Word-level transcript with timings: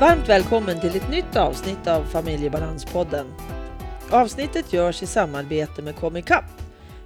Varmt 0.00 0.28
välkommen 0.28 0.80
till 0.80 0.96
ett 0.96 1.10
nytt 1.10 1.36
avsnitt 1.36 1.86
av 1.86 2.04
Familjebalanspodden. 2.04 3.26
Avsnittet 4.10 4.72
görs 4.72 5.02
i 5.02 5.06
samarbete 5.06 5.82
med 5.82 5.96
Comicap, 5.96 6.44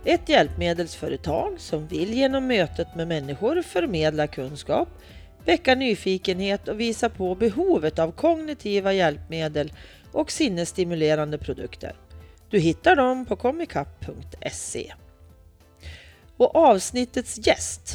ett 0.05 0.29
hjälpmedelsföretag 0.29 1.61
som 1.61 1.87
vill 1.87 2.15
genom 2.15 2.47
mötet 2.47 2.95
med 2.95 3.09
människor 3.09 3.63
förmedla 3.63 4.27
kunskap, 4.27 4.89
väcka 5.45 5.75
nyfikenhet 5.75 6.69
och 6.69 6.81
visa 6.81 7.09
på 7.09 7.35
behovet 7.35 7.99
av 7.99 8.13
kognitiva 8.13 8.93
hjälpmedel 8.93 9.73
och 10.13 10.31
sinnesstimulerande 10.31 11.39
produkter. 11.39 11.97
Du 12.51 12.59
hittar 12.59 12.97
dem 12.97 13.27
på 13.27 13.37
comicap.se. 13.37 14.93
Och 16.37 16.57
avsnittets 16.57 17.47
gäst, 17.47 17.95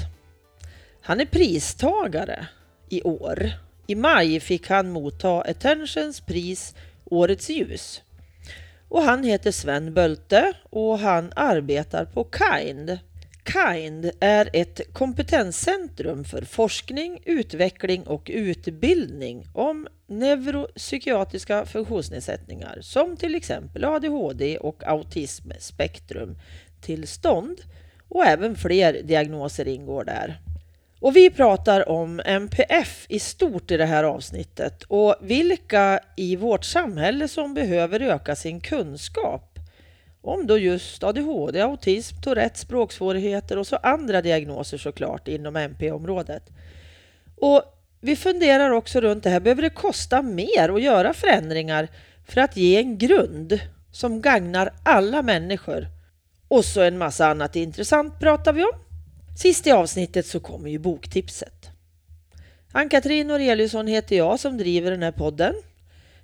han 1.01 1.19
är 1.19 1.25
pristagare 1.25 2.47
i 2.89 3.01
år. 3.01 3.51
I 3.89 3.95
maj 3.95 4.39
fick 4.39 4.69
han 4.69 4.91
motta 4.91 5.41
Attentions 5.41 6.21
pris 6.21 6.75
Årets 7.05 7.49
ljus. 7.49 8.01
Och 8.89 9.01
han 9.01 9.23
heter 9.23 9.51
Sven 9.51 9.93
Bölte 9.93 10.53
och 10.69 10.99
han 10.99 11.31
arbetar 11.35 12.05
på 12.05 12.27
KIND. 12.37 12.99
KIND 13.45 14.11
är 14.19 14.49
ett 14.53 14.93
kompetenscentrum 14.93 16.23
för 16.23 16.41
forskning, 16.41 17.21
utveckling 17.25 18.07
och 18.07 18.31
utbildning 18.33 19.47
om 19.53 19.87
neuropsykiatriska 20.07 21.65
funktionsnedsättningar 21.65 22.77
som 22.81 23.17
till 23.17 23.35
exempel 23.35 23.85
ADHD 23.85 24.57
och 24.57 24.87
autismspektrumtillstånd 24.87 27.61
och 28.09 28.25
även 28.25 28.55
fler 28.55 29.01
diagnoser 29.03 29.67
ingår 29.67 30.03
där. 30.03 30.39
Och 30.99 31.15
vi 31.15 31.29
pratar 31.29 31.89
om 31.89 32.21
MPF 32.25 33.05
i 33.09 33.19
stort 33.19 33.71
i 33.71 33.77
det 33.77 33.85
här 33.85 34.03
avsnittet 34.03 34.83
och 34.83 35.15
vilka 35.21 35.99
i 36.15 36.35
vårt 36.35 36.65
samhälle 36.65 37.27
som 37.27 37.53
behöver 37.53 37.99
öka 37.99 38.35
sin 38.35 38.61
kunskap 38.61 39.59
om 40.21 40.47
då 40.47 40.57
just 40.57 41.03
ADHD, 41.03 41.61
autism, 41.61 42.21
Tourettes, 42.21 42.61
språksvårigheter 42.61 43.57
och 43.57 43.67
så 43.67 43.75
andra 43.75 44.21
diagnoser 44.21 44.77
såklart 44.77 45.27
inom 45.27 45.55
MP-området. 45.55 46.43
Och 47.35 47.63
vi 48.01 48.15
funderar 48.15 48.69
också 48.69 49.01
runt 49.01 49.23
det 49.23 49.29
här, 49.29 49.39
behöver 49.39 49.61
det 49.61 49.69
kosta 49.69 50.21
mer 50.21 50.69
att 50.69 50.81
göra 50.81 51.13
förändringar 51.13 51.87
för 52.27 52.41
att 52.41 52.57
ge 52.57 52.77
en 52.77 52.97
grund 52.97 53.59
som 53.91 54.21
gagnar 54.21 54.73
alla 54.83 55.21
människor? 55.21 55.87
Och 56.47 56.65
så 56.65 56.81
en 56.81 56.97
massa 56.97 57.27
annat 57.27 57.55
intressant 57.55 58.19
pratar 58.19 58.53
vi 58.53 58.63
om. 58.63 58.88
Sist 59.41 59.67
i 59.67 59.71
avsnittet 59.71 60.25
så 60.25 60.39
kommer 60.39 60.69
ju 60.69 60.79
boktipset. 60.79 61.69
Ann-Katrin 62.71 63.31
Aureliusson 63.31 63.87
heter 63.87 64.17
jag 64.17 64.39
som 64.39 64.57
driver 64.57 64.91
den 64.91 65.03
här 65.03 65.11
podden. 65.11 65.53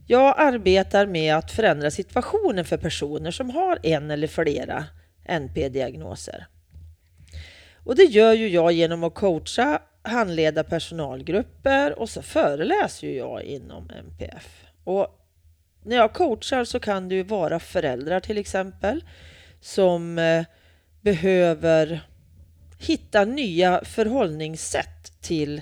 Jag 0.07 0.35
arbetar 0.37 1.05
med 1.05 1.35
att 1.35 1.51
förändra 1.51 1.91
situationen 1.91 2.65
för 2.65 2.77
personer 2.77 3.31
som 3.31 3.49
har 3.49 3.79
en 3.83 4.11
eller 4.11 4.27
flera 4.27 4.85
NP-diagnoser. 5.25 6.47
Och 7.73 7.95
det 7.95 8.03
gör 8.03 8.33
ju 8.33 8.47
jag 8.47 8.71
genom 8.71 9.03
att 9.03 9.15
coacha, 9.15 9.81
handleda 10.01 10.63
personalgrupper 10.63 11.99
och 11.99 12.09
så 12.09 12.21
föreläser 12.21 13.07
ju 13.07 13.13
jag 13.15 13.43
inom 13.43 13.89
MPF. 13.89 14.63
Och 14.83 15.07
när 15.83 15.95
jag 15.95 16.13
coachar 16.13 16.63
så 16.63 16.79
kan 16.79 17.09
det 17.09 17.15
ju 17.15 17.23
vara 17.23 17.59
föräldrar 17.59 18.19
till 18.19 18.37
exempel 18.37 19.03
som 19.61 20.19
eh, 20.19 20.45
behöver 21.01 22.01
hitta 22.85 23.25
nya 23.25 23.85
förhållningssätt 23.85 25.21
till 25.21 25.61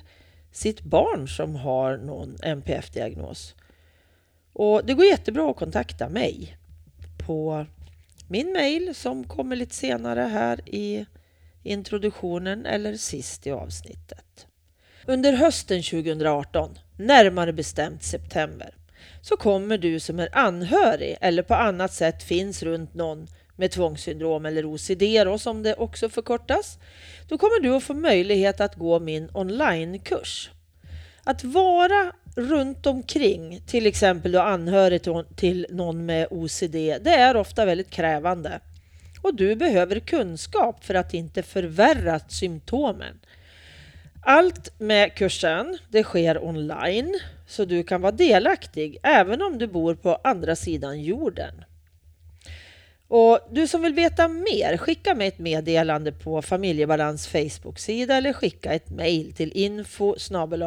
sitt 0.52 0.82
barn 0.82 1.28
som 1.28 1.56
har 1.56 1.98
någon 1.98 2.38
NPF-diagnos. 2.44 3.56
Och 4.54 4.86
det 4.86 4.94
går 4.94 5.06
jättebra 5.06 5.50
att 5.50 5.56
kontakta 5.56 6.10
mig 6.10 6.58
på 7.26 7.66
min 8.28 8.54
mail 8.54 8.96
som 8.96 9.24
kommer 9.24 9.56
lite 9.56 9.76
senare 9.76 10.20
här 10.20 10.70
i 10.70 11.06
introduktionen 11.64 12.66
eller 12.66 12.98
sist 12.98 13.48
i 13.48 13.52
avsnittet. 13.52 14.48
Under 15.06 15.34
hösten 15.34 15.84
2018, 15.84 16.78
närmare 16.98 17.54
bestämt 17.54 18.04
september, 18.04 18.76
så 19.22 19.38
kommer 19.38 19.78
du 19.78 20.00
som 20.00 20.20
är 20.20 20.38
anhörig 20.38 21.18
eller 21.22 21.44
på 21.44 21.54
annat 21.56 21.94
sätt 21.94 22.24
finns 22.24 22.64
runt 22.64 22.94
någon 22.94 23.28
med 23.56 23.72
tvångssyndrom 23.72 24.46
eller 24.46 24.66
OCD 24.66 25.02
då, 25.26 25.38
som 25.38 25.64
det 25.64 25.76
också 25.76 26.10
förkortas, 26.10 26.78
då 27.28 27.38
kommer 27.38 27.60
du 27.60 27.76
att 27.76 27.84
få 27.84 27.94
möjlighet 27.94 28.62
att 28.62 28.76
gå 28.76 29.00
min 29.00 29.30
onlinekurs. 29.34 30.50
Att 31.24 31.44
vara 31.44 32.12
runt 32.36 32.86
omkring, 32.86 33.62
till 33.68 33.86
exempel 33.86 34.32
du 34.32 34.40
anhörig 34.40 35.02
till 35.36 35.68
någon 35.70 36.06
med 36.06 36.28
OCD, 36.32 36.76
det 37.02 37.10
är 37.10 37.36
ofta 37.36 37.66
väldigt 37.66 37.90
krävande. 37.90 38.60
Och 39.22 39.36
du 39.36 39.56
behöver 39.56 40.00
kunskap 40.00 40.86
för 40.86 40.94
att 40.94 41.14
inte 41.14 41.44
förvärra 41.44 42.20
symptomen. 42.20 43.20
Allt 44.26 44.80
med 44.80 45.16
kursen, 45.16 45.78
det 45.90 46.04
sker 46.04 46.44
online, 46.44 47.20
så 47.48 47.66
du 47.66 47.84
kan 47.84 48.02
vara 48.02 48.12
delaktig 48.12 48.98
även 49.04 49.42
om 49.42 49.58
du 49.58 49.68
bor 49.68 49.96
på 49.96 50.20
andra 50.24 50.56
sidan 50.56 51.02
jorden. 51.02 51.54
Och 53.16 53.40
du 53.52 53.68
som 53.68 53.82
vill 53.82 53.94
veta 53.94 54.28
mer, 54.28 54.78
skicka 54.78 55.16
mig 55.16 55.28
ett 55.28 55.40
meddelande 55.40 56.12
på 56.12 56.42
Familjebalans 56.42 57.28
Facebook-sida 57.28 58.16
eller 58.16 58.34
skicka 58.34 58.74
ett 58.74 58.90
mejl 58.90 59.34
till 59.34 59.52
info 59.56 60.16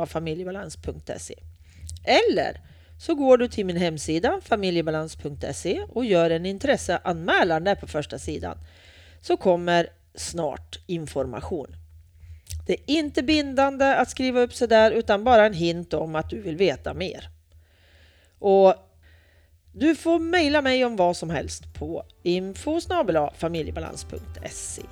familjebalans.se. 0.07 1.35
Eller 2.05 2.61
så 2.99 3.15
går 3.15 3.39
du 3.39 3.49
till 3.49 3.67
min 3.67 3.77
hemsida 3.77 4.41
familjebalans.se 4.45 5.83
och 5.89 6.05
gör 6.05 6.31
en 6.31 6.47
intresseanmälan 6.47 7.65
där 7.65 7.75
på 7.75 7.87
första 7.87 8.19
sidan 8.19 8.59
så 9.21 9.37
kommer 9.37 9.89
snart 10.15 10.79
information. 10.87 11.77
Det 12.67 12.73
är 12.73 12.81
inte 12.87 13.23
bindande 13.23 13.95
att 13.95 14.11
skriva 14.11 14.41
upp 14.41 14.55
sig 14.55 14.69
där 14.69 14.91
utan 14.91 15.25
bara 15.25 15.47
en 15.47 15.55
hint 15.55 15.95
om 15.95 16.15
att 16.15 16.31
du 16.31 16.41
vill 16.41 16.57
veta 16.57 16.95
mer. 16.95 17.29
Och 18.39 18.75
du 19.79 19.95
får 19.95 20.19
mejla 20.19 20.63
mig 20.63 20.85
om 20.85 20.97
vad 20.97 21.17
som 21.17 21.31
helst 21.31 21.75
på 21.75 22.05
info 22.23 22.81
familjebalans.se. 23.37 24.83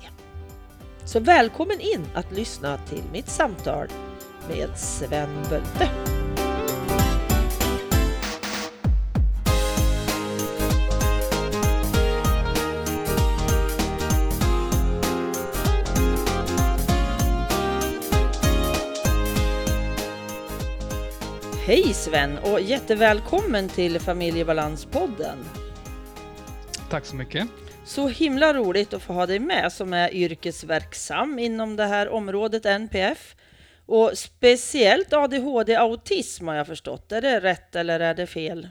Så 1.05 1.19
välkommen 1.19 1.79
in 1.79 2.05
att 2.13 2.31
lyssna 2.31 2.77
till 2.77 3.03
mitt 3.11 3.29
samtal 3.29 3.87
med 4.49 4.69
Sven 4.77 5.29
Bölte. 5.49 5.89
Hej 21.67 21.93
Sven 21.93 22.37
och 22.37 22.61
jättevälkommen 22.61 23.69
till 23.69 23.99
Familjebalanspodden. 23.99 25.37
Tack 26.89 27.05
så 27.05 27.15
mycket. 27.15 27.47
Så 27.85 28.07
himla 28.07 28.53
roligt 28.53 28.93
att 28.93 29.01
få 29.01 29.13
ha 29.13 29.25
dig 29.25 29.39
med 29.39 29.73
som 29.73 29.93
är 29.93 30.13
yrkesverksam 30.13 31.39
inom 31.39 31.75
det 31.75 31.85
här 31.85 32.09
området 32.09 32.65
NPF. 32.65 33.35
Och 33.85 34.11
speciellt 34.15 35.13
ADHD-autism 35.13 36.47
har 36.47 36.55
jag 36.55 36.67
förstått. 36.67 37.11
Är 37.11 37.21
det 37.21 37.39
rätt 37.39 37.75
eller 37.75 37.99
är 37.99 38.13
det 38.13 38.27
fel? 38.27 38.69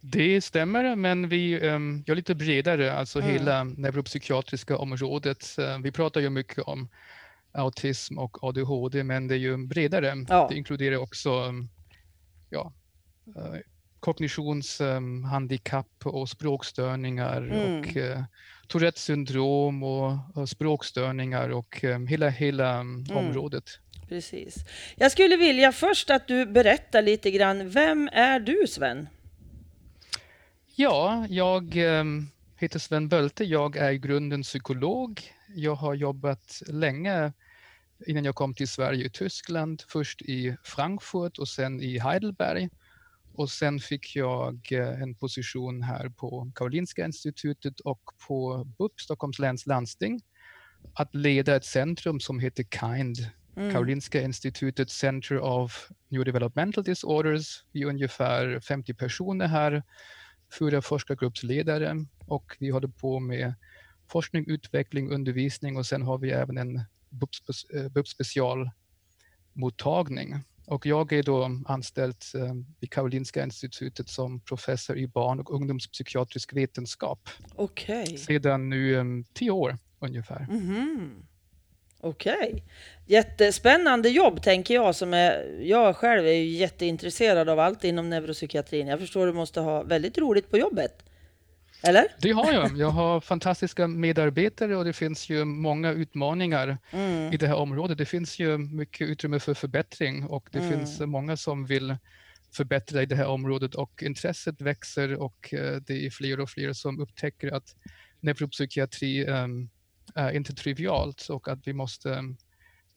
Det 0.00 0.40
stämmer, 0.40 0.96
men 0.96 1.28
vi 1.28 1.60
um, 1.60 2.04
gör 2.06 2.14
lite 2.14 2.34
bredare, 2.34 2.92
alltså 2.92 3.18
mm. 3.18 3.30
hela 3.30 3.64
neuropsykiatriska 3.64 4.78
området. 4.78 5.56
Uh, 5.58 5.82
vi 5.82 5.92
pratar 5.92 6.20
ju 6.20 6.30
mycket 6.30 6.64
om 6.64 6.88
autism 7.52 8.18
och 8.18 8.44
ADHD, 8.44 9.04
men 9.04 9.28
det 9.28 9.34
är 9.34 9.38
ju 9.38 9.56
bredare. 9.56 10.26
Ja. 10.28 10.46
Det 10.50 10.56
inkluderar 10.56 10.96
också 10.96 11.30
um, 11.30 11.68
ja, 12.50 12.72
eh, 13.36 13.60
kognitionshandikapp 14.00 16.06
och 16.06 16.28
språkstörningar 16.28 17.42
mm. 17.42 17.80
och 17.80 17.96
uh, 17.96 18.24
Tourettes 18.68 19.02
syndrom 19.02 19.82
och, 19.82 20.12
och 20.34 20.48
språkstörningar 20.48 21.48
och 21.48 21.84
um, 21.84 22.06
hela, 22.06 22.28
hela 22.28 22.70
mm. 22.70 23.16
området. 23.16 23.64
Precis. 24.08 24.56
Jag 24.96 25.12
skulle 25.12 25.36
vilja 25.36 25.72
först 25.72 26.10
att 26.10 26.28
du 26.28 26.46
berättar 26.46 27.02
lite 27.02 27.30
grann, 27.30 27.70
vem 27.70 28.08
är 28.12 28.40
du 28.40 28.66
Sven? 28.68 29.08
Ja, 30.76 31.26
jag 31.28 31.74
heter 32.56 32.78
Sven 32.78 33.08
Bölte. 33.08 33.44
Jag 33.44 33.76
är 33.76 33.90
i 33.90 33.98
grunden 33.98 34.42
psykolog. 34.42 35.22
Jag 35.54 35.74
har 35.74 35.94
jobbat 35.94 36.62
länge 36.66 37.32
innan 38.06 38.24
jag 38.24 38.34
kom 38.34 38.54
till 38.54 38.68
Sverige 38.68 39.04
i 39.06 39.10
Tyskland, 39.10 39.82
först 39.88 40.22
i 40.22 40.56
Frankfurt 40.62 41.38
och 41.38 41.48
sen 41.48 41.80
i 41.80 41.98
Heidelberg. 41.98 42.68
Och 43.32 43.50
sen 43.50 43.80
fick 43.80 44.16
jag 44.16 44.68
eh, 44.72 45.02
en 45.02 45.14
position 45.14 45.82
här 45.82 46.08
på 46.08 46.52
Karolinska 46.54 47.04
institutet 47.04 47.80
och 47.80 48.00
på 48.28 48.64
BUP, 48.78 49.00
Stockholms 49.00 49.38
läns 49.38 49.66
landsting, 49.66 50.20
att 50.94 51.14
leda 51.14 51.56
ett 51.56 51.64
centrum 51.64 52.20
som 52.20 52.38
heter 52.38 52.64
KIND, 52.64 53.16
mm. 53.56 53.72
Karolinska 53.72 54.22
institutet 54.22 54.90
Center 54.90 55.38
of 55.38 55.88
Neurodevelopmental 56.08 56.84
Disorders. 56.84 57.64
Vi 57.72 57.82
är 57.82 57.86
ungefär 57.86 58.60
50 58.60 58.94
personer 58.94 59.46
här, 59.46 59.82
fyra 60.58 60.82
forskargruppsledare 60.82 62.06
och 62.26 62.56
vi 62.58 62.70
håller 62.70 62.88
på 62.88 63.20
med 63.20 63.54
forskning, 64.08 64.44
utveckling, 64.48 65.10
undervisning 65.10 65.76
och 65.76 65.86
sen 65.86 66.02
har 66.02 66.18
vi 66.18 66.30
även 66.30 66.58
en 66.58 66.80
BUP-specialmottagning. 67.90 70.32
Eh, 70.32 70.38
och 70.66 70.86
jag 70.86 71.12
är 71.12 71.22
då 71.22 71.50
anställd 71.66 72.16
eh, 72.34 72.54
vid 72.80 72.90
Karolinska 72.90 73.44
institutet 73.44 74.08
som 74.08 74.40
professor 74.40 74.98
i 74.98 75.06
barn 75.06 75.40
och 75.40 75.54
ungdomspsykiatrisk 75.54 76.52
vetenskap. 76.52 77.28
Okay. 77.56 78.16
Sedan 78.16 78.68
nu 78.68 78.94
um, 78.94 79.24
tio 79.34 79.50
år 79.50 79.78
ungefär. 79.98 80.46
Mm 80.50 80.60
-hmm. 80.60 81.10
Okej. 82.00 82.50
Okay. 82.52 82.62
Jättespännande 83.06 84.08
jobb 84.08 84.42
tänker 84.42 84.74
jag. 84.74 84.94
Som 84.94 85.14
är, 85.14 85.60
jag 85.60 85.96
själv 85.96 86.26
är 86.26 86.32
ju 86.32 86.48
jätteintresserad 86.48 87.48
av 87.48 87.58
allt 87.58 87.84
inom 87.84 88.10
neuropsykiatrin. 88.10 88.86
Jag 88.86 89.00
förstår 89.00 89.26
du 89.26 89.32
måste 89.32 89.60
ha 89.60 89.82
väldigt 89.82 90.18
roligt 90.18 90.50
på 90.50 90.58
jobbet. 90.58 91.02
Eller? 91.82 92.06
Det 92.20 92.30
har 92.30 92.52
jag. 92.52 92.78
Jag 92.78 92.90
har 92.90 93.20
fantastiska 93.20 93.88
medarbetare 93.88 94.76
och 94.76 94.84
det 94.84 94.92
finns 94.92 95.28
ju 95.28 95.44
många 95.44 95.92
utmaningar 95.92 96.78
mm. 96.90 97.32
i 97.32 97.36
det 97.36 97.46
här 97.46 97.56
området. 97.56 97.98
Det 97.98 98.04
finns 98.04 98.38
ju 98.38 98.58
mycket 98.58 99.08
utrymme 99.08 99.40
för 99.40 99.54
förbättring 99.54 100.26
och 100.26 100.48
det 100.52 100.58
mm. 100.58 100.70
finns 100.70 101.00
många 101.00 101.36
som 101.36 101.66
vill 101.66 101.96
förbättra 102.52 103.02
i 103.02 103.06
det 103.06 103.16
här 103.16 103.26
området 103.26 103.74
och 103.74 104.02
intresset 104.02 104.60
växer 104.60 105.14
och 105.14 105.54
eh, 105.54 105.76
det 105.76 106.06
är 106.06 106.10
fler 106.10 106.40
och 106.40 106.50
fler 106.50 106.72
som 106.72 107.00
upptäcker 107.00 107.54
att 107.54 107.74
neuropsykiatri 108.20 109.26
um, 109.26 109.70
är 110.14 110.32
inte 110.32 110.54
trivialt 110.54 111.28
och 111.28 111.48
att 111.48 111.66
vi 111.66 111.72
måste 111.72 112.08
um, 112.08 112.36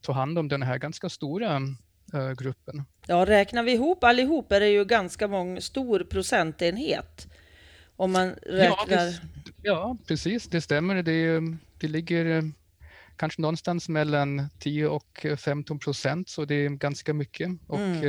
ta 0.01 0.11
hand 0.11 0.39
om 0.39 0.47
den 0.47 0.61
här 0.61 0.77
ganska 0.77 1.09
stora 1.09 1.59
uh, 2.13 2.31
gruppen. 2.37 2.83
Ja, 3.07 3.25
räknar 3.25 3.63
vi 3.63 3.73
ihop 3.73 4.03
allihop 4.03 4.51
är 4.51 4.59
det 4.59 4.69
ju 4.69 4.85
ganska 4.85 5.27
många, 5.27 5.61
stor 5.61 5.99
procentenhet 6.03 7.27
om 7.99 8.11
man 8.11 8.29
räknar... 8.29 8.87
Ja, 8.89 9.05
det, 9.45 9.53
ja 9.61 9.97
precis, 10.07 10.47
det 10.47 10.61
stämmer. 10.61 11.03
Det, 11.03 11.41
det 11.79 11.87
ligger 11.87 12.25
eh, 12.25 12.43
kanske 13.15 13.41
någonstans 13.41 13.89
mellan 13.89 14.49
10 14.59 14.87
och 14.87 15.25
15 15.37 15.79
procent, 15.79 16.29
så 16.29 16.45
det 16.45 16.55
är 16.55 16.69
ganska 16.69 17.13
mycket. 17.13 17.49
Och 17.67 17.79
mm. 17.79 18.03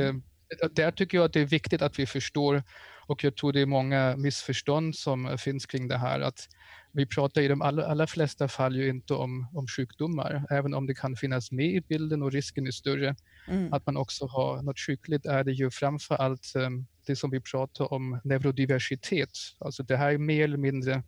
Eh, 0.61 0.69
där 0.71 0.91
tycker 0.91 1.17
jag 1.17 1.25
att 1.25 1.33
det 1.33 1.41
är 1.41 1.45
viktigt 1.45 1.81
att 1.81 1.99
vi 1.99 2.05
förstår, 2.05 2.63
och 3.07 3.23
jag 3.23 3.35
tror 3.35 3.53
det 3.53 3.61
är 3.61 3.65
många 3.65 4.15
missförstånd 4.17 4.95
som 4.95 5.37
finns 5.37 5.65
kring 5.65 5.87
det 5.87 5.97
här, 5.97 6.19
att 6.19 6.47
vi 6.91 7.05
pratar 7.05 7.41
i 7.41 7.47
de 7.47 7.61
allra, 7.61 7.85
allra 7.85 8.07
flesta 8.07 8.47
fall 8.47 8.75
ju 8.75 8.89
inte 8.89 9.13
om, 9.13 9.47
om 9.53 9.67
sjukdomar, 9.67 10.43
även 10.49 10.73
om 10.73 10.87
det 10.87 10.95
kan 10.95 11.15
finnas 11.15 11.51
med 11.51 11.75
i 11.75 11.81
bilden 11.81 12.23
och 12.23 12.31
risken 12.31 12.67
är 12.67 12.71
större. 12.71 13.15
Mm. 13.47 13.73
Att 13.73 13.85
man 13.85 13.97
också 13.97 14.25
har 14.25 14.61
något 14.61 14.79
sjukligt 14.79 15.25
är 15.25 15.43
det 15.43 15.51
ju 15.51 15.71
framför 15.71 16.15
allt 16.15 16.53
um, 16.55 16.85
det 17.11 17.15
som 17.15 17.29
vi 17.29 17.39
pratar 17.39 17.93
om 17.93 18.19
neurodiversitet. 18.23 19.29
Alltså 19.59 19.83
det 19.83 19.97
här 19.97 20.11
är 20.11 20.17
mer 20.17 20.43
eller 20.43 20.57
mindre, 20.57 21.03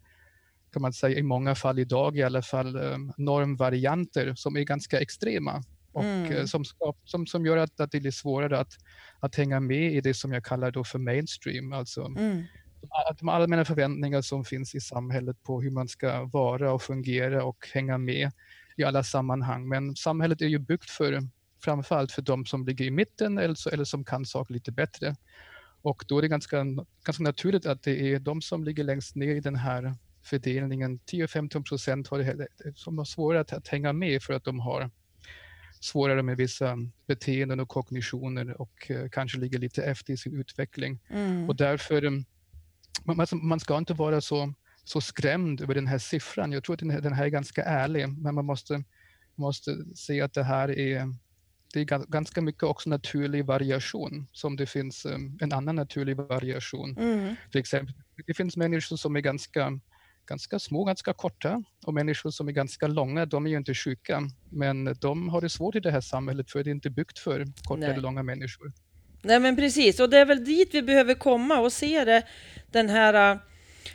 kan 0.73 0.81
man 0.81 0.93
säga 0.93 1.17
i 1.17 1.23
många 1.23 1.55
fall 1.55 1.79
idag 1.79 2.17
i 2.17 2.23
alla 2.23 2.41
fall, 2.41 2.75
um, 2.75 3.13
normvarianter 3.17 4.33
som 4.35 4.57
är 4.57 4.63
ganska 4.63 4.99
extrema 4.99 5.63
och 5.91 6.03
mm. 6.03 6.31
uh, 6.31 6.45
som, 6.45 6.63
som, 7.05 7.27
som 7.27 7.45
gör 7.45 7.57
att, 7.57 7.79
att 7.79 7.91
det 7.91 7.99
blir 7.99 8.11
svårare 8.11 8.59
att, 8.59 8.73
att 9.19 9.35
hänga 9.35 9.59
med 9.59 9.93
i 9.93 10.01
det 10.01 10.13
som 10.13 10.33
jag 10.33 10.45
kallar 10.45 10.71
då 10.71 10.83
för 10.83 10.99
mainstream, 10.99 11.73
alltså 11.73 12.01
mm 12.05 12.43
de 13.19 13.29
allmänna 13.29 13.65
förväntningar 13.65 14.21
som 14.21 14.45
finns 14.45 14.75
i 14.75 14.81
samhället 14.81 15.43
på 15.43 15.61
hur 15.61 15.71
man 15.71 15.87
ska 15.87 16.23
vara 16.23 16.73
och 16.73 16.81
fungera 16.81 17.43
och 17.43 17.67
hänga 17.73 17.97
med 17.97 18.31
i 18.77 18.83
alla 18.83 19.03
sammanhang. 19.03 19.67
Men 19.67 19.95
samhället 19.95 20.41
är 20.41 20.47
ju 20.47 20.59
byggt 20.59 20.89
för 20.89 21.21
framförallt 21.63 22.11
för 22.11 22.21
de 22.21 22.45
som 22.45 22.65
ligger 22.65 22.85
i 22.85 22.91
mitten 22.91 23.37
eller, 23.37 23.55
så, 23.55 23.69
eller 23.69 23.83
som 23.83 24.03
kan 24.03 24.25
saker 24.25 24.53
lite 24.53 24.71
bättre. 24.71 25.15
Och 25.83 26.05
då 26.07 26.17
är 26.17 26.21
det 26.21 26.27
ganska, 26.27 26.65
ganska 27.03 27.23
naturligt 27.23 27.65
att 27.65 27.83
det 27.83 28.13
är 28.13 28.19
de 28.19 28.41
som 28.41 28.63
ligger 28.63 28.83
längst 28.83 29.15
ner 29.15 29.35
i 29.35 29.39
den 29.39 29.55
här 29.55 29.95
fördelningen, 30.23 30.99
10-15 30.99 31.63
procent 31.63 32.07
har 32.07 32.19
det, 32.19 32.47
som 32.75 32.97
har 32.97 33.05
svårare 33.05 33.41
att, 33.41 33.53
att 33.53 33.67
hänga 33.67 33.93
med 33.93 34.23
för 34.23 34.33
att 34.33 34.43
de 34.43 34.59
har 34.59 34.91
svårare 35.79 36.23
med 36.23 36.37
vissa 36.37 36.77
beteenden 37.07 37.59
och 37.59 37.69
kognitioner 37.69 38.61
och 38.61 38.91
uh, 38.91 39.09
kanske 39.09 39.39
ligger 39.39 39.59
lite 39.59 39.83
efter 39.83 40.13
i 40.13 40.17
sin 40.17 40.39
utveckling. 40.39 40.99
Mm. 41.09 41.49
Och 41.49 41.55
därför 41.55 42.03
um, 42.03 42.25
man, 43.03 43.27
man 43.31 43.59
ska 43.59 43.77
inte 43.77 43.93
vara 43.93 44.21
så, 44.21 44.53
så 44.83 45.01
skrämd 45.01 45.61
över 45.61 45.75
den 45.75 45.87
här 45.87 45.97
siffran. 45.97 46.51
Jag 46.51 46.63
tror 46.63 46.73
att 46.73 46.79
den 46.79 46.89
här, 46.89 47.01
den 47.01 47.13
här 47.13 47.23
är 47.23 47.29
ganska 47.29 47.63
ärlig, 47.63 48.09
men 48.09 48.35
man 48.35 48.45
måste, 48.45 48.83
måste 49.35 49.77
se 49.95 50.21
att 50.21 50.33
det 50.33 50.43
här 50.43 50.79
är 50.79 51.15
det 51.73 51.79
är 51.79 52.11
ganska 52.11 52.41
mycket 52.41 52.63
också 52.63 52.89
naturlig 52.89 53.45
variation, 53.45 54.27
som 54.31 54.55
det 54.55 54.65
finns 54.65 55.05
um, 55.05 55.37
en 55.41 55.53
annan 55.53 55.75
naturlig 55.75 56.17
variation. 56.17 56.97
Mm. 56.99 57.35
Till 57.51 57.59
exempel, 57.59 57.95
det 58.27 58.33
finns 58.33 58.57
människor 58.57 58.95
som 58.95 59.15
är 59.15 59.19
ganska, 59.19 59.79
ganska 60.25 60.59
små, 60.59 60.83
ganska 60.83 61.13
korta 61.13 61.63
och 61.85 61.93
människor 61.93 62.29
som 62.29 62.47
är 62.47 62.51
ganska 62.51 62.87
långa, 62.87 63.25
de 63.25 63.45
är 63.45 63.49
ju 63.49 63.57
inte 63.57 63.73
sjuka, 63.73 64.21
men 64.49 64.95
de 65.01 65.29
har 65.29 65.41
det 65.41 65.49
svårt 65.49 65.75
i 65.75 65.79
det 65.79 65.91
här 65.91 66.01
samhället 66.01 66.51
för 66.51 66.63
det 66.63 66.69
är 66.69 66.71
inte 66.71 66.89
byggt 66.89 67.19
för 67.19 67.45
korta 67.63 67.79
Nej. 67.79 67.89
eller 67.89 68.01
långa 68.01 68.23
människor. 68.23 68.71
Nej 69.21 69.39
men 69.39 69.55
precis, 69.55 69.99
och 69.99 70.09
det 70.09 70.17
är 70.17 70.25
väl 70.25 70.45
dit 70.45 70.69
vi 70.73 70.81
behöver 70.81 71.13
komma 71.13 71.59
och 71.59 71.73
se 71.73 72.05
det, 72.05 72.23
den 72.71 72.89
här, 72.89 73.39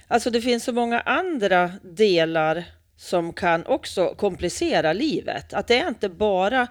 alltså 0.06 0.30
det 0.30 0.40
finns 0.40 0.64
så 0.64 0.72
många 0.72 1.00
andra 1.00 1.72
delar 1.82 2.64
som 2.96 3.32
kan 3.32 3.66
också 3.66 4.14
komplicera 4.14 4.92
livet. 4.92 5.52
Att 5.52 5.66
det 5.66 5.78
är 5.80 5.88
inte 5.88 6.08
bara 6.08 6.68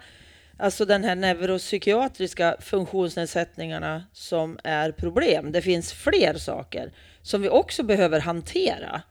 alltså 0.58 0.84
den 0.84 1.04
här 1.04 1.16
neuropsykiatriska 1.16 2.56
funktionsnedsättningarna 2.60 4.04
som 4.12 4.58
är 4.64 4.92
problem. 4.92 5.52
Det 5.52 5.62
finns 5.62 5.92
fler 5.92 6.34
saker 6.34 6.92
som 7.22 7.42
vi 7.42 7.48
också 7.48 7.82
behöver 7.82 8.20
hantera. 8.20 9.02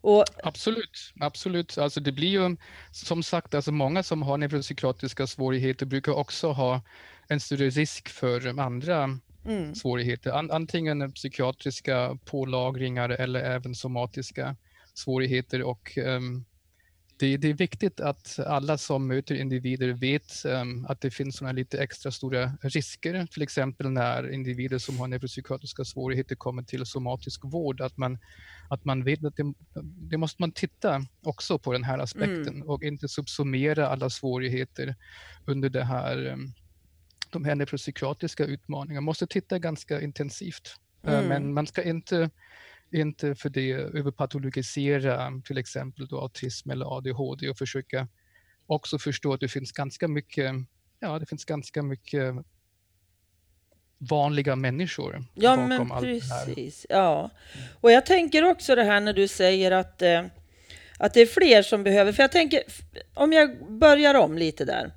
Och... 0.00 0.24
Absolut, 0.42 1.12
absolut. 1.20 1.78
Alltså 1.78 2.00
det 2.00 2.12
blir 2.12 2.28
ju 2.28 2.56
som 2.92 3.22
sagt, 3.22 3.54
alltså 3.54 3.72
många 3.72 4.02
som 4.02 4.22
har 4.22 4.38
neuropsykiatriska 4.38 5.26
svårigheter 5.26 5.86
brukar 5.86 6.12
också 6.12 6.52
ha 6.52 6.82
en 7.28 7.40
större 7.40 7.70
risk 7.70 8.08
för 8.08 8.60
andra 8.60 9.18
mm. 9.46 9.74
svårigheter. 9.74 10.52
Antingen 10.54 11.12
psykiatriska 11.12 12.18
pålagringar 12.24 13.08
eller 13.08 13.40
även 13.40 13.74
somatiska 13.74 14.56
svårigheter. 14.94 15.62
Och, 15.62 15.98
um, 15.98 16.44
det, 17.22 17.36
det, 17.36 17.48
är 17.48 17.54
viktigt 17.54 18.00
att 18.00 18.38
alla 18.38 18.78
som 18.78 19.06
möter 19.06 19.34
individer 19.34 19.92
vet 19.92 20.44
um, 20.44 20.86
att 20.88 21.00
det 21.00 21.10
finns 21.10 21.36
såna 21.36 21.52
lite 21.52 21.78
extra 21.78 22.10
stora 22.12 22.52
risker, 22.62 23.26
till 23.26 23.42
exempel 23.42 23.90
när 23.90 24.32
individer 24.32 24.78
som 24.78 24.98
har 24.98 25.08
neuropsykiatriska 25.08 25.84
svårigheter 25.84 26.36
kommer 26.36 26.62
till 26.62 26.86
somatisk 26.86 27.40
vård, 27.44 27.80
att 27.80 27.96
man, 27.96 28.18
att 28.70 28.84
man 28.84 29.04
vet 29.04 29.24
att 29.24 29.36
det, 29.36 29.54
det 30.10 30.16
måste 30.16 30.42
man 30.42 30.52
titta 30.52 31.06
också 31.22 31.58
på 31.58 31.72
den 31.72 31.84
här 31.84 31.98
aspekten 31.98 32.54
mm. 32.54 32.68
och 32.68 32.82
inte 32.82 33.08
subsummera 33.08 33.88
alla 33.88 34.10
svårigheter 34.10 34.94
under 35.46 35.68
det 35.70 35.84
här 35.84 36.26
um, 36.26 36.52
de 37.30 37.44
här 37.44 37.54
neuropsykiatriska 37.54 38.44
utmaningarna. 38.44 39.00
Man 39.00 39.04
måste 39.04 39.26
titta 39.26 39.58
ganska 39.58 40.00
intensivt. 40.00 40.76
Eh, 41.06 41.14
mm. 41.14 41.28
Men 41.28 41.54
man 41.54 41.66
ska 41.66 41.82
inte, 41.82 42.30
inte 42.94 43.34
för 43.34 43.48
det 43.48 43.72
överpatologisera 43.72 45.32
till 45.44 45.58
exempel 45.58 46.06
då 46.06 46.20
autism 46.20 46.70
eller 46.70 46.96
ADHD 46.96 47.48
och 47.48 47.58
försöka 47.58 48.08
också 48.66 48.98
förstå 48.98 49.32
att 49.32 49.40
det 49.40 49.48
finns 49.48 49.72
ganska 49.72 50.08
mycket, 50.08 50.54
ja 51.00 51.18
det 51.18 51.26
finns 51.26 51.44
ganska 51.44 51.82
mycket 51.82 52.34
vanliga 53.98 54.56
människor 54.56 55.24
ja, 55.34 55.56
bakom 55.56 55.68
men 55.68 55.92
allt 55.92 56.04
precis. 56.04 56.86
det 56.88 56.94
här. 56.94 57.02
Ja, 57.02 57.30
och 57.80 57.92
jag 57.92 58.06
tänker 58.06 58.44
också 58.44 58.74
det 58.74 58.84
här 58.84 59.00
när 59.00 59.12
du 59.12 59.28
säger 59.28 59.70
att, 59.70 60.02
eh, 60.02 60.24
att 60.98 61.14
det 61.14 61.20
är 61.20 61.26
fler 61.26 61.62
som 61.62 61.84
behöver, 61.84 62.12
för 62.12 62.22
jag 62.22 62.32
tänker, 62.32 62.62
om 63.14 63.32
jag 63.32 63.78
börjar 63.78 64.14
om 64.14 64.38
lite 64.38 64.64
där. 64.64 64.92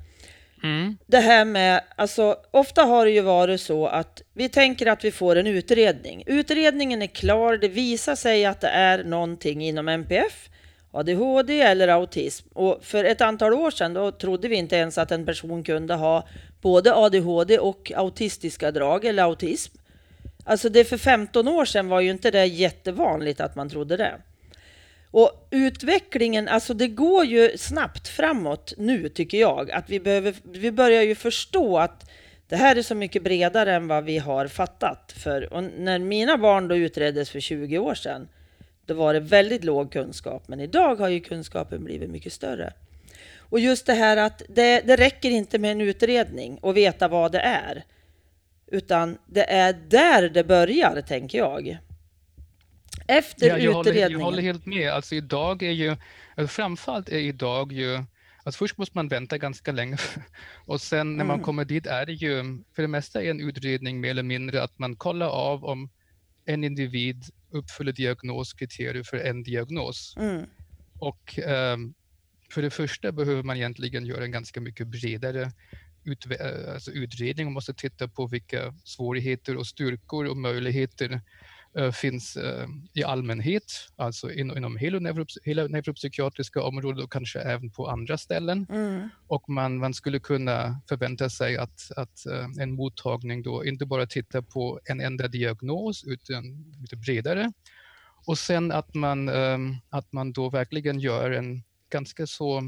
Mm. 0.63 0.97
Det 1.05 1.19
här 1.19 1.45
med, 1.45 1.83
alltså 1.95 2.38
ofta 2.51 2.83
har 2.83 3.05
det 3.05 3.12
ju 3.12 3.21
varit 3.21 3.62
så 3.62 3.88
att 3.88 4.21
vi 4.33 4.50
tänker 4.50 4.85
att 4.85 5.05
vi 5.05 5.12
får 5.12 5.35
en 5.35 5.47
utredning. 5.47 6.24
Utredningen 6.25 7.01
är 7.01 7.07
klar, 7.07 7.57
det 7.57 7.67
visar 7.67 8.15
sig 8.15 8.45
att 8.45 8.62
det 8.62 8.67
är 8.67 9.03
någonting 9.03 9.63
inom 9.63 9.88
MPF, 9.88 10.50
ADHD 10.91 11.62
eller 11.62 11.88
autism. 11.88 12.47
Och 12.53 12.79
för 12.81 13.03
ett 13.03 13.21
antal 13.21 13.53
år 13.53 13.71
sedan 13.71 13.93
då 13.93 14.12
trodde 14.12 14.47
vi 14.47 14.55
inte 14.55 14.75
ens 14.75 14.97
att 14.97 15.12
en 15.12 15.25
person 15.25 15.63
kunde 15.63 15.93
ha 15.93 16.27
både 16.62 16.95
ADHD 16.95 17.59
och 17.59 17.91
autistiska 17.95 18.71
drag 18.71 19.05
eller 19.05 19.24
autism. 19.24 19.77
Alltså 20.43 20.69
det 20.69 20.83
för 20.83 20.97
15 20.97 21.47
år 21.47 21.65
sedan 21.65 21.88
var 21.88 22.01
ju 22.01 22.12
inte 22.12 22.31
det 22.31 22.45
jättevanligt 22.45 23.41
att 23.41 23.55
man 23.55 23.69
trodde 23.69 23.97
det. 23.97 24.15
Och 25.15 25.48
utvecklingen, 25.51 26.48
alltså 26.48 26.74
det 26.74 26.88
går 26.88 27.25
ju 27.25 27.57
snabbt 27.57 28.07
framåt 28.07 28.74
nu 28.77 29.10
tycker 29.10 29.38
jag. 29.38 29.72
Att 29.72 29.89
vi, 29.89 30.00
behöver, 30.00 30.36
vi 30.43 30.72
börjar 30.72 31.01
ju 31.01 31.15
förstå 31.15 31.77
att 31.77 32.10
det 32.48 32.55
här 32.55 32.75
är 32.75 32.81
så 32.81 32.95
mycket 32.95 33.24
bredare 33.24 33.75
än 33.75 33.88
vad 33.88 34.03
vi 34.03 34.17
har 34.17 34.48
fattat. 34.48 35.15
För, 35.17 35.53
och 35.53 35.63
när 35.63 36.00
mina 36.00 36.38
barn 36.38 36.67
då 36.67 36.75
utreddes 36.75 37.29
för 37.29 37.39
20 37.39 37.77
år 37.77 37.95
sedan, 37.95 38.27
då 38.86 38.93
var 38.93 39.13
det 39.13 39.19
väldigt 39.19 39.63
låg 39.63 39.91
kunskap. 39.91 40.48
Men 40.48 40.60
idag 40.60 40.95
har 40.95 41.10
ju 41.10 41.19
kunskapen 41.19 41.84
blivit 41.84 42.10
mycket 42.10 42.34
större. 42.34 42.74
Och 43.39 43.60
just 43.60 43.86
det 43.86 43.93
här 43.93 44.17
att 44.17 44.41
det, 44.50 44.81
det 44.81 44.95
räcker 44.95 45.29
inte 45.29 45.60
med 45.60 45.72
en 45.72 45.81
utredning 45.81 46.57
och 46.62 46.77
veta 46.77 47.07
vad 47.07 47.31
det 47.31 47.39
är. 47.39 47.84
Utan 48.67 49.17
det 49.25 49.51
är 49.51 49.74
där 49.74 50.29
det 50.29 50.43
börjar, 50.43 51.01
tänker 51.01 51.38
jag. 51.38 51.77
Efter 53.07 53.47
ja, 53.47 53.57
jag 53.57 53.79
utredningen. 53.79 53.95
Håller, 53.95 54.12
jag 54.12 54.19
håller 54.19 54.41
helt 54.41 54.65
med. 54.65 54.89
Alltså 54.89 55.15
idag 55.15 55.63
är 55.63 55.71
ju, 55.71 55.95
alltså 56.35 56.47
framförallt 56.47 57.09
är 57.09 57.19
idag 57.19 57.71
ju 57.71 58.03
Alltså 58.45 58.57
först 58.57 58.77
måste 58.77 58.97
man 58.97 59.07
vänta 59.07 59.38
ganska 59.38 59.71
länge 59.71 59.97
och 60.65 60.81
sen 60.81 61.17
när 61.17 61.25
man 61.25 61.33
mm. 61.33 61.45
kommer 61.45 61.65
dit 61.65 61.85
är 61.85 62.05
det 62.05 62.13
ju 62.13 62.43
för 62.75 62.81
det 62.81 62.88
mesta 62.88 63.24
en 63.24 63.41
utredning 63.41 64.00
mer 64.00 64.09
eller 64.09 64.24
mindre 64.24 64.63
att 64.63 64.79
man 64.79 64.95
kollar 64.95 65.27
av 65.27 65.65
om 65.65 65.89
en 66.45 66.63
individ 66.63 67.24
uppfyller 67.51 67.91
diagnoskriterier 67.91 69.03
för 69.03 69.17
en 69.17 69.43
diagnos. 69.43 70.15
Mm. 70.17 70.45
Och 71.00 71.39
um, 71.47 71.93
för 72.51 72.62
det 72.62 72.69
första 72.69 73.12
behöver 73.12 73.43
man 73.43 73.57
egentligen 73.57 74.05
göra 74.05 74.24
en 74.24 74.31
ganska 74.31 74.62
mycket 74.62 74.88
bredare 74.88 75.51
ut, 76.03 76.25
alltså 76.74 76.91
utredning. 76.91 77.45
Man 77.45 77.53
måste 77.53 77.74
titta 77.74 78.07
på 78.07 78.27
vilka 78.27 78.74
svårigheter 78.83 79.57
och 79.57 79.67
styrkor 79.67 80.25
och 80.25 80.38
möjligheter 80.38 81.21
finns 81.91 82.38
uh, 82.38 82.67
i 82.94 83.03
allmänhet, 83.03 83.63
alltså 83.96 84.32
in, 84.32 84.58
inom 84.58 84.77
hela, 84.77 85.00
neurops 85.00 85.38
hela 85.44 85.67
neuropsykiatriska 85.67 86.63
området 86.63 87.03
och 87.03 87.12
kanske 87.12 87.39
även 87.39 87.72
på 87.72 87.88
andra 87.88 88.17
ställen. 88.17 88.67
Mm. 88.70 89.10
Och 89.27 89.50
man, 89.50 89.77
man 89.77 89.94
skulle 89.94 90.20
kunna 90.20 90.82
förvänta 90.89 91.29
sig 91.29 91.58
att, 91.58 91.91
att 91.96 92.24
uh, 92.29 92.63
en 92.63 92.72
mottagning 92.72 93.44
då 93.44 93.65
inte 93.65 93.86
bara 93.86 94.05
tittar 94.05 94.41
på 94.41 94.79
en 94.86 95.01
enda 95.01 95.27
diagnos 95.27 96.03
utan 96.03 96.44
lite 96.82 96.96
bredare. 96.96 97.51
Och 98.27 98.38
sen 98.38 98.72
att 98.72 98.94
man, 98.94 99.29
att 99.89 100.13
man 100.13 100.32
då 100.32 100.50
verkligen 100.50 101.00
gör 101.00 101.32
en 101.32 101.63
ganska 101.91 102.27
så 102.27 102.62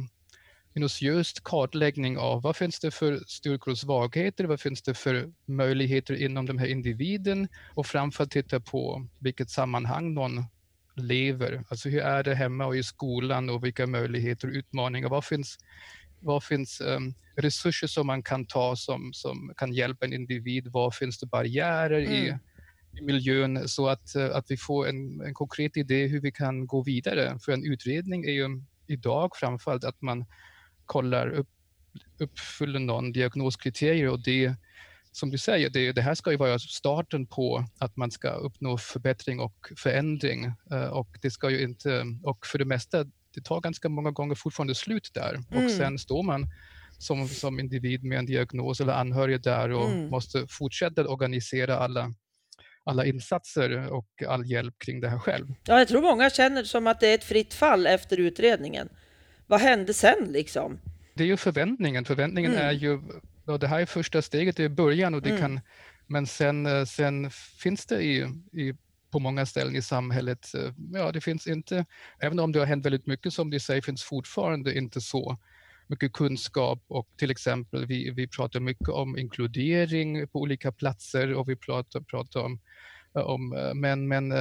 minutiöst 0.78 1.44
kartläggning 1.44 2.18
av 2.18 2.42
vad 2.42 2.56
finns 2.56 2.80
det 2.80 2.92
för 2.92 3.24
styrkor 3.28 3.72
och 3.72 3.78
svagheter, 3.78 4.46
vad 4.46 4.60
finns 4.60 4.82
det 4.82 4.94
för 4.94 5.32
möjligheter 5.46 6.14
inom 6.14 6.46
den 6.46 6.58
här 6.58 6.68
individen 6.68 7.48
och 7.76 7.86
framförallt 7.86 8.32
titta 8.32 8.60
på 8.60 9.08
vilket 9.20 9.50
sammanhang 9.50 10.14
någon 10.14 10.46
lever. 10.96 11.64
Alltså 11.70 11.90
hur 11.90 12.02
är 12.02 12.24
det 12.24 12.36
hemma 12.36 12.66
och 12.66 12.78
i 12.78 12.84
skolan 12.84 13.50
och 13.50 13.64
vilka 13.64 13.88
möjligheter 13.88 14.48
och 14.48 14.54
utmaningar, 14.54 15.10
vad 15.10 15.26
finns, 15.26 15.58
vad 16.20 16.44
finns 16.44 16.82
um, 16.82 17.14
resurser 17.36 17.88
som 17.88 18.08
man 18.08 18.24
kan 18.24 18.46
ta 18.46 18.76
som, 18.76 19.14
som 19.14 19.54
kan 19.58 19.74
hjälpa 19.74 20.06
en 20.06 20.14
individ, 20.14 20.68
var 20.68 20.92
finns 20.92 21.20
det 21.20 21.26
barriärer 21.26 22.00
mm. 22.00 22.14
i, 22.14 22.38
i 23.00 23.02
miljön 23.02 23.68
så 23.68 23.88
att, 23.88 24.16
att 24.16 24.46
vi 24.52 24.58
får 24.58 24.88
en, 24.88 25.22
en 25.22 25.34
konkret 25.34 25.78
idé 25.78 26.08
hur 26.08 26.22
vi 26.22 26.32
kan 26.32 26.68
gå 26.68 26.84
vidare. 26.84 27.40
För 27.40 27.52
en 27.52 27.66
utredning 27.66 28.26
är 28.26 28.32
ju 28.32 28.62
idag 28.88 29.32
framförallt 29.36 29.84
att 29.84 30.02
man 30.02 30.26
kollar 30.88 31.30
upp, 31.30 31.50
uppfyller 32.20 32.80
någon 32.80 33.12
diagnoskriterier 33.12 34.10
och 34.10 34.24
det 34.24 34.56
som 35.12 35.30
du 35.30 35.38
säger, 35.38 35.70
det, 35.70 35.92
det, 35.92 36.02
här 36.02 36.16
ska 36.16 36.32
ju 36.32 36.38
vara 36.38 36.60
starten 36.60 37.26
på 37.26 37.66
att 37.78 37.98
man 37.98 38.12
ska 38.12 38.30
uppnå 38.30 38.78
förbättring 38.78 39.40
och 39.40 39.72
förändring 39.78 40.46
eh, 40.72 40.88
och 40.88 41.08
det 41.22 41.32
ska 41.32 41.50
ju 41.50 41.64
inte, 41.64 42.06
och 42.24 42.46
för 42.46 42.58
det 42.58 42.66
mesta, 42.66 43.04
det 43.36 43.42
tar 43.44 43.62
ganska 43.62 43.90
många 43.90 44.12
gånger 44.12 44.36
fortfarande 44.36 44.76
slut 44.76 45.12
där 45.14 45.34
mm. 45.52 45.66
och 45.66 45.72
sen 45.72 46.00
står 46.00 46.24
man 46.24 46.46
som, 46.98 47.28
som 47.28 47.60
individ 47.60 48.04
med 48.04 48.20
en 48.20 48.26
diagnos 48.26 48.82
eller 48.82 48.94
anhörig 48.94 49.44
där 49.44 49.72
och 49.72 49.90
mm. 49.90 50.10
måste 50.10 50.48
fortsätta 50.48 51.08
organisera 51.08 51.78
alla 51.78 52.14
alla 52.84 53.06
insatser 53.06 53.92
och 53.94 54.24
all 54.28 54.46
hjälp 54.46 54.80
kring 54.80 55.02
det 55.02 55.10
här 55.10 55.20
själv. 55.20 55.48
Ja, 55.64 55.80
jag 55.80 55.88
tror 55.88 56.02
många 56.02 56.30
känner 56.30 56.64
som 56.64 56.88
att 56.88 57.00
det 57.00 57.08
är 57.08 57.16
ett 57.16 57.24
fritt 57.24 57.54
fall 57.54 57.88
efter 57.88 58.20
utredningen. 58.20 58.90
Vad 59.48 59.60
hände 59.60 59.94
sen 59.94 60.32
liksom? 60.32 60.80
Det 61.14 61.24
är 61.24 61.28
ju 61.28 61.38
förväntningen. 61.38 62.06
Förväntningen 62.06 62.52
mm. 62.52 62.68
är 62.68 62.72
ju, 62.72 63.02
och 63.46 63.60
det 63.60 63.68
här 63.68 63.80
är 63.80 63.86
första 63.86 64.22
steget, 64.22 64.58
det 64.58 64.64
är 64.64 64.70
början 64.70 65.14
och 65.14 65.22
det 65.22 65.30
mm. 65.30 65.42
kan, 65.42 65.60
men 66.08 66.28
sen, 66.28 66.66
eh, 66.66 66.86
sen 66.86 67.32
finns 67.60 67.86
det 67.86 68.02
i, 68.04 68.22
i 68.52 68.74
på 69.12 69.20
många 69.20 69.46
ställen 69.46 69.76
i 69.76 69.82
samhället, 69.82 70.54
eh, 70.56 70.74
ja 70.94 71.12
det 71.12 71.22
finns 71.22 71.48
inte, 71.48 71.86
även 72.20 72.40
om 72.40 72.52
det 72.52 72.60
har 72.60 72.66
hänt 72.66 72.86
väldigt 72.86 73.08
mycket 73.08 73.34
som 73.34 73.50
du 73.50 73.60
säger, 73.60 73.82
finns 73.82 74.04
fortfarande 74.04 74.78
inte 74.78 75.02
så 75.02 75.38
mycket 75.88 76.14
kunskap 76.14 76.84
och 76.88 77.08
till 77.18 77.32
exempel 77.32 77.86
vi, 77.86 78.12
vi 78.12 78.28
pratar 78.28 78.60
mycket 78.60 78.90
om 78.90 79.18
inkludering 79.18 80.28
på 80.28 80.42
olika 80.42 80.72
platser 80.72 81.34
och 81.34 81.50
vi 81.50 81.56
pratar, 81.56 82.02
pratar 82.02 82.40
om, 82.40 82.60
eh, 83.16 83.22
om 83.22 83.50
men, 83.76 84.08
men 84.08 84.34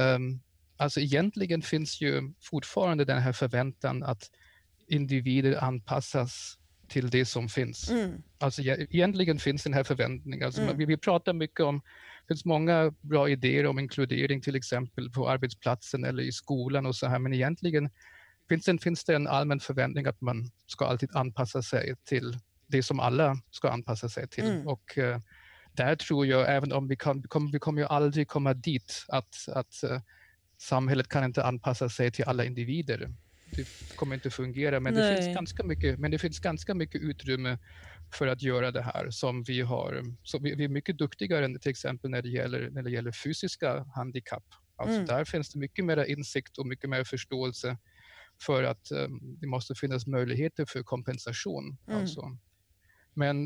alltså 0.77 0.99
egentligen 0.99 1.61
finns 1.61 2.01
ju 2.01 2.33
fortfarande 2.41 3.05
den 3.05 3.21
här 3.21 3.33
förväntan 3.33 4.03
att 4.03 4.29
individer 4.87 5.63
anpassas 5.63 6.57
till 6.87 7.09
det 7.09 7.25
som 7.25 7.49
finns. 7.49 7.91
Mm. 7.91 8.23
Alltså 8.39 8.61
egentligen 8.61 9.39
finns 9.39 9.63
den 9.63 9.73
här 9.73 9.83
förväntningen. 9.83 10.45
Alltså, 10.45 10.61
mm. 10.61 10.77
vi, 10.77 10.85
vi 10.85 10.97
pratar 10.97 11.33
mycket 11.33 11.59
om, 11.59 11.81
det 12.27 12.33
finns 12.33 12.45
många 12.45 12.93
bra 13.01 13.29
idéer 13.29 13.65
om 13.65 13.79
inkludering 13.79 14.41
till 14.41 14.55
exempel 14.55 15.09
på 15.09 15.29
arbetsplatsen 15.29 16.03
eller 16.03 16.23
i 16.23 16.31
skolan 16.31 16.85
och 16.85 16.95
så 16.95 17.07
här, 17.07 17.19
men 17.19 17.33
egentligen 17.33 17.89
finns 18.49 18.65
det, 18.65 18.77
finns 18.77 19.03
det 19.03 19.15
en 19.15 19.27
allmän 19.27 19.59
förväntning 19.59 20.05
att 20.05 20.21
man 20.21 20.51
ska 20.65 20.85
alltid 20.85 21.15
anpassa 21.15 21.61
sig 21.61 21.95
till 22.05 22.39
det 22.67 22.83
som 22.83 22.99
alla 22.99 23.37
ska 23.51 23.69
anpassa 23.69 24.09
sig 24.09 24.27
till. 24.27 24.45
Mm. 24.45 24.67
Och 24.67 24.97
uh, 24.97 25.17
där 25.71 25.95
tror 25.95 26.25
jag, 26.25 26.55
även 26.55 26.71
om 26.71 26.87
vi, 26.87 26.95
kan, 26.95 27.21
vi, 27.21 27.27
kommer, 27.27 27.51
vi 27.51 27.59
kommer 27.59 27.81
ju 27.81 27.87
aldrig 27.87 28.27
komma 28.27 28.53
dit 28.53 29.05
att, 29.07 29.35
att 29.47 29.83
uh, 29.83 29.99
samhället 30.57 31.07
kan 31.07 31.23
inte 31.23 31.43
anpassa 31.43 31.89
sig 31.89 32.11
till 32.11 32.25
alla 32.25 32.45
individer 32.45 33.13
det 33.55 33.95
kommer 33.95 34.15
inte 34.15 34.29
fungera. 34.29 34.79
Men 34.79 34.93
det, 34.93 35.15
finns 35.15 35.35
ganska 35.35 35.63
mycket, 35.63 35.99
men 35.99 36.11
det 36.11 36.19
finns 36.19 36.39
ganska 36.39 36.73
mycket 36.73 37.01
utrymme 37.01 37.57
för 38.13 38.27
att 38.27 38.41
göra 38.41 38.71
det 38.71 38.81
här 38.81 39.09
som 39.09 39.43
vi 39.43 39.61
har. 39.61 40.03
Så 40.23 40.39
vi, 40.39 40.55
vi 40.55 40.63
är 40.63 40.69
mycket 40.69 40.97
duktigare 40.97 41.45
än 41.45 41.59
till 41.59 41.71
exempel 41.71 42.11
när 42.11 42.21
det 42.21 42.29
gäller, 42.29 42.69
när 42.69 42.83
det 42.83 42.91
gäller 42.91 43.11
fysiska 43.11 43.85
handikapp. 43.95 44.45
Alltså 44.75 44.95
mm. 44.95 45.05
Där 45.05 45.25
finns 45.25 45.49
det 45.49 45.59
mycket 45.59 45.85
mer 45.85 46.05
insikt 46.05 46.57
och 46.57 46.67
mycket 46.67 46.89
mer 46.89 47.03
förståelse 47.03 47.77
för 48.41 48.63
att 48.63 48.91
um, 48.91 49.37
det 49.41 49.47
måste 49.47 49.75
finnas 49.75 50.07
möjligheter 50.07 50.65
för 50.65 50.83
kompensation. 50.83 51.77
Mm. 51.87 51.99
Alltså. 51.99 52.37
Men 53.13 53.45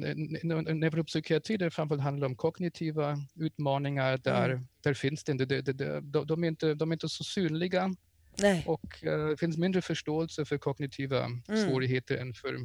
neuropsykiatri, 0.79 1.57
det 1.57 1.71
framförallt 1.71 2.03
handlar 2.03 2.27
om 2.27 2.35
kognitiva 2.35 3.17
utmaningar, 3.35 4.17
där, 4.17 4.49
mm. 4.49 4.67
där 4.81 4.93
finns 4.93 5.23
det 5.23 5.31
inte, 5.31 5.45
de, 5.45 5.61
de, 5.61 5.73
de, 6.11 6.25
de, 6.27 6.43
är 6.43 6.47
inte, 6.47 6.73
de 6.73 6.91
är 6.91 6.95
inte 6.95 7.09
så 7.09 7.23
synliga 7.23 7.93
Nej. 8.35 8.63
Och 8.67 9.03
eh, 9.03 9.27
det 9.27 9.37
finns 9.37 9.57
mindre 9.57 9.81
förståelse 9.81 10.45
för 10.45 10.57
kognitiva 10.57 11.25
mm. 11.25 11.41
svårigheter 11.47 12.17
än 12.17 12.33
för 12.33 12.57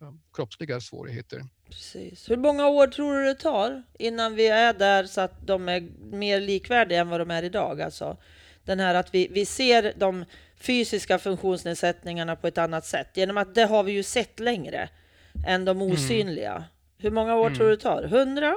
ja, 0.00 0.14
kroppsliga 0.34 0.80
svårigheter. 0.80 1.42
Precis. 1.68 2.30
Hur 2.30 2.36
många 2.36 2.68
år 2.68 2.86
tror 2.86 3.18
du 3.18 3.24
det 3.24 3.34
tar 3.34 3.82
innan 3.98 4.34
vi 4.34 4.48
är 4.48 4.74
där 4.74 5.04
så 5.04 5.20
att 5.20 5.46
de 5.46 5.68
är 5.68 5.80
mer 6.16 6.40
likvärdiga 6.40 7.00
än 7.00 7.08
vad 7.08 7.20
de 7.20 7.30
är 7.30 7.42
idag? 7.42 7.80
Alltså, 7.80 8.16
den 8.64 8.80
här 8.80 8.94
att 8.94 9.14
vi, 9.14 9.28
vi 9.30 9.46
ser 9.46 9.94
de 9.96 10.24
fysiska 10.56 11.18
funktionsnedsättningarna 11.18 12.36
på 12.36 12.46
ett 12.46 12.58
annat 12.58 12.86
sätt. 12.86 13.08
Genom 13.14 13.36
att 13.36 13.54
det 13.54 13.64
har 13.64 13.82
vi 13.82 13.92
ju 13.92 14.02
sett 14.02 14.40
längre 14.40 14.88
än 15.46 15.64
de 15.64 15.76
mm. 15.76 15.92
osynliga. 15.92 16.52
Mm. 16.52 16.64
Hur 16.98 17.10
många 17.10 17.34
år 17.34 17.46
mm. 17.46 17.58
tror 17.58 17.68
du 17.68 17.76
det 17.76 17.82
tar? 17.82 18.02
Hundra? 18.02 18.54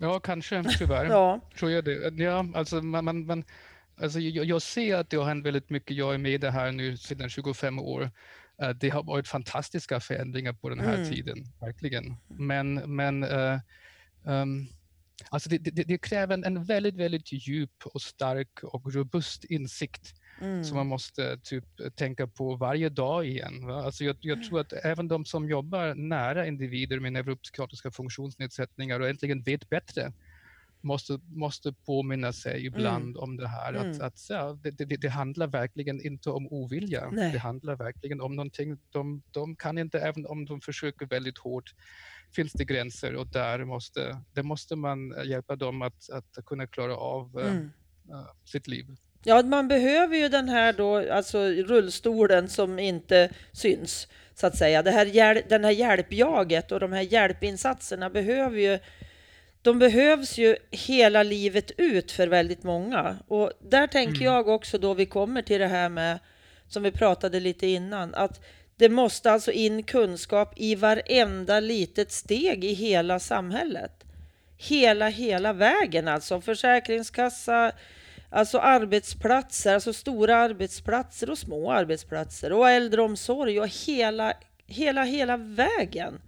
Ja, 0.00 0.20
kanske 0.20 0.64
tyvärr. 0.78 1.04
ja. 1.04 1.40
Tror 1.58 1.70
jag 1.70 1.84
det. 1.84 2.22
Ja, 2.24 2.46
alltså 2.54 2.76
man, 2.76 3.04
man, 3.04 3.26
man 3.26 3.44
Alltså 4.00 4.20
jag, 4.20 4.44
jag, 4.44 4.62
ser 4.62 4.96
att 4.96 5.10
det 5.10 5.16
har 5.16 5.24
hänt 5.24 5.46
väldigt 5.46 5.70
mycket. 5.70 5.96
Jag 5.96 6.14
är 6.14 6.18
med 6.18 6.32
i 6.32 6.38
det 6.38 6.50
här 6.50 6.72
nu 6.72 6.96
sedan 6.96 7.28
25 7.28 7.78
år. 7.78 8.10
Uh, 8.62 8.68
det 8.68 8.88
har 8.88 9.02
varit 9.02 9.28
fantastiska 9.28 10.00
förändringar 10.00 10.52
på 10.52 10.68
den 10.68 10.80
här 10.80 10.94
mm. 10.94 11.10
tiden, 11.10 11.44
verkligen. 11.60 12.16
Men, 12.28 12.74
men 12.74 13.24
uh, 13.24 13.58
um, 14.24 14.66
alltså 15.28 15.48
det, 15.48 15.58
det, 15.58 15.82
det, 15.82 15.98
kräver 15.98 16.34
en, 16.34 16.44
en, 16.44 16.64
väldigt, 16.64 16.94
väldigt 16.94 17.32
djup 17.32 17.86
och 17.86 18.02
stark 18.02 18.62
och 18.62 18.94
robust 18.94 19.44
insikt 19.44 20.14
mm. 20.40 20.64
som 20.64 20.76
man 20.76 20.86
måste 20.86 21.38
typ 21.38 21.64
tänka 21.96 22.26
på 22.26 22.56
varje 22.56 22.88
dag 22.88 23.26
igen. 23.26 23.66
Va? 23.66 23.84
Alltså 23.84 24.04
jag, 24.04 24.16
jag 24.20 24.44
tror 24.44 24.60
att 24.60 24.72
även 24.72 25.08
de 25.08 25.24
som 25.24 25.48
jobbar 25.48 25.94
nära 25.94 26.46
individer 26.46 27.00
med 27.00 27.12
neuropsykiatriska 27.12 27.90
funktionsnedsättningar 27.90 29.00
och 29.00 29.08
äntligen 29.08 29.42
vet 29.42 29.68
bättre, 29.68 30.12
måste, 30.86 31.18
måste 31.26 31.72
påminna 31.72 32.32
sig 32.32 32.66
ibland 32.66 33.04
mm. 33.04 33.22
om 33.22 33.36
det 33.36 33.48
här. 33.48 33.74
Att, 33.74 33.84
mm. 33.84 34.06
att 34.06 34.26
ja, 34.28 34.58
det, 34.62 34.70
det, 34.70 34.96
det, 34.96 35.08
handlar 35.08 35.46
verkligen 35.46 36.06
inte 36.06 36.30
om 36.30 36.46
ovilja. 36.46 37.10
Nej. 37.12 37.32
Det 37.32 37.38
handlar 37.38 37.76
verkligen 37.76 38.20
om 38.20 38.36
någonting. 38.36 38.78
De, 38.90 39.22
de 39.30 39.56
kan 39.56 39.78
inte, 39.78 39.98
även 39.98 40.26
om 40.26 40.44
de 40.44 40.60
försöker 40.60 41.06
väldigt 41.06 41.38
hårt, 41.38 41.74
finns 42.34 42.52
det 42.52 42.64
gränser 42.64 43.14
och 43.14 43.26
där 43.26 43.64
måste, 43.64 44.20
där 44.32 44.42
måste 44.42 44.76
man 44.76 45.14
hjälpa 45.24 45.56
dem 45.56 45.82
att, 45.82 46.10
att 46.10 46.44
kunna 46.46 46.66
klara 46.66 46.96
av 46.96 47.40
eh, 47.40 47.50
mm. 47.50 47.70
uh, 48.10 48.26
sitt 48.44 48.66
liv. 48.66 48.86
Ja, 49.24 49.42
man 49.42 49.68
behöver 49.68 50.16
ju 50.16 50.28
den 50.28 50.48
här 50.48 50.72
då, 50.72 51.12
alltså 51.12 51.38
rullstolen 51.48 52.48
som 52.48 52.78
inte 52.78 53.30
syns, 53.52 54.08
så 54.34 54.46
att 54.46 54.56
säga. 54.56 54.82
Det 54.82 54.90
här, 54.90 55.42
den 55.48 55.64
här 55.64 55.70
hjälpjaget 55.70 56.72
och 56.72 56.80
de 56.80 56.92
här 56.92 57.02
hjälpinsatserna 57.02 58.10
behöver 58.10 58.58
ju 58.58 58.78
de 59.66 59.78
behövs 59.78 60.38
ju 60.38 60.56
hela 60.70 61.22
livet 61.22 61.70
ut 61.76 62.12
för 62.12 62.26
väldigt 62.26 62.62
många. 62.62 63.16
Och 63.28 63.52
där 63.60 63.86
tänker 63.86 64.20
mm. 64.20 64.24
jag 64.24 64.48
också 64.48 64.78
då 64.78 64.94
vi 64.94 65.06
kommer 65.06 65.42
till 65.42 65.60
det 65.60 65.66
här 65.66 65.88
med, 65.88 66.18
som 66.68 66.82
vi 66.82 66.90
pratade 66.90 67.40
lite 67.40 67.66
innan, 67.66 68.14
att 68.14 68.40
Det 68.76 68.88
måste 68.88 69.30
alltså 69.30 69.52
in 69.52 69.82
kunskap 69.82 70.52
i 70.56 70.74
varenda 70.74 71.60
litet 71.60 72.12
steg 72.12 72.64
i 72.64 72.72
hela 72.72 73.18
samhället. 73.18 74.04
Hela, 74.56 75.08
hela 75.08 75.52
vägen 75.52 76.08
alltså. 76.08 76.40
Försäkringskassa, 76.40 77.72
alltså 78.30 78.58
arbetsplatser, 78.58 79.74
alltså 79.74 79.92
stora 79.92 80.36
arbetsplatser 80.36 81.30
och 81.30 81.38
små 81.38 81.72
arbetsplatser 81.72 82.52
och 82.52 82.70
äldreomsorg 82.70 83.60
och 83.60 83.68
hela, 83.86 84.32
hela, 84.66 85.04
hela 85.04 85.36
vägen. 85.36 86.20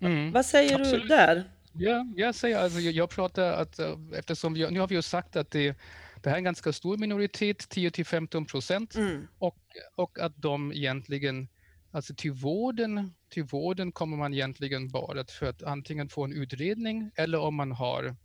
Mm, 0.00 0.32
Vad 0.32 0.46
säger 0.46 0.80
absolut. 0.80 1.02
du 1.02 1.08
där? 1.08 1.44
Ja, 1.72 2.06
jag 2.16 2.34
säger 2.34 2.58
alltså, 2.58 2.80
jag, 2.80 3.10
pratar 3.10 3.52
att 3.52 3.78
eh, 3.78 3.96
eftersom 4.14 4.54
vi, 4.54 4.70
nu 4.70 4.80
har 4.80 4.88
vi 4.88 4.94
ju 4.94 5.02
sagt 5.02 5.36
att 5.36 5.50
det, 5.50 5.76
det 6.22 6.28
här 6.28 6.32
är 6.36 6.38
en 6.38 6.44
ganska 6.44 6.72
stor 6.72 6.96
minoritet, 6.96 7.68
10 7.68 7.90
till 7.90 8.06
15 8.06 8.44
procent, 8.46 8.94
Mm, 8.94 9.28
och, 9.38 9.58
och 9.94 10.18
att 10.18 10.42
de 10.42 10.72
egentligen, 10.72 11.48
alltså 11.90 12.14
till 12.14 12.32
vården, 12.32 13.14
till 13.28 13.44
vården 13.44 13.92
kommer 13.92 14.16
man 14.16 14.34
egentligen 14.34 14.88
bara 14.88 15.24
för 15.24 15.46
att 15.46 15.62
antingen 15.62 16.08
få 16.08 16.24
en 16.24 16.32
utredning 16.32 17.10
eller 17.16 17.38
om 17.40 17.54
man 17.54 17.72
har 17.72 18.16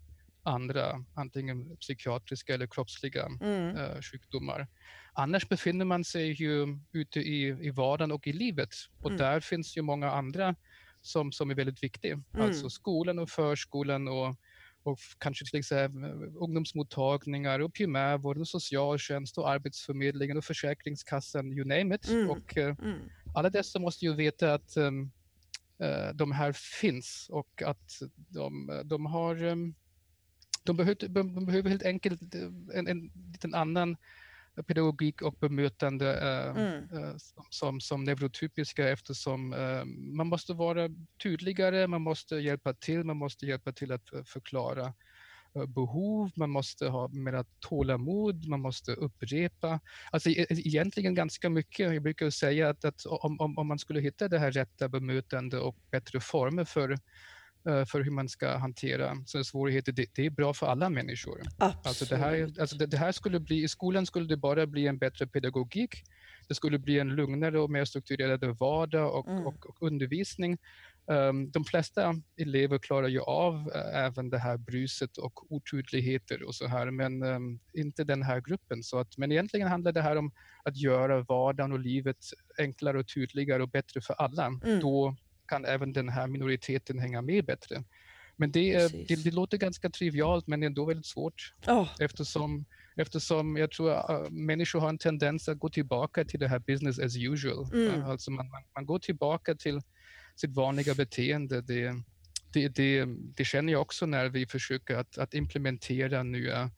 andra, 0.43 1.03
antingen 1.15 1.77
psykiatriska 1.77 2.53
eller 2.53 2.67
kroppsliga 2.67 3.25
mm, 3.41 3.75
eh, 3.75 4.01
sjukdomar. 4.01 4.67
Annars 5.13 5.49
befinner 5.49 5.85
man 5.85 6.03
sig 6.03 6.31
ju 6.31 6.79
ute 6.91 7.19
i, 7.19 7.47
i 7.47 7.69
vardagen 7.69 8.11
och 8.11 8.27
i 8.27 8.33
livet 8.33 8.69
och 9.01 9.09
Mm. 9.09 9.17
där 9.17 9.39
finns 9.39 9.77
ju 9.77 9.81
många 9.81 10.11
andra 10.11 10.55
som, 11.05 11.31
som 11.31 11.49
är 11.49 11.55
väldigt 11.55 11.83
viktiga. 11.83 12.13
Mm. 12.13 12.45
Alltså 12.45 12.69
skolan 12.69 13.19
och 13.19 13.29
förskolan 13.29 14.07
och, 14.07 14.35
och 14.83 14.99
kanske 15.17 15.45
till 15.45 15.59
exempel 15.59 16.03
eh, 16.03 16.43
ungdomsmottagningar 16.43 17.59
och 17.59 17.73
primärvården 17.73 18.41
och 18.41 18.47
socialtjänst 18.47 19.37
och 19.37 19.49
arbetsförmedlingen 19.49 20.37
och 20.37 20.45
försäkringskassan, 20.45 21.53
you 21.53 21.65
name 21.65 21.95
it. 21.95 22.07
Mm. 22.07 22.29
Och 22.29 22.57
eh, 22.57 22.75
mm, 22.83 22.99
alla 23.35 23.49
dessa 23.49 23.79
måste 23.79 24.05
ju 24.05 24.15
veta 24.15 24.53
att 24.53 24.77
ehm, 24.77 25.11
eh, 25.79 26.13
de 26.13 26.31
här 26.31 26.51
finns 26.81 27.27
och 27.29 27.61
att 27.61 28.01
de, 28.15 28.81
de 28.85 29.05
har 29.05 29.43
ehm, 29.43 29.75
de 30.63 30.77
behöver, 30.77 31.07
de 31.07 31.45
behöver 31.45 31.69
helt 31.69 31.85
enkelt 31.85 32.35
eh, 32.35 32.41
en, 32.73 32.87
en 32.87 33.11
liten 33.31 33.53
annan 33.53 33.97
pedagogik 34.63 35.21
och 35.21 35.35
bemötande 35.39 36.19
eh, 36.19 36.49
Mm. 36.49 36.83
eh, 36.93 37.15
som, 37.17 37.45
som, 37.49 37.81
som 37.81 38.03
neurotypiska 38.03 38.89
eftersom 38.89 39.53
eh, 39.53 39.85
man 40.17 40.27
måste 40.27 40.53
vara 40.53 40.89
tydligare, 41.23 41.87
man 41.87 42.01
måste 42.01 42.35
hjälpa 42.35 42.73
till, 42.73 43.03
man 43.03 43.17
måste 43.17 43.45
hjälpa 43.45 43.71
till 43.71 43.91
att 43.91 44.09
förklara 44.25 44.93
eh, 45.55 45.65
behov, 45.65 46.31
man 46.35 46.49
måste 46.49 46.87
ha 46.87 47.07
mera 47.07 47.45
tålamod, 47.59 48.47
man 48.47 48.61
måste 48.61 48.91
upprepa. 48.91 49.79
Alltså 50.11 50.29
e- 50.29 50.45
egentligen 50.49 51.15
ganska 51.15 51.49
mycket. 51.49 51.93
Jag 51.93 52.03
brukar 52.03 52.29
säga 52.29 52.69
att, 52.69 52.85
att 52.85 53.05
om, 53.05 53.39
om, 53.39 53.57
om 53.57 53.67
man 53.67 53.79
skulle 53.79 53.99
hitta 53.99 54.27
det 54.27 54.39
här 54.39 54.51
rätta 54.51 54.89
bemötande 54.89 55.59
och 55.59 55.75
bättre 55.91 56.19
former 56.19 56.63
för, 56.65 56.97
för 57.65 58.01
hur 58.03 58.11
man 58.11 58.29
ska 58.29 58.57
hantera 58.57 59.17
sådana 59.25 59.43
svårigheter, 59.43 59.91
det, 59.91 60.05
det 60.15 60.25
är 60.25 60.29
bra 60.29 60.53
för 60.53 60.67
alla 60.67 60.89
människor. 60.89 61.41
absolut. 61.57 61.85
Alltså 61.87 62.05
det, 62.05 62.15
här, 62.17 62.53
alltså 62.59 62.77
det, 62.77 62.85
det 62.85 62.97
här 62.97 63.11
skulle 63.11 63.39
bli, 63.39 63.63
I 63.63 63.67
skolan 63.67 64.05
skulle 64.05 64.27
det 64.27 64.37
bara 64.37 64.65
bli 64.67 64.87
en 64.87 64.97
bättre 64.97 65.27
pedagogik. 65.27 65.95
Det 66.47 66.55
skulle 66.55 66.79
bli 66.79 66.99
en 66.99 67.09
lugnare 67.15 67.59
och 67.59 67.69
mer 67.69 67.85
strukturerad 67.85 68.45
vardag 68.59 69.15
och, 69.15 69.27
Mm. 69.27 69.47
och, 69.47 69.65
och 69.69 69.77
undervisning. 69.87 70.57
Ehm, 71.11 71.51
de 71.51 71.63
flesta 71.65 72.15
elever 72.41 72.77
klarar 72.77 73.07
ju 73.07 73.19
av 73.21 73.71
eh, 73.75 74.05
även 74.05 74.29
det 74.29 74.37
här 74.37 74.57
bruset 74.57 75.17
och 75.17 75.51
otydligheter 75.51 76.43
och 76.43 76.55
så 76.55 76.67
här, 76.67 76.91
men 76.91 77.23
ehm, 77.23 77.59
inte 77.73 78.03
den 78.03 78.23
här 78.23 78.41
gruppen. 78.41 78.83
Så 78.83 78.99
att, 78.99 79.17
men 79.17 79.31
egentligen 79.31 79.67
handlar 79.67 79.91
det 79.91 80.01
här 80.01 80.15
om 80.15 80.31
att 80.63 80.77
göra 80.77 81.21
vardagen 81.21 81.71
och 81.71 81.79
livet 81.79 82.17
enklare 82.57 82.99
och 82.99 83.07
tydligare 83.07 83.63
och 83.63 83.69
bättre 83.69 84.01
för 84.01 84.13
alla. 84.13 84.45
Mm. 84.45 84.79
Då 84.79 85.15
kan 85.47 85.65
även 85.65 85.93
den 85.93 86.09
här 86.09 86.27
minoriteten 86.27 86.99
hänga 86.99 87.21
med 87.21 87.45
bättre. 87.45 87.83
Men 88.37 88.51
det, 88.51 88.73
är- 88.73 89.07
det, 89.07 89.23
det 89.23 89.31
låter 89.31 89.57
ganska 89.57 89.89
trivialt 89.89 90.47
men 90.47 90.63
ändå 90.63 90.85
väldigt 90.85 91.05
svårt 91.05 91.53
Ja, 91.65 91.89
eftersom, 91.99 92.65
eftersom 92.95 93.57
jag 93.57 93.71
tror 93.71 93.91
att 93.91 94.31
människor 94.31 94.79
har 94.79 94.89
en 94.89 94.97
tendens 94.97 95.49
att 95.49 95.59
gå 95.59 95.69
tillbaka 95.69 96.25
till 96.25 96.39
det 96.39 96.47
här 96.47 96.59
business 96.59 96.99
as 96.99 97.17
usual. 97.17 97.65
Mm. 97.73 97.95
Uh, 97.95 98.09
Alltså 98.09 98.31
man, 98.31 98.49
man, 98.49 98.63
man 98.75 98.85
går 98.85 98.99
tillbaka 98.99 99.55
till 99.55 99.81
sitt 100.35 100.51
vanliga 100.55 100.93
beteende. 100.95 101.61
Det, 101.61 101.93
det, 102.53 102.67
det, 102.67 103.05
det 103.35 103.45
känner 103.45 103.73
jag 103.73 103.81
också 103.81 104.05
när 104.05 104.29
vi 104.29 104.45
försöker 104.45 104.95
att, 104.95 105.17
att 105.17 105.33
implementera 105.33 106.23
nya, 106.23 106.71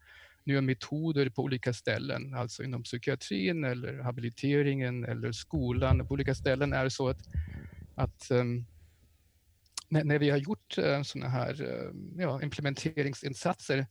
nya 0.44 0.62
metoder 0.62 1.30
på 1.30 1.42
olika 1.44 1.74
ställen, 1.74 2.34
alltså 2.34 2.64
inom 2.64 2.84
psykiatrin 2.84 3.64
eller 3.64 4.00
habiliteringen 4.00 5.06
eller 5.06 5.32
skolan. 5.32 6.08
På 6.08 6.14
olika 6.14 6.36
ställen 6.36 6.74
är 6.74 6.84
det 6.84 6.90
så 6.92 7.10
att, 7.10 7.20
att 7.98 8.28
um, 8.32 8.66
när, 9.90 10.04
när 10.04 10.20
vi 10.20 10.30
har 10.30 10.38
gjort 10.38 10.78
uh, 10.78 11.02
sådana 11.02 11.30
här 11.30 11.62
uh, 11.62 11.92
ja, 12.18 12.42
implementeringsinsatser 12.42 13.88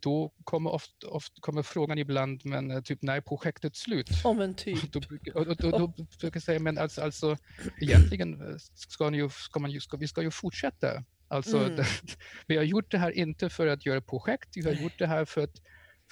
då 0.00 0.32
kommer, 0.44 0.70
ofta, 0.70 1.06
ofta, 1.06 1.40
kommer 1.40 1.62
frågan 1.62 1.98
ibland, 1.98 2.40
men 2.44 2.70
eh, 2.70 2.80
typ 2.80 3.02
när 3.02 3.16
är 3.16 3.20
projektet 3.20 3.76
slut? 3.76 4.10
om 4.24 4.40
en 4.40 4.54
typ. 4.54 4.92
Då 4.92 5.00
brukar, 5.00 5.36
och, 5.36 5.46
och, 5.46 5.56
då, 5.56 5.86
brukar 6.20 6.36
jag 6.36 6.42
säga, 6.42 6.60
men 6.60 6.78
alltså, 6.78 7.02
alltså 7.02 7.36
egentligen 7.80 8.40
eh, 8.40 8.56
ska, 8.74 9.10
ni 9.10 9.16
ju, 9.16 9.28
ska 9.28 9.60
man 9.60 9.70
ju, 9.70 9.80
ska, 9.80 9.96
vi 9.96 10.08
ska 10.08 10.22
ju 10.22 10.30
fortsätta. 10.30 11.04
Alltså, 11.28 11.58
Mm. 11.58 11.76
det, 11.76 11.86
vi 12.46 12.56
har 12.56 12.64
gjort 12.64 12.90
det 12.90 12.98
här 12.98 13.10
inte 13.10 13.50
för 13.50 13.66
att 13.66 13.86
göra 13.86 14.00
projekt, 14.00 14.48
vi 14.56 14.62
har 14.62 14.72
gjort 14.72 14.98
det 14.98 15.06
här 15.06 15.24
för 15.24 15.40
att, 15.40 15.56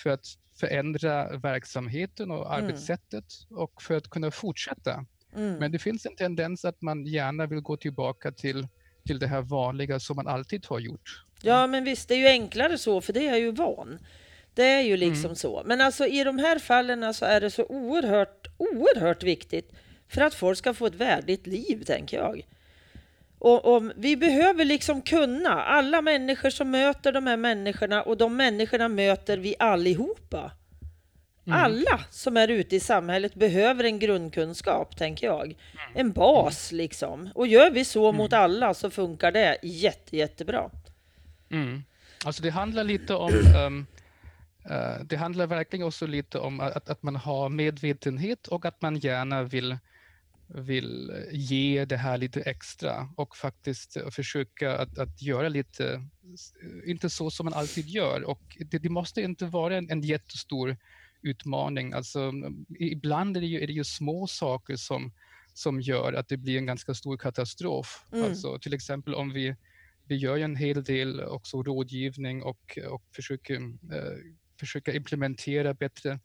för 0.03 0.11
att 0.11 0.27
förändra 0.61 1.39
verksamheten 1.39 2.31
och 2.31 2.55
Mm. 2.55 2.65
arbetssättet 2.65 3.25
och 3.51 3.83
för 3.83 3.97
att 3.97 4.11
kunna 4.11 4.31
fortsätta. 4.31 5.07
Mm. 5.39 5.59
Men 5.59 5.73
det 5.73 5.79
finns 5.79 6.07
en 6.07 6.17
tendens 6.17 6.65
att 6.65 6.83
man 6.83 7.07
gärna 7.07 7.47
vill 7.47 7.61
gå 7.61 7.77
tillbaka 7.77 8.33
till, 8.33 8.67
till 9.07 9.19
det 9.19 9.27
här 9.27 9.43
vanliga 9.43 10.01
som 10.01 10.17
man 10.17 10.27
alltid 10.27 10.67
har 10.67 10.79
gjort. 10.79 11.25
Ja, 11.43 11.67
men 11.67 11.85
visst, 11.85 12.09
det 12.09 12.15
är 12.15 12.19
ju 12.19 12.27
enklare 12.27 12.79
så, 12.79 13.01
för 13.01 13.13
det 13.13 13.21
är 13.21 13.31
jag 13.31 13.41
ju 13.41 13.51
van. 13.51 13.99
Det 14.55 14.65
är 14.65 14.81
ju 14.83 14.97
liksom 14.97 15.25
Mm. 15.25 15.37
så. 15.37 15.63
Men 15.67 15.81
alltså 15.81 16.07
i 16.07 16.25
de 16.25 16.39
här 16.39 16.59
fallen 16.59 17.15
så 17.15 17.25
är 17.25 17.41
det 17.41 17.51
så 17.51 17.65
oerhört, 17.65 18.47
oerhört 18.57 19.23
viktigt 19.23 19.73
för 20.09 20.21
att 20.21 20.35
folk 20.35 20.59
ska 20.59 20.75
få 20.75 20.87
ett 20.87 20.95
värdigt 20.95 21.47
liv, 21.47 21.85
tänker 21.87 22.17
jag. 22.17 22.47
Och, 23.39 23.77
och 23.77 23.83
vi 23.97 24.17
behöver 24.17 24.65
liksom 24.65 25.03
kunna, 25.03 25.63
alla 25.63 26.03
människor 26.03 26.51
som 26.51 26.71
möter 26.71 27.13
de 27.13 27.27
här 27.27 27.37
människorna 27.37 28.03
och 28.03 28.17
de 28.17 28.37
människorna 28.37 28.89
möter 28.89 29.39
vi 29.39 29.55
allihopa. 29.59 30.53
Mm. 31.49 31.61
Alla 31.61 32.01
som 32.11 32.37
är 32.37 32.49
ute 32.49 32.77
i 32.77 32.81
samhället 32.81 33.35
behöver 33.35 33.85
en 33.85 33.99
grundkunskap, 33.99 34.97
tänker 34.97 35.27
jag. 35.27 35.57
En 35.95 36.13
bas 36.13 36.73
liksom. 36.73 37.31
Och 37.35 37.47
gör 37.47 37.71
vi 37.71 37.85
så 37.85 38.13
mot 38.13 38.33
alla 38.33 38.75
så 38.75 38.91
funkar 38.91 39.33
det 39.33 39.59
jätte, 39.63 40.17
jättebra. 40.17 40.71
Mm. 41.51 41.83
Alltså 42.25 42.43
det 42.43 42.51
handlar 42.51 42.85
lite 42.85 43.15
om 43.15 43.33
ehm, 43.57 43.87
eh, 44.71 45.05
det 45.05 45.17
handlar 45.17 45.47
verkligen 45.47 45.87
också 45.87 46.07
lite 46.07 46.39
om 46.39 46.61
att, 46.61 46.89
att 46.89 47.03
man 47.03 47.17
har 47.17 47.49
medvetenhet 47.49 48.47
och 48.47 48.65
att 48.65 48.83
man 48.83 48.97
gärna 48.97 49.43
vill, 49.43 49.79
vill 50.47 51.13
ge 51.33 51.85
det 51.85 51.97
här 51.97 52.19
lite 52.19 52.41
extra 52.41 53.09
och 53.17 53.37
faktiskt 53.37 53.97
eh, 53.97 54.11
försöka 54.11 54.79
att, 54.79 54.99
att 54.99 55.23
göra 55.23 55.49
lite, 55.49 55.93
eh, 55.93 56.91
inte 56.91 57.11
så 57.11 57.31
som 57.31 57.45
man 57.45 57.55
alltid 57.55 57.89
gör. 57.89 58.23
Och 58.23 58.57
det, 58.59 58.79
det 58.79 58.89
måste 58.89 59.23
inte 59.23 59.47
vara 59.47 59.77
en, 59.77 59.91
en 59.91 60.03
jättestor 60.03 60.77
utmaning. 61.23 61.93
Alltså, 61.93 62.33
ibland 62.79 63.37
är 63.37 63.41
det 63.41 63.47
ju, 63.47 63.61
är 63.61 63.67
det 63.67 63.73
ju 63.73 63.85
små 63.85 64.27
saker 64.27 64.77
som, 64.77 65.13
som 65.55 65.81
gör 65.81 66.13
att 66.13 66.29
det 66.29 66.37
blir 66.37 66.59
en 66.59 66.67
ganska 66.67 66.95
stor 66.95 67.17
katastrof. 67.17 68.05
Mm. 68.13 68.25
Alltså, 68.25 68.59
till 68.59 68.75
exempel 68.75 69.15
om 69.15 69.33
vi 69.33 69.57
vi 70.09 70.17
gör 70.17 70.37
ju 70.37 70.43
en 70.43 70.57
hel 70.57 70.85
del 70.85 71.21
också 71.21 71.63
rådgivning 71.63 72.43
och, 72.43 72.79
och 72.91 73.03
försöker, 73.17 73.57
eh, 73.57 74.17
försöker 74.61 74.97
implementera 74.97 75.75
bättre 75.75 76.21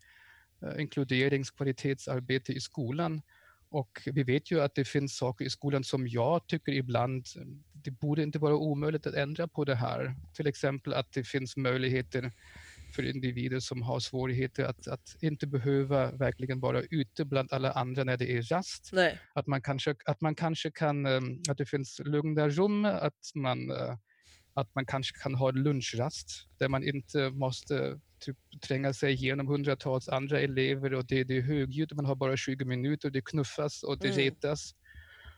eh, 0.62 0.82
inkluderingskvalitetsarbete 0.82 2.54
i 2.54 2.60
skolan. 2.60 3.22
Och 3.70 4.02
vi 4.06 4.24
vet 4.24 4.52
ju 4.52 4.62
att 4.62 4.76
det 4.76 4.86
finns 4.86 5.18
saker 5.18 5.46
i 5.46 5.50
skolan 5.50 5.84
som 5.84 6.08
jag 6.08 6.48
tycker 6.48 6.72
ibland, 6.72 7.26
det 7.72 7.92
borde 7.92 8.24
inte 8.24 8.40
vara 8.40 8.56
omöjligt 8.56 9.08
att 9.08 9.14
ändra 9.14 9.48
på 9.48 9.66
det 9.66 9.76
här. 9.76 10.16
Till 10.34 10.48
exempel 10.48 10.94
att 10.94 11.12
det 11.12 11.24
finns 11.24 11.58
möjligheter 11.58 12.32
för 12.96 13.04
individer 13.04 13.60
som 13.60 13.82
har 13.82 14.00
svårigheter 14.00 14.64
att, 14.64 14.88
att 14.88 15.16
inte 15.22 15.48
behöva 15.48 16.12
verkligen 16.12 16.60
vara 16.60 16.82
ute 16.82 17.26
bland 17.26 17.54
alla 17.54 17.72
andra 17.72 18.04
när 18.04 18.18
det 18.18 18.32
är 18.38 18.42
rast 18.42 18.90
Nej. 18.94 19.20
att 19.34 19.48
man 19.48 19.62
kanske, 19.62 19.96
att 20.06 20.22
man 20.22 20.36
kanske 20.36 20.72
kan, 20.72 21.06
ehm, 21.06 21.42
att 21.50 21.58
det 21.58 21.66
finns 21.66 22.02
lugna 22.06 22.50
rum, 22.50 22.86
att 22.86 23.32
man, 23.36 23.72
eh, 23.72 23.96
att 24.54 24.76
man 24.76 24.86
kanske 24.86 25.20
kan 25.20 25.36
ha 25.36 25.52
lunchrast 25.52 26.28
där 26.58 26.70
man 26.70 26.84
inte 26.84 27.30
måste 27.30 28.00
typ, 28.20 28.38
tränga 28.68 28.94
sig 28.94 29.14
igenom 29.14 29.48
hundratals 29.48 30.10
andra 30.10 30.40
elever 30.40 30.94
och 30.94 31.06
det, 31.06 31.24
det 31.24 31.38
är 31.38 31.42
högljutt, 31.42 31.94
man 31.94 32.06
har 32.06 32.16
bara 32.16 32.38
20 32.38 32.66
minuter, 32.66 33.10
det 33.10 33.22
knuffas 33.22 33.84
och 33.84 34.00
det 34.00 34.08
Mm. 34.08 34.18
retas. 34.18 34.76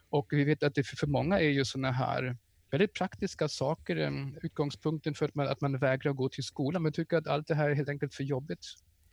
Och 0.09 0.27
vi 0.31 0.43
vet 0.43 0.63
att 0.63 0.75
det 0.75 0.83
för 0.83 1.07
många 1.07 1.39
är 1.39 1.49
ju 1.49 1.65
sådana 1.65 1.91
här 1.91 2.37
väldigt 2.75 2.93
praktiska 2.93 3.47
saker, 3.47 3.95
em, 3.95 4.37
utgångspunkten 4.43 5.13
för 5.13 5.25
att 5.25 5.35
man, 5.35 5.47
att 5.47 5.61
man 5.61 5.77
vägrar 5.77 6.13
gå 6.13 6.29
till 6.29 6.43
skolan, 6.43 6.83
men 6.83 6.93
tycker 6.93 7.17
att 7.17 7.27
allt 7.27 7.47
det 7.47 7.55
här 7.55 7.69
är 7.69 7.75
helt 7.75 7.89
enkelt 7.89 8.13
för 8.13 8.23
jobbigt. 8.23 8.65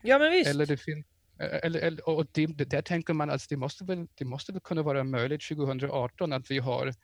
Ja, 0.02 0.18
men 0.18 0.32
visst. 0.32 0.50
Eller 0.50 0.66
det, 0.66 0.76
fin- 0.76 1.04
eller, 1.38 1.80
eller, 1.80 2.08
och 2.08 2.26
det, 2.32 2.46
där 2.46 2.82
tänker 2.82 3.14
man 3.14 3.30
att 3.30 3.48
det 3.48 3.56
måste, 3.56 3.84
väl, 3.84 4.06
det 4.14 4.24
måste 4.24 4.52
väl 4.52 4.60
kunna 4.60 4.82
vara 4.82 5.04
möjligt 5.04 5.48
2018 5.48 6.32
att 6.32 6.50
vi 6.50 6.58
har 6.58 6.94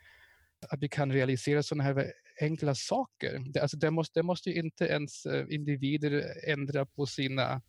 att 0.60 0.82
vi 0.82 0.88
kan 0.88 1.12
realisera 1.12 1.62
sådana 1.62 1.84
här 1.84 2.12
enkla 2.40 2.74
saker. 2.74 3.38
Det, 3.52 3.60
alltså 3.60 3.76
det, 3.76 3.90
måste, 3.90 4.20
det 4.20 4.22
måste 4.22 4.50
ju 4.50 4.56
inte 4.56 4.84
ens 4.84 5.26
eh, 5.26 5.46
individer 5.50 6.24
ändra 6.46 6.86
på 6.86 7.06
sina 7.06 7.62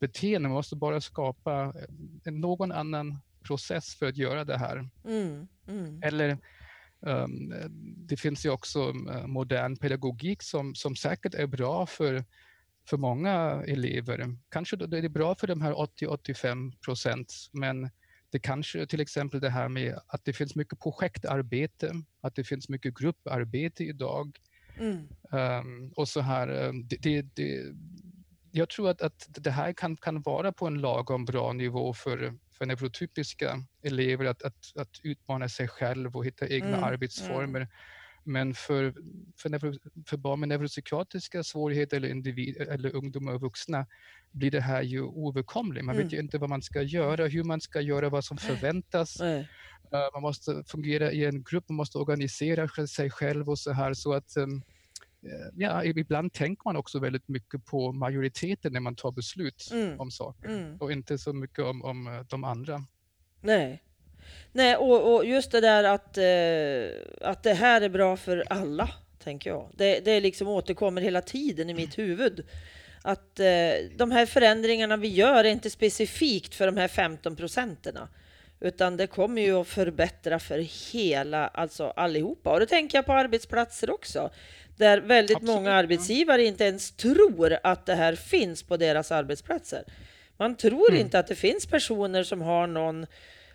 beteenden, 0.00 0.42
man 0.42 0.56
måste 0.56 0.76
bara 0.76 1.00
skapa 1.00 1.74
någon 2.24 2.72
annan 2.72 3.18
process 3.42 3.94
för 3.94 4.06
att 4.06 4.16
göra 4.16 4.44
det 4.44 4.58
här. 4.58 4.88
Mm, 5.04 5.48
mm. 5.68 6.02
Eller 6.02 6.38
det 8.08 8.16
finns 8.16 8.46
ju 8.46 8.50
också 8.50 8.88
uh, 8.88 9.26
modern 9.26 9.76
pedagogik 9.76 10.42
som, 10.42 10.74
som 10.74 10.96
säkert 10.96 11.34
är 11.34 11.46
bra 11.46 11.86
för, 11.86 12.24
för 12.88 12.96
många 12.96 13.64
elever. 13.66 14.36
Kanske 14.48 14.76
det 14.76 14.98
är 14.98 15.08
bra 15.08 15.34
för 15.34 15.46
de 15.46 15.60
här 15.60 15.72
80-85 15.72 16.72
procent, 16.84 17.34
men 17.52 17.90
det 18.30 18.38
kanske 18.38 18.86
till 18.86 19.00
exempel 19.00 19.40
det 19.40 19.50
här 19.50 19.68
med 19.68 19.98
att 20.06 20.24
det 20.24 20.32
finns 20.32 20.54
mycket 20.54 20.80
projektarbete, 20.80 21.92
att 22.20 22.34
det 22.34 22.44
finns 22.44 22.68
mycket 22.68 22.98
grupparbete 22.98 23.84
idag. 23.84 24.38
Mm. 24.78 25.08
Um, 25.30 25.92
och 25.96 26.08
så 26.08 26.20
här, 26.20 26.46
det, 26.72 26.96
det, 26.96 27.22
det, 27.22 27.74
jag 28.50 28.68
tror 28.68 28.90
att, 28.90 29.02
att 29.02 29.26
det 29.28 29.50
här 29.50 29.72
kan, 29.72 29.96
kan 29.96 30.22
vara 30.22 30.52
på 30.52 30.66
en 30.66 30.80
lagom 30.80 31.24
bra 31.24 31.52
nivå 31.52 31.94
för, 31.94 32.34
för 32.60 32.66
neurotypiska 32.66 33.64
elever 33.82 34.24
att, 34.24 34.42
att, 34.42 34.72
att 34.76 35.00
utmana 35.02 35.48
sig 35.48 35.68
själv 35.68 36.16
och 36.16 36.26
hitta 36.26 36.48
egna 36.48 36.68
mm. 36.68 36.84
arbetsformer. 36.84 37.60
Mm. 37.60 37.68
Men 38.24 38.54
för, 38.54 38.94
för, 39.38 39.48
neuro, 39.48 39.74
för 40.06 40.16
barn 40.16 40.40
med 40.40 40.48
neuropsykiatriska 40.48 41.42
svårigheter 41.42 41.96
eller, 41.96 42.08
individ, 42.08 42.56
eller 42.56 42.94
ungdomar 42.94 43.32
och 43.32 43.40
vuxna 43.40 43.86
blir 44.30 44.50
det 44.50 44.60
här 44.60 44.82
ju 44.82 45.02
oöverkomligt. 45.02 45.84
Man 45.84 45.94
mm. 45.94 46.06
vet 46.06 46.14
ju 46.14 46.20
inte 46.20 46.38
vad 46.38 46.48
man 46.50 46.62
ska 46.62 46.82
göra, 46.82 47.26
hur 47.26 47.44
man 47.44 47.60
ska 47.60 47.80
göra, 47.80 48.08
vad 48.08 48.24
som 48.24 48.36
förväntas. 48.36 49.20
Mm. 49.20 49.44
man 50.12 50.22
måste 50.22 50.64
fungera 50.66 51.12
i 51.12 51.24
en 51.24 51.42
grupp, 51.42 51.68
man 51.68 51.76
måste 51.76 51.98
organisera 51.98 52.86
sig 52.86 53.10
själv 53.10 53.50
och 53.50 53.58
så 53.58 53.72
här. 53.72 53.94
Så 53.94 54.12
att 54.12 54.36
um, 54.36 54.62
ja, 55.54 55.84
ibland 55.84 56.32
tänker 56.32 56.62
man 56.64 56.76
också 56.76 56.98
väldigt 56.98 57.28
mycket 57.28 57.64
på 57.64 57.92
majoriteten 57.92 58.72
när 58.72 58.80
man 58.80 58.94
tar 58.94 59.12
beslut 59.12 59.68
mm. 59.72 60.00
om 60.00 60.10
saker 60.10 60.48
mm. 60.48 60.76
och 60.76 60.92
inte 60.92 61.18
så 61.18 61.32
mycket 61.32 61.64
om, 61.64 61.84
om 61.84 62.06
eh, 62.06 62.20
de 62.20 62.44
andra. 62.44 62.84
Nej, 63.40 63.82
Nej 64.52 64.76
och, 64.76 65.14
och 65.14 65.24
just 65.24 65.52
det 65.52 65.60
där 65.60 65.84
att, 65.84 66.18
eh, 66.18 67.28
att 67.30 67.42
det 67.42 67.54
här 67.54 67.80
är 67.80 67.88
bra 67.88 68.16
för 68.16 68.44
alla, 68.50 68.90
tänker 69.18 69.50
jag. 69.50 69.70
Det, 69.74 70.00
det 70.04 70.20
liksom 70.20 70.48
återkommer 70.48 71.02
hela 71.02 71.22
tiden 71.22 71.70
i 71.70 71.74
mitt 71.74 71.98
huvud. 71.98 72.46
Att 73.02 73.40
eh, 73.40 73.72
de 73.96 74.10
här 74.10 74.26
förändringarna 74.26 74.96
vi 74.96 75.08
gör 75.08 75.44
är 75.44 75.50
inte 75.50 75.70
specifikt 75.70 76.54
för 76.54 76.66
de 76.66 76.76
här 76.76 76.88
15 76.88 77.36
procenterna. 77.36 78.08
Utan 78.60 78.96
det 78.96 79.06
kommer 79.06 79.42
ju 79.42 79.60
att 79.60 79.68
förbättra 79.68 80.38
för 80.38 80.58
hela, 80.92 81.48
alltså 81.48 81.86
allihopa. 81.86 82.52
Och 82.52 82.60
då 82.60 82.66
tänker 82.66 82.98
jag 82.98 83.06
på 83.06 83.12
arbetsplatser 83.12 83.90
också. 83.90 84.30
Där 84.80 85.00
väldigt 85.00 85.36
Absolut, 85.36 85.54
många 85.54 85.72
arbetsgivare 85.72 86.44
inte 86.44 86.64
ens 86.64 86.90
tror 86.90 87.56
att 87.62 87.86
det 87.86 87.94
här 87.94 88.14
finns 88.14 88.62
på 88.62 88.76
deras 88.76 89.12
arbetsplatser. 89.12 89.84
Man 90.36 90.56
tror 90.56 90.88
mm. 90.88 91.00
inte 91.00 91.18
att 91.18 91.26
det 91.26 91.34
finns 91.34 91.66
personer 91.66 92.22
som 92.22 92.40
har 92.40 92.66
någon... 92.66 93.06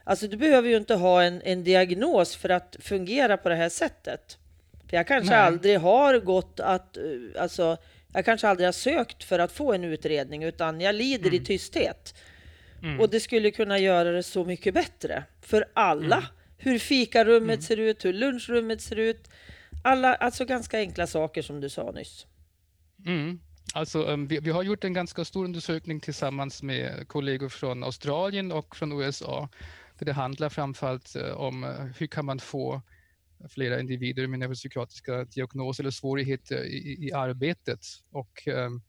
Alltså 0.03 0.27
du 0.27 0.37
behöver 0.37 0.69
ju 0.69 0.77
inte 0.77 0.95
ha 0.95 1.23
en, 1.23 1.41
en 1.41 1.63
diagnos 1.63 2.35
för 2.35 2.49
att 2.49 2.75
fungera 2.79 3.37
på 3.37 3.49
det 3.49 3.55
här 3.55 3.69
sättet. 3.69 4.37
För 4.89 4.97
jag 4.97 5.07
kanske 5.07 5.29
Nej. 5.29 5.39
aldrig 5.39 5.79
har 5.79 6.19
gått 6.19 6.59
att... 6.59 6.97
Eh, 6.97 7.03
alltså, 7.39 7.77
jag 8.13 8.25
kanske 8.25 8.47
aldrig 8.47 8.67
har 8.67 8.73
sökt 8.73 9.23
för 9.23 9.39
att 9.39 9.51
få 9.51 9.73
en 9.73 9.83
utredning, 9.83 10.43
utan 10.43 10.81
jag 10.81 10.95
lider 10.95 11.29
mm. 11.29 11.41
i 11.41 11.45
tysthet. 11.45 12.15
Mm. 12.83 12.99
Och 12.99 13.09
det 13.09 13.19
skulle 13.19 13.51
kunna 13.51 13.79
göra 13.79 14.11
det 14.11 14.23
så 14.23 14.45
mycket 14.45 14.73
bättre 14.73 15.23
för 15.41 15.65
alla. 15.73 16.17
Mm. 16.17 16.29
Hur 16.57 16.79
fikarummet 16.79 17.49
mm. 17.49 17.61
ser 17.61 17.77
ut, 17.77 18.05
hur 18.05 18.13
lunchrummet 18.13 18.81
ser 18.81 18.99
ut, 18.99 19.29
alla, 19.85 20.15
alltså 20.15 20.45
ganska 20.45 20.77
enkla 20.77 21.07
saker 21.07 21.41
som 21.41 21.61
du 21.61 21.69
sa 21.69 21.91
nyss. 21.91 22.27
Mm. 23.05 23.39
Alltså, 23.73 24.03
um, 24.03 24.27
vi, 24.27 24.39
vi, 24.39 24.51
har 24.51 24.63
gjort 24.63 24.83
en 24.83 24.93
ganska 24.93 25.25
stor 25.25 25.45
undersökning 25.45 25.99
tillsammans 25.99 26.63
med 26.63 27.07
kollegor 27.07 27.49
från 27.49 27.83
Australien 27.83 28.51
och 28.51 28.75
från 28.75 29.01
USA. 29.01 29.49
Där 29.99 30.05
det 30.05 30.13
handlar 30.13 30.49
framförallt 30.49 31.15
uh, 31.15 31.31
om 31.31 31.63
uh, 31.63 31.85
hur 31.97 32.07
kan 32.07 32.25
man 32.25 32.39
få 32.39 32.81
flera 33.49 33.79
individer 33.79 34.27
med 34.27 34.39
neuropsykiatriska 34.39 35.23
diagnoser 35.23 35.83
eller 35.83 35.91
svårigheter 35.91 36.63
i, 36.63 37.07
i 37.07 37.13
arbetet. 37.13 37.79
Och, 38.11 38.47
um, 38.47 38.81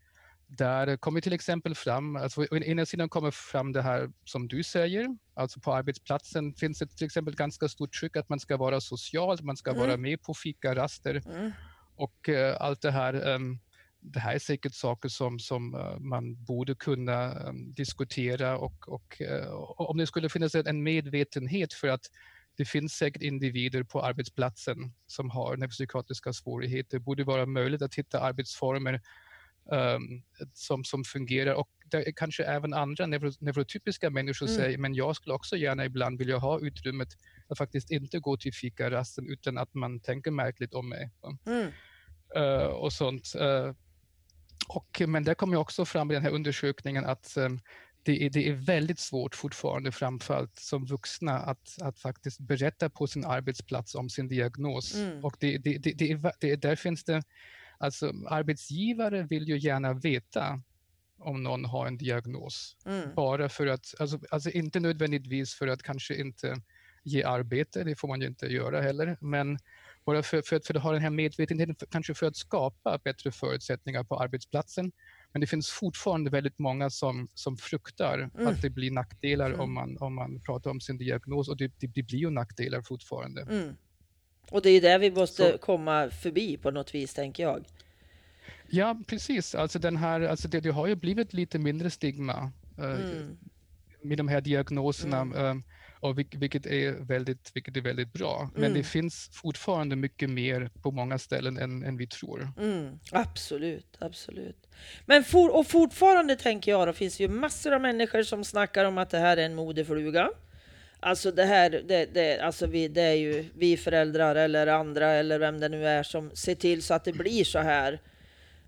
där 0.47 0.97
kommer 0.97 1.21
till 1.21 1.33
exempel 1.33 1.75
fram, 1.75 2.17
alltså 2.17 2.41
å 2.41 2.57
ena 2.57 2.87
sidan 2.87 3.09
kommer 3.09 3.31
fram 3.31 3.73
det 3.73 3.83
här 3.83 4.11
som 4.25 4.49
du 4.49 4.63
säger, 4.63 5.17
alltså 5.35 5.61
på 5.61 5.75
arbetsplatsen 5.75 6.55
finns 6.55 6.79
det 6.79 6.87
till 6.87 7.07
exempel 7.07 7.35
ganska 7.35 7.69
stort 7.69 7.93
tryck 8.01 8.17
att 8.17 8.29
man 8.29 8.41
ska 8.41 8.57
vara 8.57 8.81
social, 8.81 9.39
man 9.43 9.57
ska 9.57 9.71
mm. 9.71 9.81
vara 9.81 9.97
med 9.97 10.23
på 10.23 10.35
fikaraster 10.35 11.23
mm. 11.27 11.53
och 11.97 12.29
uh, 12.29 12.57
allt 12.61 12.83
det 12.83 12.91
här. 12.91 13.35
Um, 13.35 13.59
det 14.01 14.21
här 14.21 14.35
är 14.35 14.39
säkert 14.39 14.75
saker 14.75 15.09
som, 15.09 15.39
som 15.39 15.75
uh, 15.75 15.99
man 15.99 16.45
borde 16.45 16.75
kunna 16.75 17.49
um, 17.49 17.75
diskutera 17.75 18.59
och, 18.59 18.89
och 18.89 19.23
uh, 19.31 19.53
om 19.77 19.97
det 19.97 20.07
skulle 20.07 20.29
finnas 20.29 20.55
en 20.55 20.83
medvetenhet 20.83 21.73
för 21.73 21.89
att 21.89 22.11
det 22.57 22.65
finns 22.65 22.93
säkert 22.93 23.23
individer 23.23 23.83
på 23.83 24.03
arbetsplatsen 24.03 24.93
som 25.07 25.31
har 25.31 25.57
neuropsykiatriska 25.57 26.33
svårigheter. 26.33 26.99
Det 26.99 27.05
borde 27.05 27.25
vara 27.25 27.47
möjligt 27.47 27.83
att 27.83 27.95
hitta 27.95 28.21
arbetsformer 28.21 29.01
som, 30.53 30.85
som 30.85 31.05
fungerar. 31.05 31.55
Och 31.55 31.69
det 31.91 32.13
kanske 32.17 32.45
även 32.45 32.75
andra 32.75 33.07
neuro, 33.07 33.33
neurotypiska 33.41 34.11
människor 34.11 34.47
mm. 34.47 34.59
säger, 34.59 34.79
men 34.79 34.95
jag 34.95 35.17
skulle 35.17 35.35
också 35.35 35.57
gärna 35.57 35.85
ibland 35.85 36.19
vilja 36.19 36.39
ha 36.39 36.61
utrymmet 36.61 37.09
att 37.49 37.59
faktiskt 37.59 37.91
inte 37.91 38.19
gå 38.19 38.37
till 38.37 38.55
fikarasten 38.55 39.29
utan 39.29 39.59
att 39.59 39.75
man 39.75 40.01
tänker 40.01 40.31
märkligt 40.31 40.75
om 40.75 40.89
mig. 40.89 41.11
Mm. 41.47 41.73
Uh, 42.37 42.67
och 42.67 42.93
sånt. 42.93 43.33
Uh, 43.41 43.75
och, 44.69 45.03
men 45.07 45.25
det 45.25 45.35
kommer 45.35 45.57
också 45.57 45.85
fram 45.85 46.11
i 46.11 46.15
den 46.15 46.23
här 46.23 46.31
undersökningen 46.31 47.05
att 47.05 47.35
um, 47.37 47.61
det 48.03 48.27
är, 48.27 48.31
det 48.31 48.49
är, 48.49 48.53
väldigt 48.53 48.99
svårt 48.99 49.35
fortfarande, 49.35 49.93
framförallt 49.93 50.59
som 50.59 50.85
vuxna, 50.85 51.39
att, 51.39 51.83
att 51.83 51.99
faktiskt 51.99 52.41
berätta 52.41 52.91
på 52.91 53.07
sin 53.07 53.25
arbetsplats 53.25 53.95
om 53.95 54.11
sin 54.11 54.29
diagnos. 54.29 54.95
Mm. 54.95 55.25
Och 55.25 55.37
det, 55.41 55.59
det, 55.59 55.79
det, 55.79 55.93
det, 55.93 56.33
det, 56.41 56.57
där 56.57 56.77
finns 56.77 57.05
det 57.05 57.23
Alltså 57.79 58.13
arbetsgivare 58.27 59.23
vill 59.23 59.49
ju 59.49 59.59
gärna 59.59 59.93
veta 59.93 60.63
om 61.19 61.43
någon 61.43 61.65
har 61.65 61.87
en 61.87 61.97
diagnos. 61.97 62.77
Mm. 62.87 63.15
Bara 63.15 63.49
för 63.49 63.67
att, 63.67 63.95
alltså, 63.99 64.19
alltså, 64.31 64.51
inte 64.51 64.81
nödvändigtvis 64.81 65.55
för 65.55 65.69
att 65.69 65.83
kanske 65.83 66.15
inte 66.15 66.63
ge 67.05 67.23
arbete, 67.23 67.85
det 67.85 67.97
får 67.97 68.09
man 68.09 68.21
ju 68.21 68.27
inte 68.27 68.47
göra 68.47 68.81
heller, 68.81 69.17
men 69.21 69.59
bara 70.07 70.23
för, 70.23 70.43
för, 70.43 70.61
för 70.67 70.75
att 70.75 70.83
ha 70.83 70.93
den 70.93 71.03
här 71.03 71.11
medvetenheten, 71.11 71.77
kanske 71.91 72.15
för 72.15 72.27
att 72.27 72.37
skapa 72.37 72.99
bättre 73.05 73.33
förutsättningar 73.33 74.05
på 74.05 74.21
arbetsplatsen. 74.21 74.93
Men 75.33 75.41
det 75.41 75.47
finns 75.47 75.69
fortfarande 75.71 76.31
väldigt 76.31 76.59
många 76.59 76.91
som, 76.91 77.29
som 77.35 77.57
fruktar 77.57 78.31
mm. 78.35 78.47
att 78.47 78.63
det 78.63 78.71
blir 78.71 78.91
nackdelar 78.91 79.47
mm. 79.47 79.61
om, 79.61 79.75
man, 79.75 79.97
om 80.01 80.15
man 80.15 80.41
pratar 80.41 80.71
om 80.71 80.81
sin 80.81 80.99
diagnos 80.99 81.49
och 81.49 81.57
det, 81.57 81.73
det, 81.79 81.87
det 81.87 82.03
blir 82.03 82.19
ju 82.19 82.31
nackdelar 82.31 82.83
fortfarande. 82.83 83.47
Och 84.51 84.63
det 84.63 84.71
är 84.71 84.81
det 84.81 84.99
vi 84.99 85.11
måste 85.11 85.53
så. 85.53 85.59
komma 85.59 86.11
förbi 86.11 86.57
på 86.57 86.71
något 86.71 86.95
vis, 86.95 87.15
tänker 87.15 87.43
jag. 87.43 87.65
Ja, 88.69 88.97
precis. 89.07 89.55
Alltså 89.55 89.79
den 89.79 89.97
här, 89.97 90.21
alltså 90.21 90.49
det, 90.49 90.61
det 90.61 90.71
har 90.71 90.87
ju 90.87 90.95
blivit 90.95 91.33
lite 91.33 91.59
mindre 91.59 91.91
stigma 91.91 92.53
uh, 92.79 92.85
mm. 92.85 93.39
med 94.03 94.19
de 94.19 94.29
här 94.29 94.41
diagnoserna, 94.41 95.21
mm. 95.21 95.45
um, 95.45 95.65
och 96.01 96.19
vilket, 96.19 96.67
är 96.67 96.93
väldigt, 96.93 97.51
vilket 97.55 97.77
är 97.77 97.81
väldigt 97.81 98.13
bra. 98.13 98.51
Men 98.55 98.65
mm. 98.65 98.75
det 98.75 98.85
finns 98.85 99.31
fortfarande 99.33 99.97
mycket 99.97 100.31
mer 100.31 100.71
på 100.83 100.91
många 100.91 101.19
ställen 101.19 101.59
än, 101.59 101.83
än 101.83 101.97
vi 101.97 102.07
tror. 102.07 102.49
Mm. 102.59 102.99
Absolut, 103.13 103.97
absolut. 103.99 104.67
Men 105.07 105.25
for, 105.25 105.57
och 105.57 105.67
fortfarande 105.67 106.37
tänker 106.37 106.71
jag, 106.71 106.89
det 106.89 106.93
finns 106.93 107.21
ju 107.21 107.29
massor 107.29 107.73
av 107.73 107.81
människor 107.81 108.23
som 108.23 108.45
snackar 108.45 108.85
om 108.85 108.99
att 108.99 109.11
det 109.11 109.19
här 109.19 109.37
är 109.37 109.47
en 109.47 109.55
modefluga. 109.55 110.31
Alltså 111.01 111.31
det 111.31 111.45
här, 111.45 111.71
det, 111.71 112.15
det, 112.15 112.41
alltså 112.41 112.67
vi, 112.67 112.89
det 112.89 113.03
är 113.03 113.15
ju 113.15 113.45
vi 113.55 113.77
föräldrar 113.77 114.37
eller 114.37 114.67
andra 114.67 115.11
eller 115.11 115.39
vem 115.39 115.61
det 115.61 115.69
nu 115.69 115.87
är 115.87 116.03
som 116.03 116.31
ser 116.35 116.55
till 116.55 116.83
så 116.83 116.95
att 116.95 117.05
det 117.05 117.13
blir 117.13 117.45
så 117.45 117.59
här. 117.59 118.01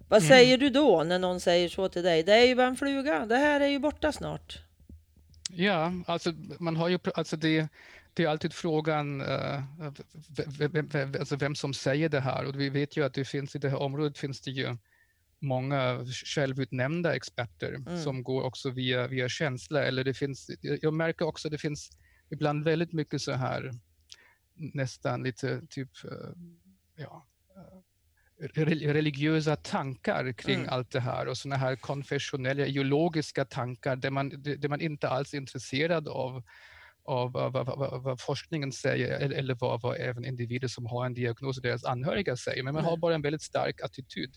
Vad 0.09 0.21
mm. 0.21 0.29
säger 0.29 0.59
du 0.59 0.71
då 0.71 1.05
när 1.05 1.19
någon 1.19 1.41
säger 1.41 1.69
så 1.69 1.89
till 1.89 2.03
dig? 2.03 2.23
Det 2.23 2.33
är 2.33 2.47
ju 2.47 2.55
bara 2.55 2.67
en 2.67 2.77
fluga, 2.77 3.27
det 3.27 3.37
här 3.37 3.61
är 3.61 3.69
ju 3.69 3.79
borta 3.79 4.13
snart. 4.13 4.59
Ja, 5.51 5.93
alltså 6.07 6.33
man 6.59 6.77
har 6.77 6.89
ju, 6.89 6.99
alltså 7.15 7.37
det, 7.37 7.69
det 8.15 8.25
är 8.25 8.29
alltid 8.29 8.53
frågan 8.53 9.21
uh, 9.21 9.63
vem, 10.59 10.89
vem, 10.89 11.15
alltså 11.19 11.37
vem 11.37 11.55
som 11.55 11.75
säger 11.75 12.09
det 12.09 12.21
här 12.21 12.45
och 12.45 12.61
vi 12.61 12.69
vet 12.69 12.97
ju 12.97 13.05
att 13.05 13.15
det 13.15 13.25
finns 13.25 13.57
i 13.57 13.59
det 13.59 13.69
här 13.69 13.79
området 13.79 14.19
finns 14.19 14.41
det 14.41 14.51
ju 14.51 14.77
många 15.41 16.07
självutnämnda 16.25 17.17
experter 17.17 17.75
mm. 17.75 18.03
som 18.03 18.23
går 18.23 18.43
också 18.43 18.71
via, 18.71 19.07
via 19.07 19.29
känsla 19.29 19.85
eller 19.85 20.05
det 20.05 20.15
finns, 20.15 20.51
jag 20.61 20.95
märker 20.95 21.25
också 21.25 21.49
att 21.49 21.53
det 21.53 21.59
finns 21.59 21.91
ibland 22.31 22.65
väldigt 22.65 22.93
mycket 22.93 23.23
så 23.23 23.33
här 23.33 23.71
nästan 24.55 25.23
lite 25.23 25.63
typ, 25.67 25.91
eh, 26.05 26.31
ja, 26.97 27.27
religiösa 28.41 29.57
tankar 29.57 30.33
kring 30.33 30.59
Mm. 30.59 30.69
allt 30.69 30.91
det 30.91 31.01
här 31.01 31.29
och 31.29 31.37
såna 31.37 31.57
här 31.57 31.77
konfessionella 31.77 32.67
ideologiska 32.67 33.45
tankar 33.45 33.97
där 33.97 34.11
man, 34.11 34.29
där 34.43 34.69
man 34.69 34.81
inte 34.81 35.09
alls 35.09 35.35
är 35.35 35.39
intresserad 35.39 36.09
av, 36.09 36.43
av 37.05 37.33
vad, 37.33 38.21
forskningen 38.21 38.73
säger 38.73 39.21
eller, 39.21 39.55
vad, 39.55 39.81
vad 39.83 39.97
även 39.97 40.25
individer 40.25 40.69
som 40.69 40.87
har 40.87 41.07
en 41.07 41.15
diagnos 41.15 41.57
och 41.57 41.63
deras 41.63 41.85
anhöriga 41.85 42.37
säger, 42.37 42.63
men 42.63 42.75
man 42.75 42.85
har 42.85 42.97
bara 42.97 43.15
en 43.15 43.23
väldigt 43.23 43.43
stark 43.43 43.81
attityd. 43.81 44.37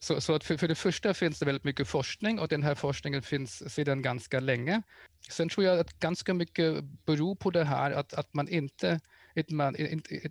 Så, 0.00 0.20
så 0.20 0.34
att 0.34 0.44
för, 0.44 0.56
för 0.56 0.68
det 0.68 0.74
första 0.74 1.14
finns 1.14 1.38
det 1.38 1.46
väldigt 1.46 1.64
mycket 1.64 1.88
forskning 1.88 2.38
och 2.38 2.48
den 2.48 2.62
här 2.62 2.74
forskningen 2.74 3.22
finns 3.22 3.74
sedan 3.74 4.02
ganska 4.02 4.40
länge. 4.40 4.82
Sen 5.30 5.48
tror 5.48 5.66
jag 5.66 5.78
att 5.78 5.98
ganska 5.98 6.34
mycket 6.34 6.84
beror 6.84 7.34
på 7.34 7.50
det 7.50 7.64
här 7.64 7.90
att, 7.90 8.14
att 8.14 8.34
man 8.34 8.48
inte, 8.48 9.00
att 9.36 9.50
man, 9.50 9.76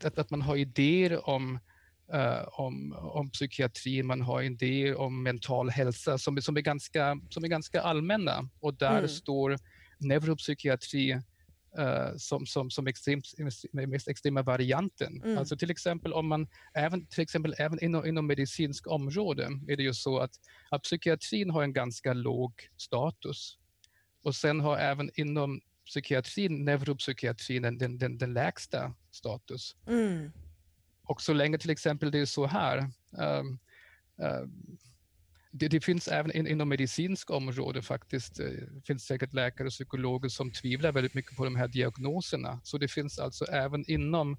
att, 0.04 0.18
att 0.18 0.30
man 0.30 0.42
har 0.42 0.56
idéer 0.56 1.30
om 1.30 1.60
eh, 2.14 2.44
om, 2.52 2.94
om 2.94 3.30
psykiatri, 3.30 4.04
man 4.04 4.22
har 4.22 4.42
idéer 4.42 4.96
om 4.96 5.24
mental 5.24 5.70
hälsa 5.70 6.18
som, 6.18 6.42
som, 6.42 6.58
är, 6.58 6.62
ganska, 6.62 7.20
som 7.30 7.44
är 7.44 7.48
ganska 7.48 7.82
allmänna. 7.82 8.50
Och 8.60 8.74
där 8.74 8.98
Mm. 8.98 9.08
står 9.08 9.58
neuropsykiatri 9.98 11.12
eh, 11.78 12.16
som, 12.18 12.46
som, 12.46 12.70
som 12.70 12.88
extremt, 12.88 13.26
mest 13.72 14.08
extrema 14.08 14.42
varianten. 14.42 15.22
Mm. 15.24 15.38
Alltså 15.38 15.58
till 15.58 15.72
exempel 15.72 16.14
om 16.14 16.28
man, 16.28 16.48
även, 16.74 17.06
till 17.08 17.22
exempel 17.24 17.56
även 17.58 17.84
inom, 17.84 18.06
inom 18.06 18.28
medicinsk 18.28 18.88
område 18.88 19.44
är 19.68 19.78
det 19.78 19.84
ju 19.84 19.94
så 19.94 20.20
att, 20.20 20.32
att 20.70 20.84
psykiatrin 20.84 21.50
har 21.50 21.64
en 21.64 21.74
ganska 21.74 22.14
låg 22.14 22.54
status. 22.78 23.58
Och 24.22 24.36
sen 24.36 24.60
har 24.60 24.78
även 24.78 25.10
inom 25.16 25.62
psykiatrin, 25.86 26.66
neuropsykiatrin, 26.66 27.62
den, 27.62 27.98
den, 27.98 28.18
den, 28.18 28.34
lägsta 28.34 28.94
status. 29.12 29.76
Mm. 29.88 30.32
Och 31.04 31.22
så 31.22 31.34
länge 31.34 31.58
till 31.58 31.70
exempel 31.70 32.12
det 32.12 32.20
är 32.20 32.26
så 32.26 32.46
här, 32.46 32.78
ehm, 33.18 33.60
ehm, 34.22 34.78
det, 35.52 35.68
det 35.68 35.82
finns 35.82 36.08
även 36.08 36.32
in, 36.32 36.48
inom 36.48 36.70
medicinsk 36.70 37.32
område 37.32 37.82
faktiskt, 37.82 38.40
eh, 38.40 38.48
finns 38.86 39.06
säkert 39.06 39.34
läkare 39.34 39.68
och 39.68 39.72
psykologer 39.72 40.30
som 40.30 40.52
tvivlar 40.52 40.92
väldigt 40.92 41.14
mycket 41.14 41.38
på 41.38 41.44
de 41.44 41.56
här 41.56 41.68
diagnoserna. 41.68 42.62
Så 42.64 42.78
det 42.78 42.88
finns 42.88 43.20
alltså 43.20 43.46
även 43.46 43.92
inom, 43.92 44.38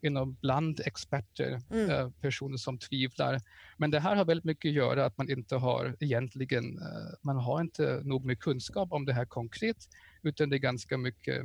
inom 0.00 0.34
bland 0.40 0.80
experter 0.80 1.60
Mm. 1.70 1.90
eh, 1.90 2.10
personer 2.20 2.56
som 2.56 2.78
tvivlar. 2.78 3.40
Men 3.76 3.90
det 3.90 4.00
här 4.00 4.16
har 4.16 4.24
väldigt 4.24 4.44
mycket 4.44 4.68
att 4.68 4.74
göra 4.74 5.04
att 5.04 5.18
man 5.18 5.30
inte 5.30 5.56
har 5.56 5.96
egentligen, 6.00 6.78
eh, 6.78 7.14
man 7.22 7.36
har 7.36 7.60
inte 7.60 8.00
nog 8.04 8.24
med 8.24 8.38
kunskap 8.40 8.92
om 8.92 9.04
det 9.04 9.12
här 9.12 9.24
konkret, 9.26 9.76
utan 10.22 10.50
det 10.50 10.56
är 10.56 10.58
ganska 10.58 10.98
mycket, 10.98 11.42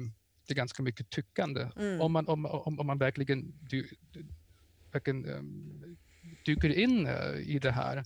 det 0.48 0.54
är 0.54 0.56
ganska 0.56 0.84
mycket 0.84 1.10
tyckande. 1.10 1.70
Mm. 1.78 2.02
Om, 2.02 2.12
man, 2.12 2.28
om, 2.28 2.46
om, 2.46 2.80
om 2.80 2.88
man 2.88 2.98
verkligen, 2.98 3.54
dy, 3.70 3.84
verkligen 4.92 5.26
um, 5.26 5.98
dyker 6.46 6.70
in 6.70 7.08
eh, 7.08 7.36
i 7.36 7.60
det 7.60 7.72
här, 7.72 8.04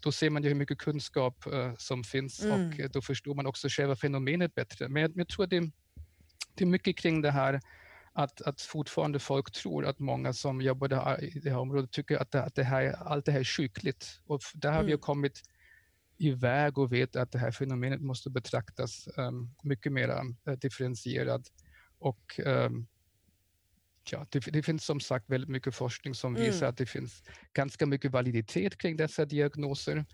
då 0.00 0.12
ser 0.12 0.30
man 0.30 0.42
ju 0.42 0.48
hur 0.48 0.56
mycket 0.56 0.78
kunskap 0.78 1.46
eh, 1.46 1.74
som 1.78 2.04
finns 2.04 2.44
Mm. 2.44 2.68
och 2.84 2.90
då 2.90 3.02
förstår 3.02 3.34
man 3.34 3.46
också 3.46 3.68
själva 3.68 3.96
fenomenet 3.96 4.54
bättre. 4.54 4.88
Men 4.88 5.02
jag, 5.02 5.12
jag 5.14 5.28
tror 5.28 5.44
att 5.44 5.50
det, 5.50 5.70
det 6.54 6.64
är 6.64 6.66
mycket 6.66 6.96
kring 6.98 7.22
det 7.22 7.30
här 7.30 7.60
att, 8.22 8.40
att 8.42 8.60
fortfarande 8.60 9.18
folk 9.18 9.52
tror 9.52 9.86
att 9.86 9.98
många 9.98 10.32
som 10.32 10.60
jobbar 10.60 10.88
det 10.88 10.96
här, 10.96 11.24
i 11.24 11.40
det 11.40 11.50
här 11.50 11.58
området 11.58 11.90
tycker 11.90 12.16
att, 12.18 12.30
det, 12.30 12.42
att 12.42 12.54
det 12.54 12.64
här, 12.64 12.92
allt 12.92 13.24
det 13.24 13.32
här 13.32 13.40
är 13.40 13.44
sjukligt. 13.44 14.20
Och 14.26 14.40
där 14.54 14.72
har 14.72 14.82
vi 14.82 14.92
Mm. 14.92 15.00
kommit 15.00 15.42
iväg 16.18 16.78
och 16.78 16.92
vet 16.92 17.16
att 17.16 17.32
det 17.32 17.38
här 17.38 17.50
fenomenet 17.50 18.00
måste 18.00 18.30
betraktas 18.30 19.08
um, 19.16 19.54
mycket 19.62 19.92
mer 19.92 20.08
uh, 20.08 20.56
differentierad. 20.58 21.46
Och 21.98 22.40
um, 22.44 22.86
ja, 24.10 24.26
det, 24.30 24.38
det 24.52 24.62
finns 24.62 24.84
som 24.84 25.00
sagt 25.00 25.30
väldigt 25.30 25.50
mycket 25.50 25.74
forskning 25.74 26.14
som 26.14 26.36
Mm. 26.36 26.46
visar 26.46 26.66
att 26.66 26.76
det 26.76 26.86
finns 26.86 27.22
ganska 27.52 27.86
mycket 27.86 28.10
validitet 28.10 28.78
kring 28.78 28.96
dessa 28.96 29.24
diagnoser 29.24 30.04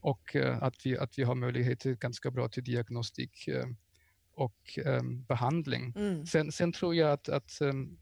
och 0.00 0.36
uh, 0.36 0.62
att, 0.62 0.86
vi, 0.86 0.98
att 0.98 1.18
vi 1.18 1.22
har 1.22 1.34
möjlighet 1.34 1.80
till 1.80 1.94
ganska 1.96 2.30
bra 2.30 2.48
till 2.48 2.64
diagnostik 2.64 3.48
uh, 3.48 3.64
och 4.40 4.78
um, 4.84 5.24
behandling. 5.24 5.92
Mm. 5.96 6.26
Sen, 6.26 6.52
sen 6.52 6.72
tror 6.72 6.94
jag 6.94 7.12
att, 7.12 7.28
att 7.28 7.58
um, 7.60 7.98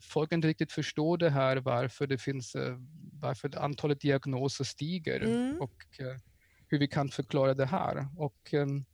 folk 0.00 0.32
inte 0.32 0.48
riktigt 0.48 0.72
förstår 0.72 1.18
det 1.18 1.30
här 1.30 1.56
varför 1.56 2.06
det 2.06 2.18
finns, 2.18 2.56
uh, 2.56 2.78
varför 3.20 3.58
antalet 3.58 4.00
diagnoser 4.00 4.64
stiger 4.64 5.20
Mm. 5.20 5.60
och 5.60 5.84
uh, 6.00 6.16
hur 6.66 6.78
vi 6.78 6.88
kan 6.88 7.08
förklara 7.08 7.54
det 7.54 7.66
här. 7.66 8.06
Och 8.16 8.50
um, 8.52 8.84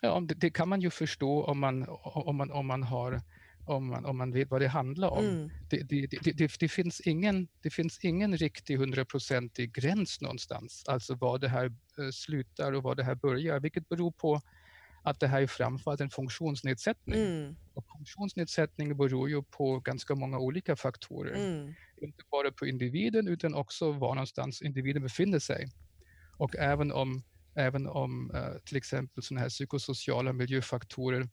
ja, 0.00 0.20
det, 0.20 0.34
det 0.34 0.50
kan 0.50 0.68
man 0.68 0.80
ju 0.80 0.90
förstå 0.90 1.44
om 1.44 1.58
man, 1.58 1.86
om 2.02 2.36
man, 2.36 2.50
om 2.50 2.66
man 2.66 2.82
har 2.82 3.22
om 3.64 3.86
man, 3.86 4.04
om 4.04 4.16
man 4.16 4.32
vet 4.32 4.50
vad 4.50 4.60
det 4.60 4.68
handlar 4.68 5.08
om. 5.08 5.24
Mm. 5.24 5.50
Det, 5.70 5.82
det, 5.82 6.06
det, 6.06 6.32
det, 6.32 6.58
det, 6.58 6.68
finns 6.68 7.00
ingen, 7.00 7.48
det 7.62 7.70
finns 7.70 8.04
ingen 8.04 8.36
riktig 8.36 8.76
hundraprocentig 8.76 9.72
gräns 9.74 10.20
någonstans, 10.20 10.84
alltså 10.86 11.14
var 11.14 11.38
det 11.38 11.48
här 11.48 11.66
eh, 11.98 12.10
slutar 12.12 12.72
och 12.72 12.82
var 12.82 12.94
det 12.94 13.04
här 13.04 13.14
börjar, 13.14 13.60
vilket 13.60 13.88
beror 13.88 14.10
på 14.10 14.40
att 15.02 15.20
det 15.20 15.26
här 15.26 15.42
är 15.42 15.46
framförallt 15.46 16.00
en 16.00 16.10
funktionsnedsättning. 16.10 17.20
Mm. 17.20 17.56
Och 17.74 17.84
funktionsnedsättning 17.96 18.96
beror 18.96 19.30
ju 19.30 19.42
på 19.42 19.80
ganska 19.80 20.14
många 20.14 20.38
olika 20.38 20.76
faktorer. 20.76 21.34
Mm. 21.34 21.74
Inte 22.02 22.24
bara 22.30 22.52
på 22.52 22.66
individen 22.66 23.28
utan 23.28 23.54
också 23.54 23.92
var 23.92 24.14
någonstans 24.14 24.62
individen 24.62 25.02
befinner 25.02 25.38
sig. 25.38 25.68
Och 26.38 26.56
även 26.56 26.92
om, 26.92 27.22
även 27.54 27.86
om 27.86 28.30
eh, 28.34 28.62
till 28.64 28.76
exempel 28.76 29.22
sådana 29.22 29.40
här 29.40 29.48
psykosociala 29.48 30.32
miljöfaktorer 30.32 31.28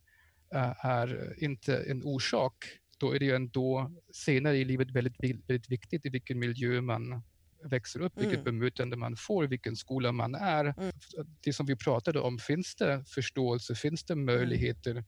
eh, 0.56 0.86
är 0.86 1.36
inte 1.44 1.78
en 1.78 2.04
orsak, 2.04 2.56
då 2.98 3.12
är 3.12 3.20
det 3.20 3.26
ju 3.26 3.36
ändå 3.36 3.92
senare 4.14 4.58
i 4.58 4.66
livet 4.66 4.92
väldigt, 4.92 5.20
väldigt 5.24 5.72
viktigt 5.72 6.06
i 6.06 6.10
vilken 6.10 6.40
miljö 6.40 6.82
man 6.82 7.24
växer 7.64 8.00
upp, 8.02 8.14
vilket 8.16 8.34
Mm. 8.40 8.44
bemötande 8.44 8.96
man 8.98 9.16
får, 9.16 9.48
vilken 9.48 9.76
skola 9.76 10.12
man 10.12 10.36
är. 10.36 10.66
Mm. 10.66 10.92
Det 11.42 11.54
som 11.54 11.66
vi 11.66 11.76
pratade 11.76 12.20
om, 12.20 12.40
finns 12.40 12.76
det 12.76 13.04
förståelse, 13.08 13.76
finns 13.76 14.04
det 14.04 14.16
möjligheter, 14.16 15.04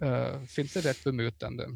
eh, 0.00 0.42
finns 0.42 0.72
det 0.72 0.80
rätt 0.80 1.04
bemötande? 1.04 1.68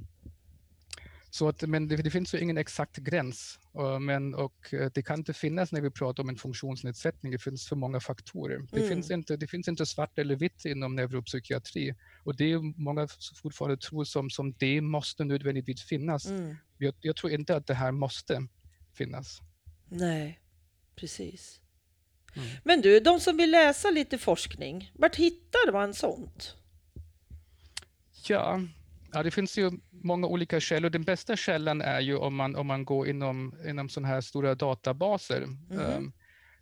Så 1.32 1.48
att, 1.48 1.62
men 1.68 1.88
det, 1.88 1.96
det 1.96 2.10
finns 2.10 2.34
ju 2.34 2.38
ingen 2.40 2.58
exakt 2.58 2.96
gräns, 2.96 3.58
eh, 3.78 3.98
men, 3.98 4.34
och 4.34 4.74
eh, 4.74 4.90
det 4.94 5.02
kan 5.02 5.18
inte 5.18 5.32
finnas 5.32 5.72
när 5.72 5.80
vi 5.80 5.90
pratar 5.90 6.22
om 6.22 6.28
en 6.28 6.36
funktionsnedsättning. 6.36 7.32
Det 7.32 7.38
finns 7.38 7.68
för 7.68 7.76
många 7.76 8.00
faktorer. 8.00 8.58
Det, 8.72 8.76
Mm. 8.76 8.88
finns 8.88 9.10
inte, 9.10 9.36
det 9.36 9.46
finns 9.46 9.68
inte 9.68 9.86
svart 9.86 10.18
eller 10.18 10.36
vitt 10.36 10.64
inom 10.64 10.96
neuropsykiatri 10.96 11.94
och 12.24 12.36
det 12.36 12.52
är 12.52 12.80
många 12.80 13.08
fortfarande 13.42 13.76
tror 13.76 14.04
som, 14.04 14.30
som 14.30 14.52
det 14.58 14.80
måste 14.80 15.24
nödvändigtvis 15.24 15.82
finnas. 15.82 16.26
Mm. 16.26 16.56
Jag, 16.78 16.94
jag 17.00 17.16
tror 17.16 17.32
inte 17.32 17.56
att 17.56 17.66
det 17.66 17.74
här 17.74 17.92
måste 17.92 18.46
finnas. 18.94 19.40
Nej, 19.90 20.40
precis. 20.96 21.60
Mm. 22.36 22.48
Men 22.64 22.80
du, 22.80 23.00
de 23.00 23.20
som 23.20 23.36
vill 23.36 23.50
läsa 23.50 23.90
lite 23.90 24.18
forskning, 24.18 24.92
vart 24.94 25.16
hittar 25.16 25.72
man 25.72 25.94
sånt? 25.94 26.56
Ja, 28.28 28.60
ja, 29.12 29.22
det 29.22 29.30
finns 29.30 29.58
ju 29.58 29.70
många 29.90 30.26
olika 30.26 30.60
källor. 30.60 30.90
Den 30.90 31.02
bästa 31.02 31.36
källan 31.36 31.80
är 31.80 32.00
ju 32.00 32.16
om 32.16 32.34
man, 32.34 32.56
om 32.56 32.66
man 32.66 32.84
går 32.84 33.08
inom, 33.08 33.54
inom 33.66 33.88
sådana 33.88 34.08
här 34.08 34.20
stora 34.20 34.54
databaser 34.54 35.42
ehm, 35.70 36.12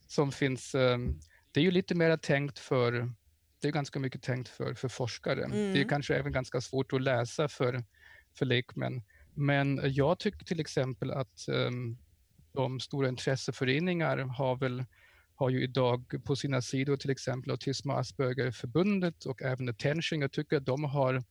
som 0.06 0.32
finns. 0.32 0.74
ehm, 0.74 1.20
det 1.52 1.60
är 1.60 1.64
ju 1.64 1.70
lite 1.70 1.94
mer 1.94 2.16
tänkt 2.16 2.58
för, 2.58 3.12
det 3.60 3.68
är 3.68 3.72
ganska 3.72 3.98
mycket 3.98 4.22
tänkt 4.22 4.48
för, 4.48 4.74
för 4.74 4.88
forskare. 4.88 5.44
Mm. 5.44 5.72
Det 5.72 5.80
är 5.80 5.88
kanske 5.88 6.16
även 6.16 6.32
ganska 6.32 6.60
svårt 6.60 6.92
att 6.92 7.02
läsa 7.02 7.48
för, 7.48 7.84
för 8.38 8.46
lekmän. 8.46 9.02
Men 9.34 9.80
jag 9.84 10.18
tycker 10.18 10.44
till 10.44 10.60
exempel 10.60 11.10
att 11.10 11.48
ehm, 11.48 11.98
de 12.52 12.80
stora 12.80 13.08
intresseföreningar 13.08 14.18
har 14.18 14.56
väl 14.56 14.84
har 15.34 15.50
ju 15.50 15.62
idag 15.62 16.24
på 16.24 16.36
sina 16.36 16.62
sidor 16.62 16.96
till 16.96 17.10
exempel 17.10 17.50
Autism 17.50 17.90
och 17.90 17.98
Aspergerförbundet 17.98 19.24
och 19.24 19.42
även 19.42 19.68
Attention. 19.68 20.20
Jag 20.20 20.32
tycker 20.32 20.56
att 20.56 20.66
de 20.66 20.84
har 20.84 21.24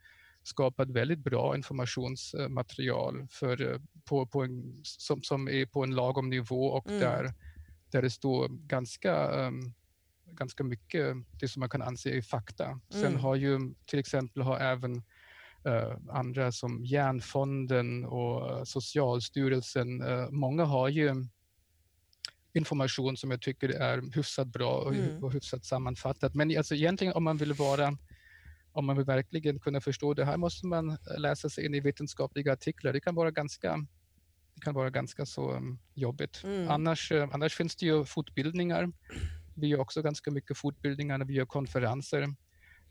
skapat 0.43 0.89
väldigt 0.89 1.19
bra 1.19 1.55
informationsmaterial 1.55 3.27
för, 3.31 3.71
eh, 3.73 3.79
på, 4.09 4.27
på 4.27 4.43
en, 4.43 4.79
som, 4.83 5.23
som 5.23 5.47
är 5.47 5.65
på 5.65 5.83
en 5.83 5.95
lagom 5.95 6.29
nivå 6.29 6.65
och 6.67 6.87
Mm. 6.87 6.99
där, 6.99 7.33
där 7.91 8.01
det 8.01 8.09
står 8.09 8.47
ganska, 8.49 9.27
um, 9.47 9.73
ganska 10.25 10.63
mycket 10.63 11.15
det 11.39 11.47
som 11.47 11.59
man 11.59 11.69
kan 11.69 11.81
anse 11.81 12.09
är 12.09 12.21
fakta. 12.21 12.79
Sen 12.89 13.05
Mm. 13.05 13.19
har 13.19 13.35
ju 13.35 13.59
till 13.85 13.99
exempel 13.99 14.41
har 14.43 14.59
även 14.59 15.03
andra 16.09 16.51
som 16.51 16.85
Järnfonden 16.85 18.05
och 18.05 18.51
eh, 18.51 18.63
Socialstyrelsen, 18.63 20.01
eh, 20.01 20.29
många 20.29 20.65
har 20.65 20.89
ju 20.89 21.25
information 22.53 23.17
som 23.17 23.31
jag 23.31 23.41
tycker 23.41 23.69
är 23.69 24.15
hyfsat 24.15 24.47
bra 24.47 24.77
och, 24.77 24.95
Mm. 24.95 25.23
och 25.23 25.33
hyfsat 25.33 25.65
sammanfattat. 25.65 26.35
Men 26.35 26.57
alltså 26.57 26.75
egentligen 26.75 27.13
om 27.13 27.23
man 27.23 27.37
vill 27.37 27.53
vara 27.53 27.97
om 28.71 28.85
man 28.85 28.97
vill 28.97 29.05
verkligen 29.05 29.59
kunna 29.59 29.81
förstå 29.81 30.13
det 30.13 30.25
här 30.25 30.37
måste 30.37 30.67
man 30.67 30.89
eh, 30.89 30.97
läsa 31.17 31.49
sig 31.49 31.65
in 31.65 31.75
i 31.75 31.79
vetenskapliga 31.79 32.53
artiklar. 32.53 32.93
Det 32.93 32.99
kan 32.99 33.15
vara 33.15 33.31
ganska, 33.31 33.77
det 34.55 34.61
kan 34.61 34.73
vara 34.73 34.89
ganska 34.89 35.25
så 35.25 35.51
um, 35.51 35.79
jobbigt. 35.93 36.41
Mm. 36.43 36.69
Annars, 36.69 37.11
eh, 37.11 37.29
annars 37.31 37.55
finns 37.55 37.75
det 37.75 37.85
ju 37.85 38.05
fortbildningar. 38.05 38.91
Vi 39.55 39.67
gör 39.67 39.79
också 39.79 40.01
ganska 40.01 40.31
mycket 40.31 40.57
fortbildningar 40.57 41.25
vi 41.25 41.33
gör 41.33 41.45
konferenser 41.45 42.21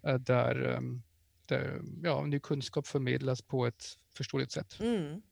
eh, 0.06 0.14
där, 0.14 0.62
um, 0.62 1.02
där 1.48 1.64
eh, 1.64 1.80
ja, 2.02 2.26
ny 2.26 2.38
kunskap 2.38 2.86
förmedlas 2.86 3.42
på 3.42 3.66
ett 3.66 3.84
förståeligt 4.16 4.52
sätt. 4.52 4.80
Mm. 4.80 5.22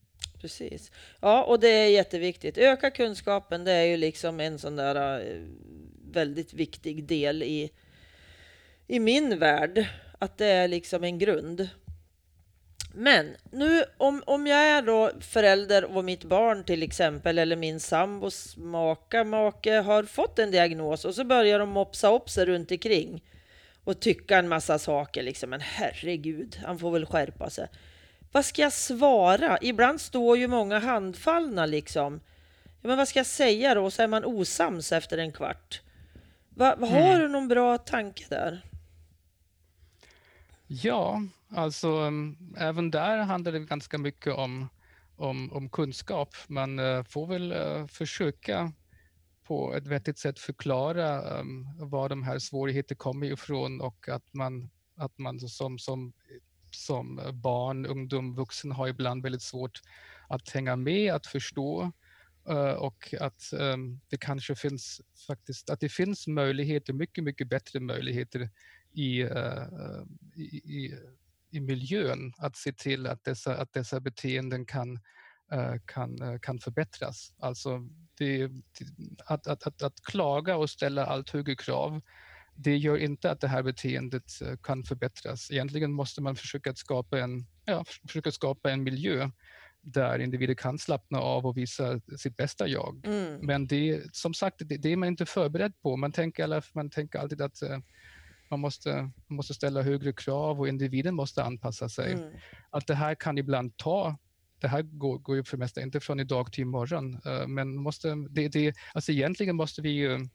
precis. 0.41 0.91
Ja, 1.21 1.45
och 1.45 1.61
det 1.61 1.69
är 1.69 1.89
jätteviktigt. 1.89 2.59
Öka 2.59 2.91
kunskapen, 2.91 3.65
det 3.65 3.73
är 3.73 3.85
ju 3.85 3.97
liksom 3.97 4.41
en 4.41 4.59
sån 4.59 4.77
där 4.77 5.21
eh, 5.21 5.43
väldigt 6.11 6.53
viktig 6.53 7.05
del 7.05 7.43
i, 7.43 7.71
i 8.87 9.01
min 9.01 9.39
värld. 9.39 9.87
Att 10.19 10.39
det 10.39 10.47
är 10.47 10.69
liksom 10.69 11.05
en 11.05 11.19
grund. 11.19 11.69
Men 12.95 13.37
nu 13.51 13.85
om, 13.97 14.23
om 14.27 14.47
jag 14.47 14.59
är 14.59 14.83
då 14.83 15.11
förälder 15.21 15.85
och 15.97 16.05
mitt 16.05 16.25
barn 16.25 16.65
till 16.65 16.83
exempel 16.83 17.39
eller 17.39 17.57
min 17.57 17.81
sambos 17.81 18.57
maka, 18.57 19.25
make 19.25 19.73
har 19.73 20.03
fått 20.03 20.39
en 20.39 20.51
diagnos 20.51 21.05
och 21.05 21.15
så 21.15 21.25
börjar 21.25 21.59
de 21.59 21.69
mopsa 21.69 22.15
upp 22.15 22.31
sig 22.31 22.47
runt 22.47 22.71
omkring 22.71 23.23
och 23.85 24.01
tycka 24.01 24.39
en 24.39 24.49
massa 24.49 24.79
saker 24.79 25.23
liksom. 25.23 25.51
Men 25.51 25.61
herregud, 25.61 26.61
han 26.65 26.79
får 26.79 26.91
väl 26.91 27.07
skärpa 27.07 27.51
sig. 27.51 27.69
Vad 28.33 28.45
ska 28.45 28.63
jag 28.63 28.73
svara? 28.73 29.59
Ibland 29.61 30.01
står 30.01 30.39
ju 30.39 30.47
många 30.49 30.79
handfallna 30.79 31.67
liksom. 31.67 32.21
Ja, 32.65 32.89
men 32.89 32.97
vad 32.97 33.09
ska 33.09 33.19
jag 33.19 33.27
säga 33.27 33.75
då? 33.75 33.91
Så 33.91 34.03
är 34.03 34.09
man 34.09 34.25
osams 34.25 34.93
efter 34.93 35.19
en 35.19 35.33
kvart. 35.33 35.83
Va, 36.49 36.77
har 36.81 37.01
mm. 37.01 37.21
du 37.21 37.29
någon 37.29 37.49
bra 37.49 37.79
tanke 37.79 38.25
där? 38.29 38.63
Ja, 40.67 41.23
alltså 41.49 41.89
um, 41.89 42.55
även 42.59 42.91
där 42.91 43.19
handlar 43.19 43.53
det 43.53 43.59
ganska 43.59 43.99
mycket 43.99 44.35
om, 44.35 44.69
om, 45.17 45.53
om 45.53 45.69
kunskap. 45.69 46.35
Man 46.47 46.79
uh, 46.79 47.03
får 47.03 47.27
väl 47.27 47.53
uh, 47.53 47.87
försöka 47.87 48.73
på 49.45 49.75
ett 49.75 49.87
vettigt 49.87 50.19
sätt 50.19 50.39
förklara 50.39 51.41
um, 51.41 51.69
var 51.79 52.09
de 52.09 52.23
här 52.23 52.39
svårigheterna 52.39 52.99
kommer 52.99 53.33
ifrån 53.33 53.81
och 53.81 54.09
att 54.09 54.35
man, 54.35 54.71
att 54.97 55.19
man 55.19 55.41
som, 55.41 55.79
som, 55.79 56.13
som 56.71 57.21
barn, 57.33 57.87
ungdom, 57.87 58.35
vuxen 58.35 58.73
har 58.73 58.89
ibland 58.89 59.23
väldigt 59.23 59.43
svårt 59.43 59.81
att 60.29 60.51
hänga 60.51 60.77
med, 60.77 61.15
att 61.15 61.27
förstå 61.27 61.93
uh, 62.51 62.73
och 62.73 63.15
att 63.21 63.51
um, 63.53 64.01
det 64.09 64.17
kanske 64.17 64.55
finns 64.55 65.01
faktiskt, 65.27 65.71
att 65.71 65.81
det 65.81 65.89
finns 65.89 66.27
möjligheter, 66.27 66.93
mycket, 66.93 67.25
mycket 67.25 67.49
bättre 67.49 67.81
möjligheter 67.81 68.51
i, 68.93 69.25
uh, 69.25 70.03
i, 70.37 70.45
i, 70.57 70.95
i 71.51 71.61
miljön 71.61 72.33
att 72.39 72.57
se 72.57 72.73
till 72.73 73.07
att 73.07 73.25
dessa, 73.25 73.57
att 73.57 73.73
dessa 73.73 74.01
beteenden 74.01 74.67
kan, 74.67 74.93
uh, 74.93 75.01
kan, 75.87 76.39
kan 76.43 76.59
förbättras. 76.59 77.33
Alltså 77.39 77.89
det, 78.19 78.51
att, 79.27 79.47
att, 79.47 79.67
att, 79.67 79.83
att 79.83 80.01
klaga 80.03 80.57
och 80.57 80.71
ställa 80.71 81.07
allt 81.07 81.31
högre 81.31 81.57
krav, 81.57 82.01
det 82.57 82.77
gör 82.77 82.97
inte 82.97 83.31
att 83.31 83.41
det 83.41 83.49
här 83.49 83.63
beteendet 83.63 84.43
eh, 84.43 84.57
kan 84.57 84.85
förbättras. 84.85 85.51
Egentligen 85.51 85.93
måste 85.93 86.23
man 86.23 86.37
försöka 86.37 86.75
skapa 86.75 87.19
en, 87.19 87.47
ja, 87.65 87.85
försöka 88.09 88.33
skapa 88.33 88.71
en 88.71 88.83
miljö 88.83 89.31
där 89.81 90.19
individer 90.19 90.55
kan 90.55 90.79
slappna 90.79 91.19
av 91.19 91.47
och 91.47 91.57
visa 91.57 92.01
sitt 92.19 92.37
bästa 92.37 92.69
jag. 92.69 93.07
Mm. 93.07 93.47
Men 93.47 93.67
det, 93.67 94.03
som 94.17 94.35
sagt, 94.35 94.57
det, 94.59 94.77
det, 94.77 94.93
är 94.93 94.97
man 94.97 95.09
inte 95.09 95.27
förberedd 95.27 95.81
på. 95.83 95.97
Man 95.97 96.13
tänker, 96.13 96.75
man 96.75 96.91
tänker 96.91 97.19
alltid 97.19 97.43
att 97.43 97.63
man, 98.51 98.61
måste, 98.61 98.93
man 99.27 99.37
måste 99.37 99.55
ställa 99.55 99.83
högre 99.83 100.13
krav 100.13 100.61
och 100.61 100.69
individen 100.69 101.15
måste 101.15 101.45
anpassa 101.45 101.89
sig. 101.89 102.13
Mm. 102.13 102.35
Att 102.71 102.87
det 102.87 102.95
här 102.95 103.15
kan 103.15 103.39
ibland 103.39 103.77
ta 103.77 104.17
det 104.61 104.69
här 104.69 104.83
går, 104.83 105.19
går 105.19 105.37
ju 105.37 105.45
för 105.45 105.57
det 105.57 105.61
mesta 105.61 105.83
inte 105.83 106.01
från 106.01 106.21
idag 106.21 106.53
till 106.53 106.63
imorgon. 106.63 107.19
Uh, 107.27 107.47
men 107.47 107.77
måste, 107.77 108.15
det, 108.31 108.49
det, 108.49 108.75
alltså 108.95 109.13
egentligen 109.13 109.57
måste 109.57 109.83
vi 109.83 109.91
ju 109.91 110.29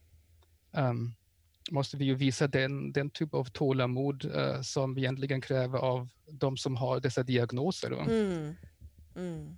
um, 0.72 1.16
måste 1.72 1.98
vi 1.98 2.06
ju 2.06 2.16
visa 2.16 2.48
den, 2.48 2.92
den 2.92 3.10
typ 3.10 3.34
av 3.34 3.46
tålamod 3.46 4.26
uh, 4.26 4.62
som 4.62 4.94
vi 4.94 5.02
egentligen 5.02 5.42
kräver 5.42 5.80
av 5.80 6.08
de 6.32 6.58
som 6.58 6.76
har 6.76 7.00
dessa 7.00 7.24
diagnoser. 7.24 7.92
Mm. 7.92 8.56
Mm. 9.16 9.58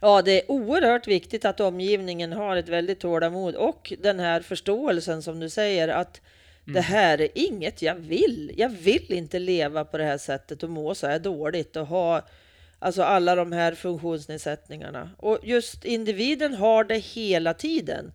Ja, 0.00 0.22
det 0.22 0.42
är 0.42 0.50
oerhört 0.50 1.06
viktigt 1.06 1.44
att 1.44 1.60
omgivningen 1.60 2.32
har 2.32 2.56
ett 2.56 2.68
väldigt 2.68 3.00
tålamod 3.00 3.54
och 3.54 3.92
den 4.02 4.20
här 4.20 4.40
förståelsen 4.40 5.22
som 5.22 5.40
du 5.40 5.50
säger 5.50 5.88
att 5.88 6.20
mm. 6.64 6.74
det 6.74 6.80
här 6.80 7.20
är 7.20 7.28
inget 7.34 7.82
jag 7.82 7.94
vill. 7.94 8.54
Jag 8.56 8.68
vill 8.68 9.12
inte 9.12 9.38
leva 9.38 9.84
på 9.84 9.98
det 9.98 10.04
här 10.04 10.18
sättet 10.18 10.62
och 10.62 10.70
må 10.70 10.94
så 10.94 11.06
här 11.06 11.18
dåligt 11.18 11.76
och 11.76 11.86
ha 11.86 12.22
Alltså 12.78 13.02
alla 13.02 13.34
de 13.34 13.52
här 13.52 13.74
funktionsnedsättningarna. 13.74 15.10
Och 15.16 15.38
just 15.42 15.84
individen 15.84 16.54
har 16.54 16.84
det 16.84 16.98
hela 16.98 17.54
tiden. 17.54 18.12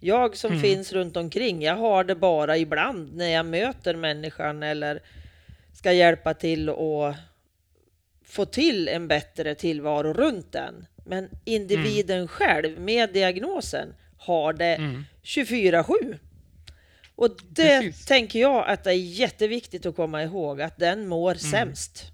Jag 0.00 0.36
som 0.36 0.50
mm. 0.50 0.62
finns 0.62 0.92
runt 0.92 1.16
omkring, 1.16 1.62
jag 1.62 1.76
har 1.76 2.04
det 2.04 2.14
bara 2.14 2.56
ibland 2.56 3.16
när 3.16 3.28
jag 3.28 3.46
möter 3.46 3.94
människan 3.94 4.62
eller 4.62 5.02
ska 5.72 5.92
hjälpa 5.92 6.34
till 6.34 6.70
och 6.70 7.14
få 8.24 8.44
till 8.44 8.88
en 8.88 9.08
bättre 9.08 9.54
tillvaro 9.54 10.12
runt 10.12 10.52
den. 10.52 10.86
Men 11.06 11.28
individen 11.44 12.16
mm. 12.16 12.28
själv 12.28 12.80
med 12.80 13.12
diagnosen 13.12 13.94
har 14.18 14.52
det 14.52 14.74
mm. 14.74 15.04
24-7. 15.22 16.18
Och 17.16 17.28
det 17.48 17.80
Precis. 17.80 18.06
tänker 18.06 18.40
jag 18.40 18.68
att 18.68 18.84
det 18.84 18.90
är 18.90 18.94
jätteviktigt 18.94 19.86
att 19.86 19.96
komma 19.96 20.22
ihåg 20.22 20.60
att 20.60 20.78
den 20.78 21.08
mår 21.08 21.30
mm. 21.30 21.38
sämst. 21.38 22.13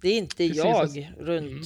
Det 0.00 0.08
är 0.08 0.18
inte 0.18 0.36
Precis, 0.36 0.56
jag 0.56 1.14
runt. 1.18 1.52
Mm. 1.52 1.64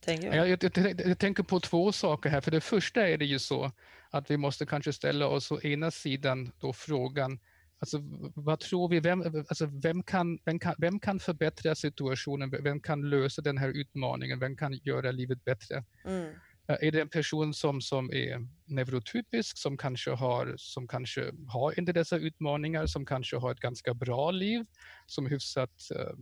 Tänker 0.00 0.26
jag. 0.26 0.48
Jag, 0.48 0.62
jag, 0.62 1.00
jag. 1.06 1.18
tänker 1.18 1.42
på 1.42 1.60
två 1.60 1.92
saker 1.92 2.30
här. 2.30 2.40
För 2.40 2.50
det 2.50 2.60
första 2.60 3.08
är 3.08 3.18
det 3.18 3.24
ju 3.24 3.38
så 3.38 3.72
att 4.10 4.30
vi 4.30 4.36
måste 4.36 4.66
kanske 4.66 4.92
ställa 4.92 5.26
oss 5.26 5.50
å 5.50 5.60
ena 5.60 5.90
sidan 5.90 6.52
då 6.60 6.72
frågan 6.72 7.38
Alltså, 7.78 7.98
vad 8.34 8.60
tror 8.60 8.88
vi, 8.88 9.00
vem, 9.00 9.22
alltså, 9.48 9.66
vem, 9.66 10.02
kan, 10.02 10.38
vem, 10.44 10.58
kan, 10.58 10.74
vem 10.78 11.00
kan 11.00 11.18
förbättra 11.20 11.74
situationen? 11.74 12.50
Vem 12.62 12.80
kan 12.80 13.10
lösa 13.10 13.42
den 13.42 13.58
här 13.58 13.68
utmaningen? 13.68 14.38
Vem 14.38 14.56
kan 14.56 14.72
göra 14.72 15.10
livet 15.10 15.44
bättre? 15.44 15.84
Mm. 16.04 16.34
Eh, 16.68 16.76
är 16.80 16.90
det 16.92 17.00
en 17.00 17.08
person 17.08 17.54
som, 17.54 17.80
som 17.80 18.10
är 18.12 18.48
neurotypisk, 18.64 19.58
som 19.58 19.76
kanske, 19.76 20.10
har, 20.10 20.54
som 20.56 20.88
kanske 20.88 21.32
har 21.48 21.78
inte 21.78 21.92
dessa 21.92 22.16
utmaningar, 22.16 22.86
som 22.86 23.06
kanske 23.06 23.36
har 23.36 23.52
ett 23.52 23.60
ganska 23.60 23.94
bra 23.94 24.30
liv, 24.30 24.64
som 25.06 25.26
är 25.26 25.30
hyfsat 25.30 25.90
eh, 25.96 26.12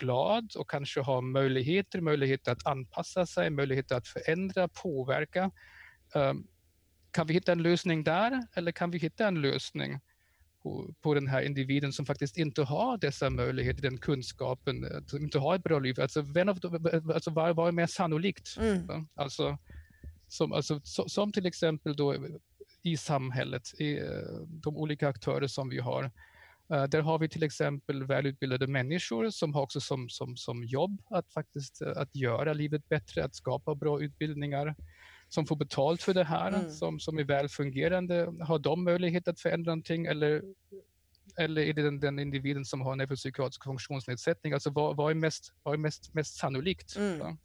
glad 0.00 0.52
och 0.56 0.70
kanske 0.70 1.00
har 1.00 1.22
möjligheter, 1.22 2.00
möjligheter 2.00 2.52
att 2.52 2.66
anpassa 2.66 3.26
sig, 3.26 3.50
möjligheter 3.50 3.96
att 3.96 4.08
förändra, 4.08 4.68
påverka. 4.68 5.50
Eh, 6.14 6.34
kan 7.10 7.26
vi 7.26 7.34
hitta 7.34 7.52
en 7.52 7.62
lösning 7.62 8.04
där 8.04 8.46
eller 8.54 8.72
kan 8.72 8.90
vi 8.90 8.98
hitta 8.98 9.28
en 9.28 9.40
lösning 9.40 10.00
på, 10.66 10.94
på 11.02 11.14
den 11.14 11.26
här 11.26 11.42
individen 11.42 11.92
som 11.92 12.06
faktiskt 12.06 12.36
inte 12.36 12.62
har 12.62 12.98
dessa 12.98 13.30
möjligheter, 13.30 13.82
den 13.82 13.98
kunskapen, 13.98 14.84
eh, 14.84 15.04
som 15.06 15.22
inte 15.22 15.38
har 15.38 15.54
ett 15.54 15.62
bra 15.62 15.78
liv. 15.78 16.00
Alltså, 16.00 16.22
vem 16.22 16.48
av, 16.48 16.58
alltså 17.14 17.30
vad, 17.30 17.56
vad 17.56 17.68
är 17.68 17.72
mer 17.72 17.86
sannolikt? 17.86 18.56
Mm. 18.58 19.08
Alltså, 19.14 19.58
som, 20.28 20.52
alltså, 20.52 20.80
som 20.84 21.32
till 21.32 21.46
exempel 21.46 21.96
då 21.96 22.16
i 22.82 22.96
samhället, 22.96 23.80
i 23.80 23.98
eh, 23.98 24.06
de 24.48 24.76
olika 24.76 25.08
aktörer 25.08 25.46
som 25.46 25.68
vi 25.68 25.78
har. 25.78 26.10
Uh, 26.72 26.84
där 26.84 27.02
har 27.02 27.18
vi 27.18 27.28
till 27.28 27.42
exempel 27.42 28.04
välutbildade 28.06 28.66
människor 28.66 29.30
som 29.30 29.54
har 29.54 29.62
också 29.62 29.80
som, 29.80 30.08
som, 30.08 30.36
som 30.36 30.64
jobb 30.64 31.02
att 31.10 31.32
faktiskt 31.32 31.82
att 31.82 32.14
göra 32.14 32.52
livet 32.52 32.88
bättre, 32.88 33.24
att 33.24 33.34
skapa 33.34 33.74
bra 33.74 34.02
utbildningar 34.02 34.74
som 35.28 35.46
får 35.46 35.56
betalt 35.56 36.02
för 36.02 36.14
det 36.14 36.24
här, 36.24 36.48
mm. 36.48 36.70
som, 36.70 37.00
som 37.00 37.18
är 37.18 37.24
väl 37.24 37.48
fungerande. 37.48 38.32
Har 38.40 38.58
de 38.58 38.84
möjlighet 38.84 39.28
att 39.28 39.40
förändra 39.40 39.70
någonting 39.70 40.06
eller, 40.06 40.42
eller 41.38 41.62
är 41.62 41.72
det 41.72 41.82
den, 41.82 42.00
den 42.00 42.18
individen 42.18 42.64
som 42.64 42.80
har 42.80 42.96
neuropsykiatrisk 42.96 43.64
funktionsnedsättning? 43.64 44.52
Alltså 44.52 44.70
vad, 44.70 44.96
vad, 44.96 45.10
är, 45.10 45.14
mest, 45.14 45.52
vad 45.62 45.74
är 45.74 45.78
mest, 45.78 46.14
mest 46.14 46.36
sannolikt? 46.36 46.96
Mm. 46.96 47.36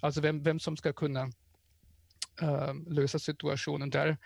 Alltså 0.00 0.20
vem, 0.20 0.42
vem 0.42 0.58
som 0.58 0.76
ska 0.76 0.92
kunna 0.92 1.24
uh, 2.42 2.74
lösa 2.88 3.18
situationen. 3.18 3.90
Där 3.90 4.16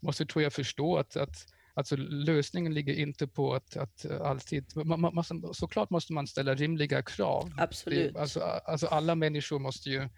måste 0.00 0.26
tror 0.26 0.42
jag 0.42 0.52
förstå 0.52 0.96
att, 0.96 1.16
att 1.16 1.46
Alltså 1.78 1.96
lösningen 1.96 2.74
ligger 2.74 2.94
inte 2.94 3.26
på 3.26 3.54
att, 3.54 3.76
att 3.76 4.06
alltid... 4.20 4.64
Man, 4.76 5.00
man, 5.00 5.24
såklart 5.54 5.90
måste 5.90 6.12
man 6.12 6.26
ställa 6.26 6.54
rimliga 6.54 7.02
krav. 7.02 7.52
Absolut. 7.58 8.14
Det, 8.14 8.20
alltså, 8.20 8.40
alltså 8.40 8.86
alla 8.86 9.14
människor 9.14 9.58
måste 9.58 9.90
ju 9.90 10.08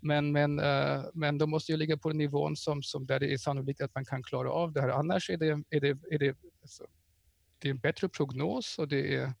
men, 0.00 0.32
men, 0.32 0.60
uh, 0.60 1.04
men 1.14 1.38
de 1.38 1.50
måste 1.50 1.72
ju 1.72 1.78
ligga 1.78 1.96
på 1.96 2.10
nivån 2.10 2.56
som, 2.56 2.82
som 2.82 3.06
där 3.06 3.20
det 3.20 3.32
är 3.32 3.38
sannolikt 3.38 3.80
att 3.80 3.94
man 3.94 4.04
kan 4.04 4.22
klara 4.22 4.50
av 4.50 4.72
det 4.72 4.80
här. 4.80 4.88
Annars 4.88 5.30
är 5.30 5.36
det, 5.36 5.46
är 5.70 5.80
det, 5.80 5.88
är 6.10 6.18
det, 6.18 6.36
alltså, 6.62 6.86
det 7.58 7.68
är 7.68 7.70
en 7.70 7.78
bättre 7.78 8.08
prognos 8.08 8.78
och 8.78 8.88
det 8.88 9.14
är, 9.14 9.32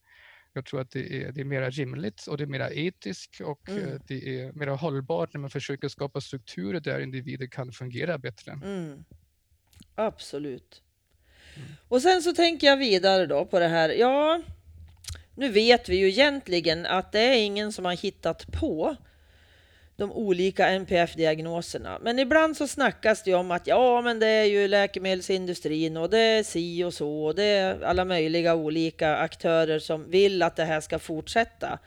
jag 0.52 0.66
tror 0.66 0.80
att 0.80 0.90
det 0.90 1.22
är, 1.22 1.32
det 1.32 1.40
är 1.40 1.44
mer 1.44 1.70
rimligt 1.70 2.26
och 2.26 2.38
det 2.38 2.44
är 2.44 2.48
mer 2.48 2.70
etiskt 2.72 3.40
och 3.40 3.68
mm. 3.68 3.84
uh, 3.84 4.00
det 4.06 4.40
är 4.40 4.52
mer 4.52 4.66
hållbart 4.66 5.32
när 5.34 5.40
man 5.40 5.50
försöker 5.50 5.88
skapa 5.88 6.20
strukturer 6.20 6.80
där 6.80 7.00
individer 7.00 7.46
kan 7.46 7.72
fungera 7.72 8.18
bättre. 8.18 8.52
Mm. 8.52 9.04
Absolut. 9.94 10.82
Mm. 11.56 11.68
Och 11.88 12.02
sen 12.02 12.22
så 12.22 12.32
tänker 12.32 12.66
jag 12.66 12.76
vidare 12.76 13.26
då 13.26 13.44
på 13.44 13.58
det 13.58 13.68
här. 13.68 13.88
Ja, 13.88 14.42
nu 15.34 15.48
vet 15.48 15.88
vi 15.88 15.96
ju 15.96 16.08
egentligen 16.08 16.86
att 16.86 17.12
det 17.12 17.20
är 17.20 17.44
ingen 17.44 17.72
som 17.72 17.84
har 17.84 17.96
hittat 17.96 18.52
på 18.52 18.96
de 19.98 20.12
olika 20.12 20.68
NPF-diagnoserna. 20.68 21.98
Men 22.02 22.18
ibland 22.18 22.56
så 22.56 22.66
snackas 22.66 23.22
det 23.22 23.34
om 23.34 23.50
att 23.50 23.66
ja, 23.66 24.00
men 24.00 24.18
det 24.18 24.26
är 24.26 24.44
ju 24.44 24.68
läkemedelsindustrin 24.68 25.96
och 25.96 26.10
det 26.10 26.18
är 26.18 26.42
si 26.42 26.84
och 26.84 26.94
så 26.94 27.24
och 27.24 27.34
det 27.34 27.44
är 27.44 27.82
alla 27.82 28.04
möjliga 28.04 28.54
olika 28.54 29.16
aktörer 29.16 29.78
som 29.78 30.10
vill 30.10 30.42
att 30.42 30.56
det 30.56 30.64
här 30.64 30.80
ska 30.80 30.98
fortsätta. 30.98 31.78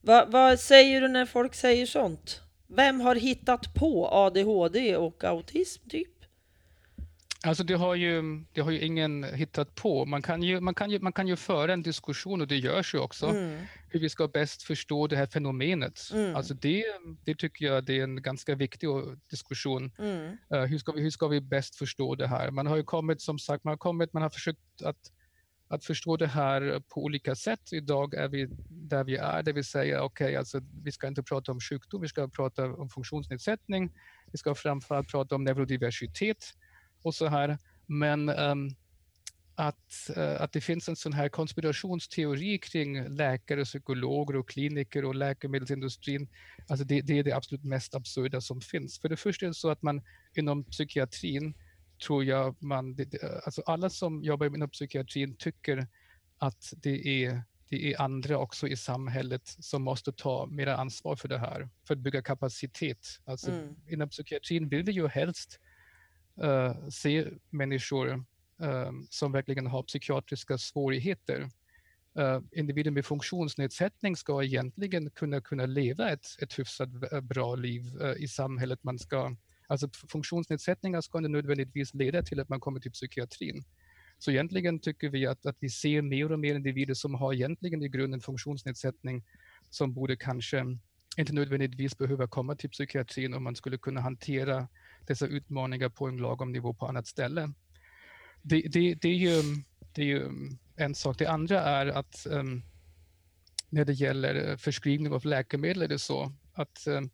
Va, 0.00 0.24
vad 0.28 0.60
säger 0.60 1.00
du 1.00 1.08
när 1.08 1.26
folk 1.26 1.54
säger 1.54 1.86
sånt? 1.86 2.40
vem 2.76 3.00
har 3.00 3.14
hittat 3.14 3.74
på 3.74 4.08
ADHD 4.08 4.96
och 4.96 5.24
autism 5.24 5.88
typ? 5.88 6.19
Alltså 7.46 7.64
det 7.64 7.74
har, 7.74 7.94
ju, 7.94 8.44
det 8.52 8.60
har 8.60 8.70
ju 8.70 8.80
ingen 8.80 9.24
hittat 9.24 9.74
på. 9.74 10.04
Man 10.04 10.22
kan 10.22 10.42
ju, 10.42 10.60
man 10.60 10.74
kan 10.74 10.90
ju, 10.90 10.98
man 11.00 11.12
kan 11.12 11.28
ju 11.28 11.36
föra 11.36 11.72
en 11.72 11.82
diskussion 11.82 12.40
och 12.40 12.48
det 12.48 12.56
görs 12.56 12.94
ju 12.94 12.98
också, 12.98 13.26
mm. 13.26 13.60
hur 13.88 14.00
vi 14.00 14.08
ska 14.08 14.28
bäst 14.28 14.62
förstå 14.62 15.06
det 15.06 15.16
här 15.16 15.26
fenomenet. 15.26 16.00
Mm. 16.12 16.36
Alltså 16.36 16.54
det, 16.54 16.84
det 17.24 17.34
tycker 17.34 17.66
jag 17.66 17.84
det 17.84 17.98
är 17.98 18.04
en 18.04 18.22
ganska 18.22 18.54
viktig 18.54 18.88
diskussion. 19.30 19.92
Mm. 19.98 20.36
Uh, 20.54 20.64
hur, 20.64 20.78
ska 20.78 20.92
vi, 20.92 21.02
hur 21.02 21.10
ska 21.10 21.28
vi 21.28 21.40
bäst 21.40 21.76
förstå 21.76 22.14
det 22.14 22.26
här? 22.26 22.50
Man 22.50 22.66
har 22.66 22.76
ju 22.76 22.82
kommit, 22.82 23.20
som 23.20 23.38
sagt, 23.38 23.64
man 23.64 23.72
har 23.72 23.78
kommit, 23.78 24.12
man 24.12 24.22
har 24.22 24.30
försökt 24.30 24.82
att 24.84 25.10
att 25.72 25.84
förstå 25.84 26.16
det 26.16 26.26
här 26.26 26.82
på 26.88 27.04
olika 27.04 27.34
sätt. 27.34 27.72
Idag 27.72 28.14
är 28.14 28.28
vi 28.28 28.48
där 28.68 29.04
vi 29.04 29.16
är, 29.16 29.42
det 29.42 29.52
vill 29.52 29.64
säga 29.64 30.02
okej, 30.02 30.24
okay, 30.26 30.36
alltså, 30.36 30.60
vi 30.84 30.92
ska 30.92 31.06
inte 31.06 31.22
prata 31.22 31.52
om 31.52 31.60
sjukdom, 31.60 32.00
vi 32.00 32.08
ska 32.08 32.28
prata 32.28 32.64
om 32.64 32.88
funktionsnedsättning, 32.88 33.92
vi 34.32 34.38
ska 34.38 34.54
framförallt 34.54 35.08
prata 35.08 35.34
om 35.34 35.44
neurodiversitet 35.44 36.44
och 37.02 37.14
så 37.14 37.26
här. 37.26 37.58
Men 37.86 38.28
um, 38.28 38.70
att, 39.54 40.10
uh, 40.16 40.42
att 40.42 40.52
det 40.52 40.60
finns 40.60 40.88
en 40.88 40.96
sån 40.96 41.12
här 41.12 41.28
konspirationsteori 41.28 42.58
kring 42.58 43.08
läkare, 43.08 43.64
psykologer 43.64 44.36
och 44.36 44.48
kliniker 44.48 45.04
och 45.04 45.14
läkemedelsindustrin, 45.14 46.28
alltså 46.68 46.84
det, 46.84 47.00
det 47.00 47.18
är 47.18 47.24
det 47.24 47.32
absolut 47.32 47.64
mest 47.64 47.94
absurda 47.94 48.40
som 48.40 48.60
finns. 48.60 49.00
För 49.00 49.08
det 49.08 49.16
första 49.16 49.46
är 49.46 49.48
det 49.48 49.54
så 49.54 49.70
att 49.70 49.82
man 49.82 50.02
inom 50.34 50.64
psykiatrin 50.64 51.54
tror 52.06 52.24
jag 52.24 52.62
man, 52.62 52.96
alltså 53.44 53.62
alla 53.66 53.90
som 53.90 54.22
jobbar 54.24 54.46
inom 54.46 54.70
psykiatrin 54.70 55.36
tycker 55.36 55.86
att 56.38 56.72
det 56.76 57.24
är, 57.24 57.42
det 57.68 57.92
är 57.92 58.00
andra 58.00 58.38
också 58.38 58.68
i 58.68 58.76
samhället 58.76 59.42
som 59.44 59.82
måste 59.82 60.12
ta 60.12 60.46
mer 60.46 60.66
ansvar 60.66 61.16
för 61.16 61.28
det 61.28 61.38
här, 61.38 61.68
för 61.86 61.94
att 61.94 62.00
bygga 62.00 62.22
kapacitet. 62.22 63.06
Alltså 63.24 63.50
mm. 63.50 63.76
Inom 63.88 64.08
psykiatrin 64.08 64.68
vill 64.68 64.82
vi 64.82 64.92
ju 64.92 65.08
helst 65.08 65.58
Eh, 66.42 66.88
se 66.88 67.26
människor 67.50 68.24
um, 68.58 69.06
som 69.10 69.32
verkligen 69.32 69.66
har 69.66 69.82
psykiatriska 69.82 70.58
svårigheter. 70.58 71.50
Eh, 72.18 72.24
uh, 72.24 72.42
individer 72.52 72.90
med 72.90 73.06
funktionsnedsättning 73.06 74.16
ska 74.16 74.42
egentligen 74.42 75.10
kunna, 75.10 75.40
kunna 75.40 75.66
leva 75.66 76.10
ett, 76.10 76.26
ett 76.42 76.58
hyfsat 76.58 76.88
bra 77.22 77.54
liv 77.54 77.82
uh, 78.00 78.22
i 78.22 78.28
samhället. 78.28 78.84
Man 78.84 78.98
ska 78.98 79.36
Alltså 79.70 79.88
funktionsnedsättningar 80.08 81.00
ska 81.00 81.18
inte 81.18 81.28
nödvändigtvis 81.28 81.94
leda 81.94 82.22
till 82.22 82.40
att 82.40 82.48
man 82.48 82.60
kommer 82.60 82.80
till 82.80 82.90
psykiatrin. 82.90 83.64
Så 84.18 84.30
egentligen 84.30 84.80
tycker 84.80 85.08
vi 85.08 85.26
att, 85.26 85.46
att 85.46 85.56
vi 85.60 85.70
ser 85.70 86.02
mer 86.02 86.32
och 86.32 86.38
mer 86.38 86.54
individer 86.54 86.94
som 86.94 87.14
har 87.14 87.32
egentligen 87.32 87.82
i 87.82 87.88
grunden 87.88 88.20
funktionsnedsättning 88.20 89.24
som 89.70 89.94
borde 89.94 90.16
kanske 90.16 90.64
inte 91.16 91.32
nödvändigtvis 91.32 91.98
behöva 91.98 92.28
komma 92.28 92.56
till 92.56 92.70
psykiatrin 92.70 93.34
om 93.34 93.42
man 93.42 93.56
skulle 93.56 93.78
kunna 93.78 94.00
hantera 94.00 94.68
dessa 95.06 95.26
utmaningar 95.26 95.88
på 95.88 96.06
en 96.06 96.16
lagom 96.16 96.52
nivå 96.52 96.74
på 96.74 96.86
annat 96.86 97.06
ställe. 97.06 97.52
Det, 98.42 98.60
det, 98.60 98.94
det, 98.94 99.08
är, 99.08 99.14
ju, 99.14 99.42
det 99.92 100.02
är 100.02 100.06
ju 100.06 100.30
en 100.76 100.94
sak. 100.94 101.18
Det 101.18 101.26
andra 101.26 101.60
är 101.60 101.86
att 101.86 102.26
um, 102.30 102.62
när 103.68 103.84
det 103.84 103.92
gäller 103.92 104.56
förskrivning 104.56 105.12
av 105.12 105.26
läkemedel 105.26 105.82
är 105.82 105.88
det 105.88 105.98
så 105.98 106.32
att 106.52 106.86
um, 106.86 107.10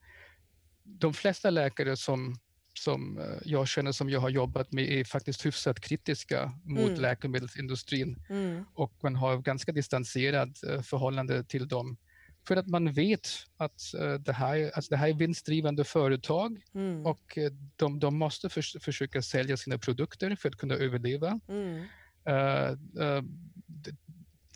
de 0.84 1.14
flesta 1.14 1.50
läkare 1.50 1.96
som 1.96 2.36
som 2.78 3.18
eh, 3.18 3.38
jag 3.44 3.68
känner 3.68 3.92
som 3.92 4.10
jag 4.10 4.20
har 4.20 4.28
jobbat 4.28 4.72
med 4.72 4.84
är 4.84 5.04
faktiskt 5.04 5.46
hyfsat 5.46 5.80
kritiska 5.80 6.52
mot 6.64 6.88
mm. 6.88 7.00
läkemedelsindustrin 7.00 8.16
mm. 8.28 8.64
och 8.74 8.92
man 9.02 9.16
har 9.16 9.38
ganska 9.38 9.72
distanserat 9.72 10.62
eh, 10.64 10.82
förhållande 10.82 11.44
till 11.44 11.68
dem. 11.68 11.96
För 12.48 12.56
att 12.56 12.66
man 12.66 12.92
vet 12.92 13.28
att 13.56 13.82
uh, 14.00 14.14
det, 14.14 14.32
här, 14.32 14.70
alltså 14.74 14.90
det 14.90 14.96
här 14.96 15.08
är 15.08 15.14
vinstdrivande 15.14 15.84
företag 15.84 16.60
mm. 16.74 17.06
och 17.06 17.38
de, 17.76 17.98
de 17.98 18.18
måste 18.18 18.48
för, 18.48 18.80
försöka 18.80 19.22
sälja 19.22 19.56
sina 19.56 19.78
produkter 19.78 20.36
för 20.36 20.48
att 20.48 20.56
kunna 20.56 20.74
överleva. 20.74 21.40
Uh, 21.48 21.82
uh, 22.28 23.22
det, 23.66 23.96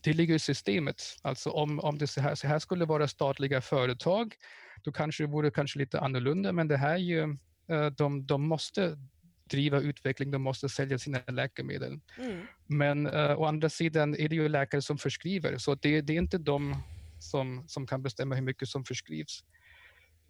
det 0.03 0.12
ligger 0.12 0.34
i 0.34 0.38
systemet. 0.38 1.03
Alltså 1.22 1.51
om, 1.51 1.80
om 1.80 1.99
det 1.99 2.07
så 2.07 2.20
här, 2.20 2.34
så 2.34 2.49
här 2.49 2.59
skulle 2.59 2.84
vara 2.84 3.09
statliga 3.09 3.61
företag, 3.61 4.34
då 4.82 4.93
kanske 4.93 5.22
det 5.22 5.26
vore 5.26 5.51
kanske 5.51 5.78
lite 5.78 6.01
annorlunda, 6.01 6.53
men 6.53 6.68
det 6.68 6.76
här 6.76 6.95
är 6.95 6.97
ju 6.97 7.36
Eh, 7.70 7.86
de, 7.86 8.26
de 8.26 8.49
måste 8.49 8.99
driva 9.45 9.80
utveckling, 9.80 10.30
de 10.30 10.43
måste 10.43 10.68
sälja 10.68 10.99
sina 10.99 11.18
läkemedel. 11.26 12.01
Mm. 12.18 12.47
Men 12.66 13.07
uh, 13.07 13.41
å 13.41 13.45
andra 13.45 13.68
sidan 13.68 14.14
är 14.14 14.28
det 14.28 14.36
ju 14.36 14.49
läkare 14.49 14.82
som 14.82 14.99
förskriver, 14.99 15.59
så 15.59 15.74
det, 15.74 16.01
det 16.01 16.12
är 16.12 16.18
inte 16.18 16.38
de 16.38 16.76
som, 17.22 17.64
som 17.68 17.86
kan 17.86 18.02
bestämma 18.02 18.34
hur 18.34 18.42
mycket 18.42 18.68
som 18.68 18.84
förskrivs. 18.84 19.44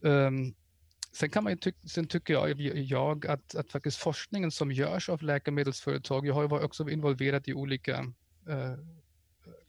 Um, 0.00 0.54
sen, 1.12 1.30
kan 1.30 1.44
man 1.44 1.58
ty 1.58 1.72
sen 1.86 2.06
tycker 2.06 2.34
jag, 2.34 2.60
jag 2.60 3.26
att, 3.26 3.54
att 3.54 3.70
faktiskt 3.70 3.96
forskningen 3.96 4.50
som 4.50 4.72
görs 4.72 5.08
av 5.08 5.22
läkemedelsföretag, 5.22 6.26
jag 6.26 6.34
har 6.34 6.48
varit 6.48 6.64
också 6.64 6.90
involverad 6.90 7.48
i 7.48 7.54
olika 7.54 8.00
uh, 8.48 8.76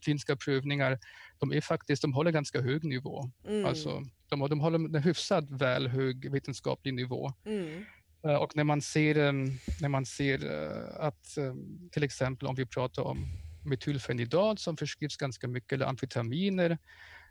kliniska 0.00 0.36
prövningar, 0.36 0.98
de 1.38 1.52
är 1.52 1.60
faktiskt, 1.60 2.02
de 2.02 2.12
håller 2.12 2.30
ganska 2.30 2.60
hög 2.60 2.84
nivå. 2.84 3.30
Mm. 3.46 3.66
Alltså, 3.66 4.02
de, 4.28 4.48
de 4.48 4.60
håller 4.60 4.78
en 4.78 5.02
hyfsat 5.02 5.50
väl 5.50 5.88
hög 5.88 6.30
vetenskaplig 6.30 6.94
nivå. 6.94 7.32
Mm. 7.44 7.84
Uh, 8.26 8.34
och 8.34 8.56
när 8.56 8.64
man 8.64 8.82
ser, 8.82 9.18
um, 9.18 9.58
när 9.80 9.88
man 9.88 10.06
ser 10.06 10.44
uh, 10.44 11.06
att 11.06 11.34
um, 11.38 11.88
till 11.92 12.02
exempel 12.02 12.48
om 12.48 12.54
vi 12.54 12.66
pratar 12.66 13.02
om 13.02 13.26
metylfenidat 13.64 14.60
som 14.60 14.76
förskrivs 14.76 15.16
ganska 15.16 15.48
mycket, 15.48 15.72
eller 15.72 15.86
amfetaminer, 15.86 16.78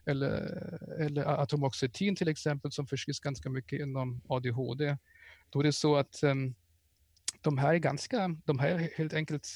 eller, 0.05 0.99
eller 0.99 1.25
atomoxetin 1.25 2.15
till 2.15 2.27
exempel 2.27 2.71
som 2.71 2.87
förskrivs 2.87 3.19
ganska 3.19 3.49
mycket 3.49 3.79
inom 3.79 4.21
ADHD, 4.27 4.97
då 5.49 5.59
är 5.59 5.63
det 5.63 5.73
så 5.73 5.95
att 5.95 6.23
um, 6.23 6.55
de 7.41 7.57
här 7.57 7.73
är 7.73 7.77
ganska, 7.77 8.35
de 8.45 8.59
här 8.59 8.69
är 8.69 8.89
helt 8.97 9.13
enkelt 9.13 9.47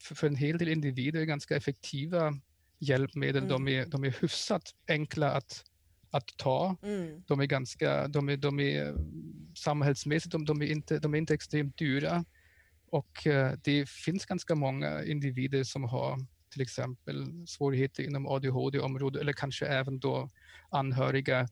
för, 0.00 0.26
en 0.26 0.36
hel 0.36 0.58
del 0.58 0.68
individer 0.68 1.24
ganska 1.24 1.56
effektiva 1.56 2.34
hjälpmedel. 2.78 3.42
Mm. 3.42 3.48
De, 3.48 3.68
är, 3.68 3.86
de 3.86 4.04
är 4.04 4.16
hyfsat 4.20 4.74
enkla 4.88 5.32
att, 5.32 5.64
att 6.10 6.36
ta. 6.36 6.76
Mm. 6.82 7.22
De 7.26 7.40
är 7.40 7.46
ganska, 7.46 8.08
de 8.08 8.28
är, 8.28 8.36
de 8.36 8.60
är 8.60 8.94
samhällsmässigt, 9.54 10.32
de, 10.32 10.44
de, 10.44 10.62
är 10.62 10.66
inte, 10.66 10.98
de 10.98 11.14
är 11.14 11.18
inte 11.18 11.34
extremt 11.34 11.78
dyra. 11.78 12.24
Och 12.92 13.26
uh, 13.26 13.52
det 13.64 13.88
finns 13.88 14.26
ganska 14.26 14.54
många 14.54 15.04
individer 15.04 15.64
som 15.64 15.84
har 15.84 16.18
till 16.50 16.62
exempel 16.62 17.46
svårigheter 17.46 18.02
inom 18.02 18.26
ADHD-området 18.26 19.20
eller 19.20 19.32
kanske 19.32 19.66
även 19.66 19.98
då 19.98 20.28
anhöriga. 20.70 21.48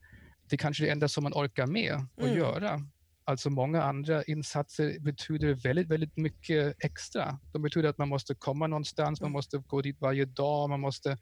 Det 0.49 0.57
är 0.57 0.59
kanske 0.59 0.85
det 0.85 0.91
enda 0.91 1.09
som 1.09 1.25
man 1.25 1.33
orkar 1.33 1.67
med 1.67 1.95
att 1.95 2.25
mm. 2.25 2.39
göra. 2.39 2.81
Alltså 3.25 3.51
många 3.51 3.83
andra 3.83 4.23
insatser 4.23 4.99
betyder 5.01 5.55
väldigt, 5.55 5.89
väldigt 5.89 6.17
mycket 6.17 6.85
extra. 6.85 7.39
De 7.53 7.63
betyder 7.63 7.89
att 7.89 7.99
man 7.99 8.09
måste 8.09 8.35
komma 8.35 8.67
någonstans, 8.67 9.21
man 9.21 9.27
mm. 9.27 9.33
måste 9.33 9.59
gå 9.59 9.83
dit 9.83 10.01
varje 10.01 10.25
dag, 10.25 10.69
man 10.69 10.81
måste 10.81 11.19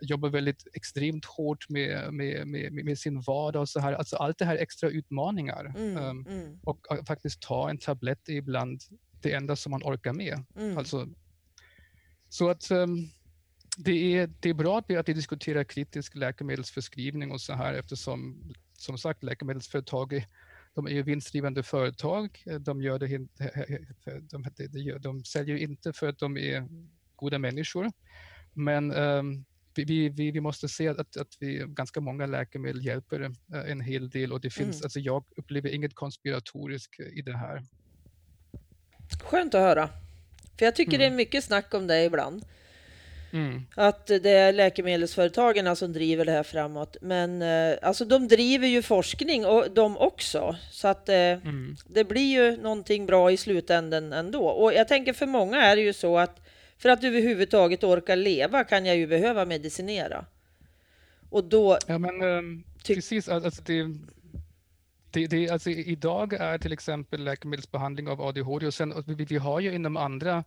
jobba 0.00 0.28
väldigt 0.28 0.66
extremt 0.72 1.24
hårt 1.24 1.68
med, 1.68 2.14
med, 2.14 2.48
med, 2.48 2.72
med 2.72 2.98
sin 2.98 3.20
vardag 3.20 3.60
och 3.60 3.68
så 3.68 3.80
här. 3.80 3.92
Alltså 3.92 4.16
allt 4.16 4.38
det 4.38 4.44
här 4.44 4.56
extra 4.56 4.88
utmaningar. 4.88 5.74
Mm, 5.76 5.96
um, 5.96 6.26
mm. 6.26 6.60
Och 6.62 6.86
faktiskt 7.06 7.42
ta 7.42 7.70
en 7.70 7.78
tablett 7.78 8.28
ibland 8.28 8.80
det 9.26 9.34
enda 9.34 9.56
som 9.56 9.70
man 9.70 9.82
orkar 9.82 10.12
med. 10.12 10.44
Mm. 10.56 10.78
Alltså, 10.78 11.08
så 12.28 12.48
att 12.48 12.70
um, 12.70 13.10
det, 13.76 14.18
är, 14.18 14.30
det 14.40 14.48
är 14.48 14.54
bra 14.54 14.78
att 14.78 14.84
vi, 14.88 14.96
att 14.96 15.08
vi 15.08 15.12
diskuterar 15.12 15.64
kritisk 15.64 16.14
läkemedelsförskrivning 16.14 17.30
och 17.32 17.40
så 17.40 17.52
här 17.52 17.74
eftersom 17.74 18.52
som 18.72 18.98
sagt 18.98 19.22
läkemedelsföretag 19.22 20.26
de 20.74 20.86
är 20.86 20.90
ju 20.90 21.02
vinstdrivande 21.02 21.62
företag. 21.62 22.42
De, 22.60 22.82
gör 22.82 22.98
det, 22.98 23.06
de, 24.30 24.44
de, 24.68 24.98
de 24.98 25.24
säljer 25.24 25.56
inte 25.56 25.92
för 25.92 26.08
att 26.08 26.18
de 26.18 26.36
är 26.36 26.68
goda 27.16 27.38
människor. 27.38 27.90
Men 28.52 28.92
um, 28.92 29.44
vi, 29.74 30.08
vi, 30.08 30.30
vi 30.30 30.40
måste 30.40 30.68
se 30.68 30.88
att, 30.88 31.16
att 31.16 31.36
vi, 31.40 31.64
ganska 31.68 32.00
många 32.00 32.26
läkemedel 32.26 32.84
hjälper 32.84 33.20
uh, 33.20 33.30
en 33.48 33.80
hel 33.80 34.10
del 34.10 34.32
och 34.32 34.40
det 34.40 34.50
finns, 34.50 34.76
mm. 34.76 34.84
alltså 34.84 35.00
jag 35.00 35.24
upplever 35.36 35.68
inget 35.74 35.94
konspiratoriskt 35.94 37.00
i 37.00 37.22
det 37.22 37.36
här. 37.36 37.62
Skönt 39.24 39.54
att 39.54 39.60
höra. 39.60 39.88
För 40.58 40.64
jag 40.64 40.74
tycker 40.74 40.92
mm. 40.92 40.98
det 40.98 41.04
är 41.04 41.08
mm. 41.08 41.16
mycket 41.16 41.44
snack 41.44 41.74
om 41.74 41.86
det 41.86 42.04
ibland. 42.04 42.44
Mm. 43.32 43.62
Att 43.74 44.06
det 44.06 44.30
är 44.30 44.52
läkemedelsföretagen 44.52 45.76
som 45.76 45.92
driver 45.92 46.24
det 46.24 46.32
här 46.32 46.42
framåt. 46.42 46.96
Men 47.00 47.42
eh, 47.42 47.78
alltså 47.82 48.04
de 48.04 48.28
driver 48.28 48.66
ju 48.66 48.82
forskning 48.82 49.46
och 49.46 49.70
de 49.70 49.96
också. 49.98 50.56
Så 50.70 50.88
att 50.88 51.08
eh, 51.08 51.16
mm. 51.16 51.76
det 51.86 52.04
blir 52.04 52.32
ju 52.32 52.56
någonting 52.56 53.06
bra 53.06 53.30
i 53.30 53.36
slutändan 53.36 54.12
ändå. 54.12 54.46
Och 54.46 54.72
jag 54.72 54.88
tänker 54.88 55.12
för 55.12 55.26
många 55.26 55.62
är 55.62 55.76
det 55.76 55.82
ju 55.82 55.92
så 55.92 56.18
att 56.18 56.40
för 56.78 56.88
att 56.88 57.04
överhuvudtaget 57.04 57.84
orka 57.84 58.14
leva 58.14 58.64
kan 58.64 58.86
jag 58.86 58.96
ju 58.96 59.06
behöva 59.06 59.44
medicinera. 59.44 60.24
Och 61.30 61.44
då... 61.44 61.78
Ja 61.86 61.98
men 61.98 62.22
um, 62.22 62.64
precis, 62.86 63.28
alltså 63.28 63.62
det, 63.62 63.98
det, 65.16 65.26
det, 65.26 65.50
alltså 65.50 65.70
idag 65.70 66.32
är 66.32 66.58
till 66.58 66.72
exempel 66.72 67.24
läkemedelsbehandling 67.24 68.08
av 68.08 68.22
ADHD 68.22 68.66
och 68.66 68.74
sen 68.74 69.04
vi, 69.06 69.24
vi 69.24 69.36
har 69.36 69.60
ju 69.60 69.74
inom 69.74 69.96
andra 69.96 70.44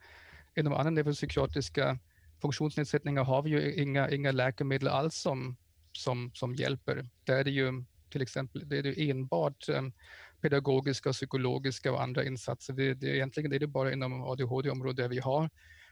inom 0.56 0.74
andra 0.74 0.90
neuropsykiatriska 0.90 2.00
funktionsnedsättningar 2.42 3.24
har 3.24 3.42
vi 3.42 3.50
ju 3.50 3.74
inga, 3.74 4.10
inga 4.10 4.32
läkemedel 4.32 4.88
alls 4.88 5.16
som, 5.16 5.58
som, 5.92 6.32
som 6.34 6.56
hjälper. 6.56 7.08
Där 7.24 7.36
är 7.36 7.44
det 7.44 7.52
ju 7.52 7.84
till 8.10 8.22
exempel 8.22 8.70
det 8.70 8.78
är 8.78 9.10
enbart 9.10 9.70
um, 9.70 9.94
pedagogiska, 10.42 11.12
psykologiska 11.12 11.92
och 11.92 12.04
andra 12.04 12.24
insatser. 12.24 12.74
Det, 12.74 12.94
det, 12.94 13.16
egentligen 13.16 13.54
är 13.54 13.60
det 13.60 13.68
bara 13.68 13.94
inom 13.94 14.24
ADHD-området 14.24 14.98
där 14.98 15.10
vi 15.10 15.20
har 15.20 15.50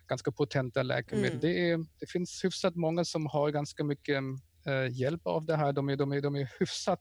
ganska 0.08 0.32
potenta 0.32 0.84
läkemedel. 0.84 1.32
Mm. 1.32 1.42
Det, 1.42 1.70
är, 1.70 1.86
det 2.00 2.10
finns 2.10 2.46
hyfsat 2.46 2.76
många 2.76 3.06
som 3.06 3.26
har 3.26 3.52
ganska 3.52 3.84
mycket 3.84 4.24
uh, 4.68 4.92
hjälp 4.92 5.28
av 5.28 5.46
det 5.46 5.56
här. 5.56 5.74
De 5.74 5.90
är, 5.90 5.96
de 5.96 6.12
är, 6.12 6.22
de 6.22 6.36
är 6.36 6.50
hyfsat, 6.60 7.00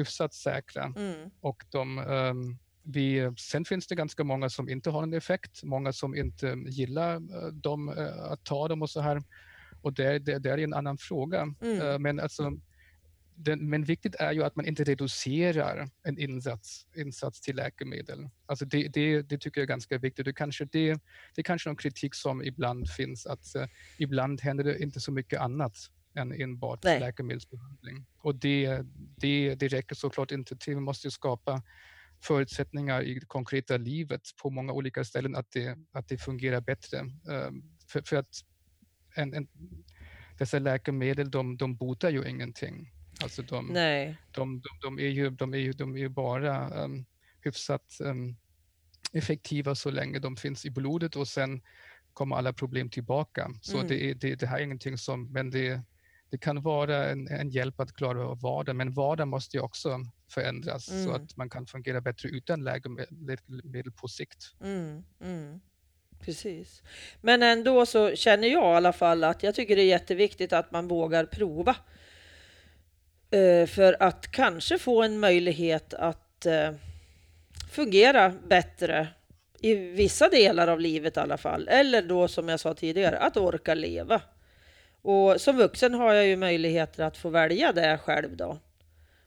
hyfsat 0.00 0.34
säkra 0.34 0.92
mm. 0.96 1.30
och 1.40 1.64
de 1.70 1.98
um, 1.98 2.58
vi, 2.82 3.32
sen 3.38 3.64
finns 3.64 3.86
det 3.86 3.94
ganska 3.94 4.24
många 4.24 4.50
som 4.50 4.68
inte 4.68 4.90
har 4.90 5.02
en 5.02 5.14
effekt, 5.14 5.64
många 5.64 5.92
som 5.92 6.14
inte 6.14 6.56
gillar 6.66 7.16
uh, 7.16 7.46
dem, 7.52 7.88
uh, 7.88 8.32
att 8.32 8.44
ta 8.44 8.68
dem 8.68 8.82
och 8.82 8.90
så 8.90 9.00
här. 9.00 9.22
Och 9.82 9.92
det, 9.92 10.18
det, 10.18 10.38
det 10.38 10.50
är 10.50 10.58
en 10.58 10.74
annan 10.74 10.98
fråga. 10.98 11.54
Mm. 11.62 12.02
Men 12.02 12.20
alltså, 12.20 12.52
den, 13.34 13.70
men 13.70 13.84
viktigt 13.84 14.14
är 14.14 14.32
ju 14.32 14.44
att 14.44 14.56
man 14.56 14.66
inte 14.66 14.84
reducerar 14.84 15.88
en 16.02 16.18
insats, 16.18 16.86
insats 16.96 17.40
till 17.40 17.56
läkemedel. 17.56 18.28
Alltså 18.46 18.64
det, 18.64 18.88
det, 18.88 19.22
det 19.22 19.38
tycker 19.38 19.60
jag 19.60 19.64
är 19.64 19.68
ganska 19.68 19.98
viktigt. 19.98 20.24
Det, 20.24 20.32
kanske, 20.32 20.64
det, 20.64 20.92
det 21.34 21.40
är 21.40 21.42
kanske 21.42 21.68
någon 21.68 21.76
kritik 21.76 22.14
som 22.14 22.42
ibland 22.42 22.90
finns, 22.90 23.26
att 23.26 23.44
uh, 23.56 23.64
ibland 23.98 24.40
händer 24.40 24.64
det 24.64 24.82
inte 24.82 25.00
så 25.00 25.12
mycket 25.12 25.40
annat 25.40 25.76
än 26.14 26.32
enbart 26.32 26.84
Nej. 26.84 27.00
läkemedelsbehandling. 27.00 28.06
Och 28.18 28.34
det, 28.34 28.82
det, 29.16 29.54
det 29.54 29.68
räcker 29.68 29.94
såklart 29.94 30.32
inte 30.32 30.56
till. 30.56 30.74
Vi 30.74 30.80
måste 30.80 31.10
skapa 31.10 31.62
förutsättningar 32.22 33.02
i 33.02 33.14
det 33.14 33.26
konkreta 33.26 33.76
livet 33.76 34.20
på 34.42 34.50
många 34.50 34.72
olika 34.72 35.04
ställen 35.04 35.36
att 35.36 35.50
det, 35.50 35.78
att 35.92 36.08
det 36.08 36.18
fungerar 36.18 36.60
bättre. 36.60 36.98
Um, 37.00 37.78
för, 37.88 38.02
för, 38.02 38.16
att 38.16 38.28
en, 39.14 39.34
en, 39.34 39.48
dessa 40.38 40.58
läkemedel, 40.58 41.30
de, 41.30 41.56
de 41.56 41.76
botar 41.76 42.10
ju 42.10 42.28
ingenting. 42.28 42.92
Alltså 43.22 43.42
de, 43.42 43.66
Nej. 43.66 44.16
De, 44.30 44.60
de, 44.60 44.68
de, 44.82 44.98
är 44.98 45.08
ju, 45.08 45.30
de, 45.30 45.54
är 45.54 45.58
ju, 45.58 45.72
de 45.72 45.94
är 45.94 45.98
ju 45.98 46.08
bara 46.08 46.84
um, 46.84 47.06
hyfsat 47.40 47.96
um, 48.00 48.36
effektiva 49.12 49.74
så 49.74 49.90
länge 49.90 50.18
de 50.18 50.36
finns 50.36 50.66
i 50.66 50.70
blodet 50.70 51.16
och 51.16 51.28
sen 51.28 51.62
kommer 52.12 52.36
alla 52.36 52.52
problem 52.52 52.90
tillbaka. 52.90 53.50
Så 53.62 53.76
mm. 53.76 53.88
det, 53.88 54.10
är, 54.10 54.14
det, 54.14 54.34
det 54.34 54.46
här 54.46 54.58
är 54.58 54.62
ingenting 54.62 54.98
som, 54.98 55.32
men 55.32 55.50
det, 55.50 55.82
det 56.30 56.38
kan 56.38 56.62
vara 56.62 57.10
en, 57.10 57.28
en 57.28 57.50
hjälp 57.50 57.80
att 57.80 57.92
klara 57.92 58.26
av 58.26 58.40
vardagen, 58.40 58.76
men 58.76 58.92
vardagen 58.92 59.28
måste 59.28 59.56
ju 59.56 59.62
också 59.62 59.98
förändras 60.30 60.90
mm. 60.90 61.04
så 61.04 61.12
att 61.12 61.36
man 61.36 61.50
kan 61.50 61.66
fungera 61.66 62.00
bättre 62.00 62.28
utan 62.28 62.64
läkemedel 62.64 63.92
på 63.92 64.08
sikt. 64.08 64.54
Mm. 64.60 65.04
Mm. 65.20 65.60
Precis. 66.20 66.82
Men 67.20 67.42
ändå 67.42 67.86
så 67.86 68.16
känner 68.16 68.48
jag 68.48 68.72
i 68.72 68.76
alla 68.76 68.92
fall 68.92 69.24
att 69.24 69.42
jag 69.42 69.54
tycker 69.54 69.76
det 69.76 69.82
är 69.82 69.86
jätteviktigt 69.86 70.52
att 70.52 70.72
man 70.72 70.88
vågar 70.88 71.24
prova 71.24 71.76
Eh, 73.30 73.66
för 73.66 74.02
att 74.02 74.30
kanske 74.30 74.78
få 74.78 75.02
en 75.02 75.20
möjlighet 75.20 75.94
att 75.94 76.46
eh, 76.46 76.70
fungera 77.70 78.32
bättre 78.48 79.08
i 79.60 79.74
vissa 79.74 80.28
delar 80.28 80.68
av 80.68 80.80
livet 80.80 81.16
i 81.16 81.20
alla 81.20 81.38
fall. 81.38 81.68
Eller 81.68 82.02
då 82.02 82.28
som 82.28 82.48
jag 82.48 82.60
sa 82.60 82.74
tidigare, 82.74 83.18
att 83.18 83.36
orka 83.36 83.74
leva. 83.74 84.22
Och 85.02 85.40
som 85.40 85.56
vuxen 85.56 85.94
har 85.94 86.14
jag 86.14 86.26
ju 86.26 86.36
möjligheter 86.36 87.04
att 87.04 87.16
få 87.16 87.28
välja 87.28 87.72
det 87.72 87.98
själv 88.04 88.36
då. 88.36 88.58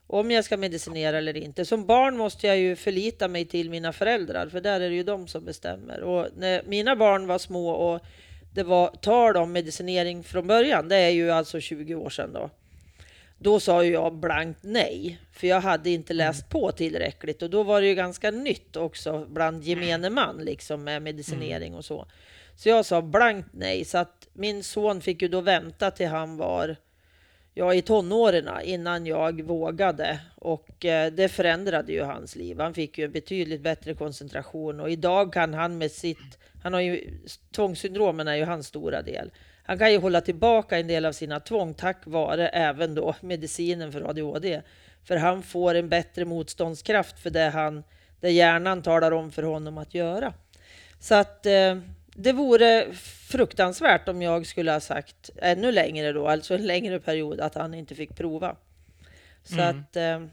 Om 0.08 0.32
jag 0.32 0.46
ska 0.46 0.58
medicinera 0.58 1.18
eller 1.18 1.38
inte. 1.38 1.66
Som 1.66 1.86
barn 1.86 2.18
måste 2.18 2.48
jag 2.48 2.58
ju 2.58 2.76
förlita 2.76 3.28
mig 3.28 3.46
till 3.46 3.70
mina 3.70 3.94
föräldrar, 3.94 4.50
för 4.50 4.62
där 4.62 4.82
är 4.82 4.90
det 4.90 4.96
ju 4.96 5.04
de 5.04 5.28
som 5.28 5.46
bestämmer. 5.46 6.02
Och 6.02 6.28
när 6.38 6.64
mina 6.64 6.96
barn 6.96 7.28
var 7.28 7.38
små 7.38 7.70
och 7.70 8.02
det 8.54 8.64
var 8.64 8.88
tal 8.88 9.38
om 9.38 9.52
medicinering 9.52 10.24
från 10.24 10.48
början, 10.48 10.90
det 10.90 10.96
är 10.96 11.10
ju 11.10 11.32
alltså 11.32 11.60
20 11.60 11.96
år 11.96 12.10
sedan 12.10 12.34
då. 12.34 12.50
Då 13.38 13.60
sa 13.60 13.84
jag 13.84 14.16
blankt 14.16 14.60
nej, 14.64 15.20
för 15.32 15.48
jag 15.48 15.62
hade 15.62 15.90
inte 15.90 16.14
mm. 16.14 16.28
läst 16.28 16.50
på 16.50 16.72
tillräckligt 16.72 17.42
och 17.42 17.50
då 17.50 17.64
var 17.64 17.82
det 17.82 17.88
ju 17.88 17.96
ganska 17.96 18.32
nytt 18.32 18.76
också 18.76 19.26
bland 19.30 19.64
gemene 19.64 20.10
man 20.10 20.38
liksom 20.38 20.84
med 20.84 21.02
medicinering 21.02 21.68
mm. 21.68 21.78
och 21.78 21.86
så. 21.86 22.06
Så 22.56 22.70
jag 22.70 22.86
sa 22.86 23.02
blankt 23.02 23.50
nej, 23.52 23.86
så 23.86 23.98
att 23.98 24.23
min 24.34 24.64
son 24.64 25.02
fick 25.02 25.22
ju 25.22 25.28
då 25.28 25.42
vänta 25.42 25.92
till 25.92 26.08
han 26.08 26.38
var 26.38 26.76
ja, 27.54 27.74
i 27.74 27.82
tonåren 27.82 28.50
innan 28.64 29.06
jag 29.06 29.42
vågade 29.42 30.20
och 30.36 30.86
eh, 30.86 31.12
det 31.12 31.30
förändrade 31.30 31.92
ju 31.92 32.02
hans 32.02 32.36
liv. 32.36 32.60
Han 32.60 32.74
fick 32.74 32.98
ju 32.98 33.06
en 33.06 33.12
betydligt 33.12 33.62
bättre 33.62 33.94
koncentration 33.94 34.80
och 34.80 34.90
idag 34.90 35.34
kan 35.34 35.54
han 35.54 35.78
med 35.78 35.92
sitt, 35.92 36.40
han 36.64 36.74
har 36.74 36.82
ju 36.82 37.20
tvångssyndromen 37.56 38.28
är 38.28 38.36
ju 38.36 38.46
hans 38.46 38.68
stora 38.68 39.02
del. 39.02 39.32
Han 39.66 39.78
kan 39.78 39.92
ju 39.92 39.98
hålla 39.98 40.22
tillbaka 40.22 40.80
en 40.80 40.88
del 40.88 41.06
av 41.06 41.12
sina 41.12 41.40
tvång 41.40 41.74
tack 41.74 41.98
vare 42.06 42.48
även 42.48 42.96
då 42.96 43.16
medicinen 43.22 43.92
för 43.92 44.10
ADHD. 44.10 44.62
För 45.04 45.18
han 45.18 45.44
får 45.44 45.76
en 45.76 45.90
bättre 45.90 46.26
motståndskraft 46.26 47.20
för 47.20 47.30
det, 47.30 47.50
han, 47.50 47.84
det 48.20 48.32
hjärnan 48.32 48.82
talar 48.82 49.12
om 49.12 49.32
för 49.32 49.44
honom 49.44 49.78
att 49.78 49.94
göra. 49.94 50.34
Så 51.00 51.16
att 51.16 51.46
eh, 51.46 51.78
det 52.16 52.34
vore 52.34 52.94
fruktansvärt 53.28 54.10
om 54.10 54.22
jag 54.22 54.46
skulle 54.46 54.72
ha 54.72 54.80
sagt 54.80 55.30
ännu 55.36 55.72
längre 55.72 56.12
då, 56.12 56.28
alltså 56.28 56.56
en 56.56 56.66
längre 56.66 57.00
period, 57.00 57.40
att 57.40 57.56
han 57.56 57.74
inte 57.74 57.96
fick 57.96 58.16
prova. 58.16 58.56
Så 59.44 59.60
mm. 59.60 59.80
att 59.80 59.96
eh, 59.96 60.28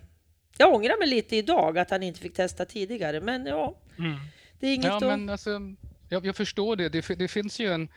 jag 0.58 0.74
ångrar 0.74 0.98
mig 0.98 1.08
lite 1.08 1.36
idag 1.36 1.78
att 1.78 1.90
han 1.90 2.02
inte 2.02 2.20
fick 2.20 2.34
testa 2.34 2.64
tidigare, 2.64 3.20
men 3.20 3.46
ja, 3.46 3.76
mm. 3.98 4.16
det 4.60 4.66
är 4.66 4.74
inget 4.74 4.86
ja, 4.86 4.96
att... 4.96 5.02
Men 5.02 5.28
alltså, 5.28 5.60
jag, 6.08 6.26
jag 6.26 6.36
förstår 6.36 6.76
det. 6.76 6.88
det. 6.88 7.14
Det 7.18 7.28
finns 7.28 7.60
ju 7.60 7.72
en 7.72 7.88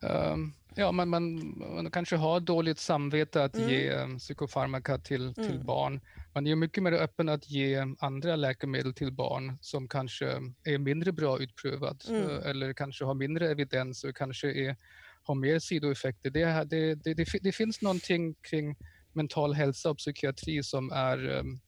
Um, 0.00 0.52
ja, 0.74 0.92
man, 0.92 1.08
man, 1.08 1.54
man, 1.74 1.90
kanske 1.90 2.16
har 2.16 2.40
dåligt 2.40 2.78
samvete 2.78 3.44
att 3.44 3.56
mm. 3.56 3.68
ge 3.68 3.92
um, 3.92 4.18
psykofarmaka 4.18 4.98
till, 4.98 5.34
till 5.34 5.44
mm. 5.44 5.66
barn. 5.66 6.00
Man 6.34 6.46
är 6.46 6.56
mycket 6.56 6.82
mer 6.82 6.92
öppen 6.92 7.28
att 7.28 7.50
ge 7.50 7.86
andra 7.98 8.36
läkemedel 8.36 8.94
till 8.94 9.12
barn 9.12 9.58
som 9.60 9.88
kanske 9.88 10.26
är 10.64 10.78
mindre 10.78 11.12
bra 11.12 11.38
utprövat 11.38 12.08
mm. 12.08 12.22
uh, 12.22 12.46
eller 12.46 12.72
kanske 12.72 13.04
har 13.04 13.14
mindre 13.14 13.50
evidens 13.50 14.04
och 14.04 14.16
kanske 14.16 14.52
är, 14.52 14.76
har 15.22 15.34
mer 15.34 15.58
sidoeffekter. 15.58 16.30
Det, 16.30 16.64
det, 16.64 16.94
det, 16.94 17.26
det, 17.42 17.52
finns 17.52 17.82
någonting 17.82 18.34
kring 18.34 18.76
mental 19.12 19.54
hälsa 19.54 19.90
och 19.90 19.98
psykiatri 19.98 20.62
som 20.62 20.90
är 20.92 21.28
um, 21.28 21.60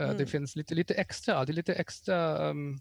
uh, 0.00 0.16
det 0.16 0.26
finns 0.26 0.56
lite, 0.56 0.74
lite 0.74 0.94
extra, 0.94 1.44
det 1.44 1.52
är 1.52 1.54
lite 1.54 1.74
extra 1.74 2.48
um, 2.50 2.80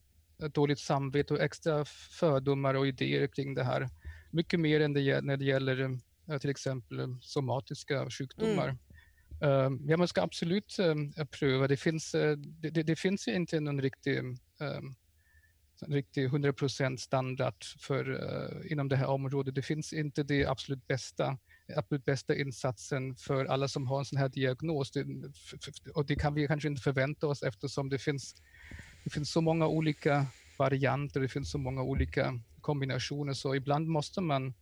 dåligt 0.54 0.80
samvete 0.80 1.34
och 1.34 1.42
extra 1.42 1.86
fördomar 2.20 2.74
och 2.74 2.88
idéer 2.88 3.28
kring 3.28 3.54
det 3.54 3.64
här 3.64 3.90
mycket 4.32 4.60
mer 4.60 4.80
än 4.80 4.94
det, 4.94 5.22
när 5.22 5.38
det 5.38 5.46
gäller 5.46 6.00
eh, 6.30 6.38
till 6.38 6.50
exempel 6.50 7.00
eh, 7.00 7.08
somatiska 7.22 8.10
sjukdomar. 8.10 8.64
Mm. 8.64 8.78
Uh, 9.44 9.70
ja, 9.88 9.98
man 9.98 10.08
ska 10.08 10.22
absolut 10.22 10.78
uh, 10.80 11.26
pröva. 11.26 11.68
Det 11.68 11.78
finns, 11.78 12.16
uh, 12.16 12.38
det, 12.38 12.70
det, 12.70 12.84
det, 12.84 12.96
finns 12.96 13.28
ju 13.28 13.34
inte 13.34 13.60
någon 13.60 13.82
riktig, 13.82 14.20
um, 14.20 14.96
riktig 15.88 16.28
100% 16.28 16.98
standard 16.98 17.56
för, 17.80 18.10
uh, 18.10 18.72
inom 18.72 18.90
det 18.90 18.96
här 18.96 19.08
området. 19.08 19.56
Det 19.56 19.62
finns 19.62 19.94
inte 19.94 20.24
det 20.24 20.46
absolut 20.46 20.88
bästa, 20.88 21.38
absolut 21.76 22.06
bästa 22.06 22.36
insatsen 22.36 23.16
för 23.16 23.46
alla 23.46 23.68
som 23.68 23.88
har 23.88 24.00
en 24.00 24.06
sån 24.06 24.20
här 24.20 24.30
diagnos. 24.30 24.92
Det, 24.92 25.06
och 25.94 26.06
det 26.06 26.16
kan 26.16 26.34
vi 26.34 26.48
kanske 26.48 26.68
inte 26.68 26.82
förvänta 26.82 27.28
oss 27.28 27.44
eftersom 27.44 27.90
det 27.90 28.00
finns, 28.00 28.36
det 29.04 29.10
finns 29.10 29.32
så 29.32 29.42
många 29.42 29.68
olika 29.68 30.26
varianter, 30.58 31.20
det 31.20 31.28
finns 31.28 31.52
så 31.52 31.58
många 31.58 31.82
olika 31.82 32.40
kombinationer 32.62 33.34
så 33.34 33.56
ibland 33.56 33.88
måste 33.88 34.22
man 34.22 34.54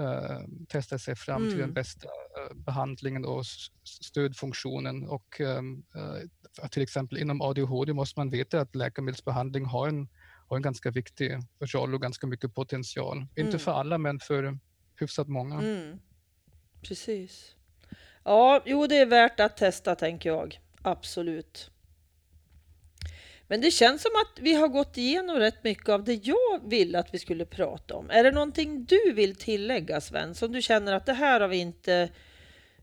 uh, 0.00 0.40
testa 0.68 0.98
sig 0.98 1.16
fram 1.16 1.42
mm. 1.42 1.48
till 1.48 1.58
den 1.58 1.64
mm. 1.64 1.74
bästa 1.74 2.08
behandlingen 2.54 3.24
och 3.24 3.46
stödfunktionen. 3.84 5.08
Och 5.08 5.40
um, 5.40 5.84
uh, 5.96 6.68
till 6.68 6.82
exempel 6.82 7.18
inom 7.18 7.42
ADHD 7.42 7.92
måste 7.92 8.20
man 8.20 8.30
veta 8.30 8.60
att 8.60 8.74
läkemedelsbehandling 8.74 9.64
har 9.64 9.88
en, 9.88 10.08
har 10.48 10.56
en 10.56 10.62
ganska 10.62 10.90
viktig 10.90 11.38
roll 11.60 11.94
och 11.94 12.02
ganska 12.02 12.26
mycket 12.26 12.54
potential. 12.54 13.16
Mm. 13.16 13.28
Inte 13.36 13.58
för 13.58 13.72
alla, 13.72 13.98
men 13.98 14.18
för 14.18 14.58
hyfsat 15.00 15.28
många. 15.28 15.54
Mm. 15.54 15.98
Precis. 16.82 17.54
Ja, 18.24 18.62
jo, 18.66 18.86
det 18.86 18.96
är 18.96 19.06
värt 19.06 19.40
att 19.40 19.56
testa 19.56 19.94
tänker 19.94 20.30
jag. 20.30 20.60
Absolut. 20.82 21.70
Men 23.48 23.60
det 23.60 23.70
känns 23.70 24.02
som 24.02 24.10
att 24.24 24.40
vi 24.40 24.54
har 24.54 24.68
gått 24.68 24.96
igenom 24.96 25.36
rätt 25.36 25.64
mycket 25.64 25.88
av 25.88 26.04
det 26.04 26.14
jag 26.14 26.68
ville 26.68 26.98
att 26.98 27.14
vi 27.14 27.18
skulle 27.18 27.44
prata 27.44 27.94
om. 27.94 28.10
Är 28.10 28.24
det 28.24 28.30
någonting 28.30 28.84
du 28.84 29.12
vill 29.12 29.36
tillägga 29.36 30.00
Sven, 30.00 30.34
som 30.34 30.52
du 30.52 30.62
känner 30.62 30.92
att 30.92 31.06
det 31.06 31.12
här 31.12 31.40
har 31.40 31.48
vi 31.48 31.56
inte 31.56 32.10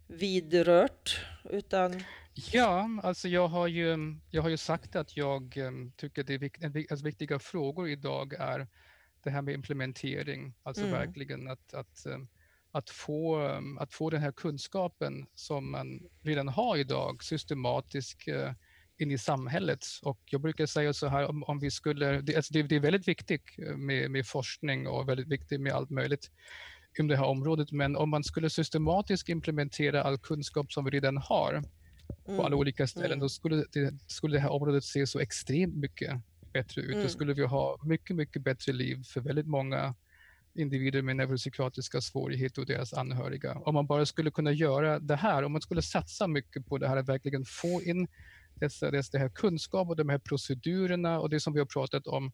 vidrört? 0.07 1.25
Utan... 1.49 2.03
Ja, 2.51 2.89
alltså 3.03 3.27
jag 3.27 3.47
har 3.47 3.67
ju, 3.67 4.15
jag 4.29 4.41
har 4.41 4.49
ju 4.49 4.57
sagt 4.57 4.95
att 4.95 5.17
jag 5.17 5.57
um, 5.57 5.91
tycker 5.97 6.21
att 6.21 6.27
det 6.27 6.33
är 6.33 6.39
vik 6.39 6.91
alltså 6.91 7.05
viktiga 7.05 7.39
frågor 7.39 7.89
idag 7.89 8.33
är 8.33 8.67
det 9.23 9.29
här 9.29 9.41
med 9.41 9.53
implementering, 9.53 10.53
alltså 10.63 10.83
mm. 10.83 10.93
verkligen 10.93 11.47
att, 11.47 11.73
att, 11.73 12.05
um, 12.05 12.27
att, 12.71 12.89
få, 12.89 13.39
um, 13.39 13.77
att 13.77 13.93
få 13.93 14.09
den 14.09 14.21
här 14.21 14.31
kunskapen 14.31 15.25
som 15.35 15.71
man 15.71 16.09
redan 16.21 16.47
har 16.47 16.77
idag, 16.77 17.23
systematisk 17.23 18.27
uh, 18.27 18.51
in 18.97 19.11
i 19.11 19.17
samhället. 19.17 19.85
Och 20.03 20.19
jag 20.25 20.41
brukar 20.41 20.65
säga 20.65 20.93
så 20.93 21.07
här, 21.07 21.29
om, 21.29 21.43
om 21.43 21.59
vi 21.59 21.71
skulle, 21.71 22.21
det, 22.21 22.35
alltså 22.35 22.53
det, 22.53 22.63
det, 22.63 22.75
är 22.75 22.79
väldigt 22.79 23.07
viktigt 23.07 23.43
eh, 23.57 23.77
med, 23.77 24.11
med 24.11 24.27
forskning 24.27 24.87
och 24.87 25.09
väldigt 25.09 25.27
viktigt 25.27 25.61
med 25.61 25.73
allt 25.73 25.89
möjligt 25.89 26.31
inom 26.99 27.07
det 27.07 27.15
här 27.17 27.25
området, 27.25 27.71
men 27.71 27.95
om 27.95 28.09
man 28.09 28.23
skulle 28.23 28.49
systematiskt 28.49 29.29
implementera 29.29 30.03
all 30.03 30.17
kunskap 30.17 30.71
som 30.71 30.85
vi 30.85 30.91
redan 30.91 31.17
har, 31.17 31.63
på 32.25 32.31
alla 32.31 32.47
Mm. 32.47 32.59
olika 32.59 32.87
ställen, 32.87 33.11
Mm. 33.11 33.19
då 33.19 33.29
skulle 33.29 33.63
det, 33.71 33.93
skulle 34.07 34.35
det 34.35 34.41
här 34.41 34.51
området 34.51 34.83
se 34.83 35.07
så 35.07 35.19
extremt 35.19 35.75
mycket 35.75 36.21
bättre 36.53 36.81
ut. 36.81 36.91
Mm. 36.91 37.03
Då 37.03 37.09
skulle 37.09 37.33
vi 37.33 37.45
ha 37.45 37.77
mycket, 37.83 38.15
mycket 38.15 38.41
bättre 38.43 38.73
liv 38.73 39.03
för 39.03 39.21
väldigt 39.21 39.47
många 39.47 39.95
individer 40.53 41.01
med 41.01 41.15
neuropsykiatriska 41.15 42.01
svårigheter 42.01 42.61
och 42.61 42.67
deras 42.67 42.93
anhöriga. 42.93 43.53
Om 43.65 43.73
man 43.73 43.87
bara 43.87 44.05
skulle 44.05 44.31
kunna 44.31 44.51
göra 44.51 44.99
det 44.99 45.15
här, 45.15 45.43
om 45.43 45.51
man 45.51 45.61
skulle 45.61 45.81
satsa 45.81 46.27
mycket 46.27 46.65
på 46.67 46.77
det 46.77 46.87
här 46.87 46.97
att 46.97 47.09
verkligen 47.09 47.45
få 47.45 47.81
in 47.83 48.07
dessa, 48.55 48.91
dessa, 48.91 49.09
det 49.11 49.19
här 49.19 49.29
kunskap 49.29 49.89
och 49.89 49.95
de 49.95 50.09
här 50.09 50.17
procedurerna 50.17 51.19
och 51.19 51.29
det 51.29 51.39
som 51.39 51.53
vi 51.53 51.59
har 51.59 51.65
pratat 51.65 52.07
om 52.07 52.31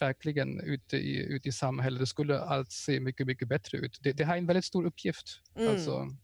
verkligen 0.00 0.60
ute 0.60 0.96
i, 0.96 1.16
ute 1.16 1.48
i 1.48 1.52
samhället, 1.52 2.00
det 2.00 2.06
skulle 2.06 2.40
allt 2.40 2.72
se 2.72 3.00
mycket, 3.00 3.26
mycket 3.26 3.48
bättre 3.48 3.78
ut. 3.78 3.98
Det, 4.02 4.12
det 4.12 4.24
här 4.24 4.34
är 4.34 4.38
en 4.38 4.46
väldigt 4.46 4.64
stor 4.64 4.84
uppgift. 4.84 5.40
Mm. 5.56 5.70
Alltså, 5.70 6.16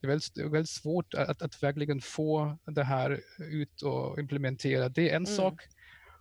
det 0.00 0.06
är 0.06 0.08
väldigt, 0.08 0.36
väldigt 0.38 0.68
svårt 0.68 1.14
att, 1.14 1.42
att 1.42 1.62
verkligen 1.62 2.00
få 2.00 2.58
det 2.66 2.84
här 2.84 3.20
ut 3.38 3.82
och 3.82 4.20
implementera. 4.20 4.88
Det 4.88 5.10
är 5.10 5.16
en 5.16 5.24
Mm. 5.26 5.36
sak. 5.36 5.62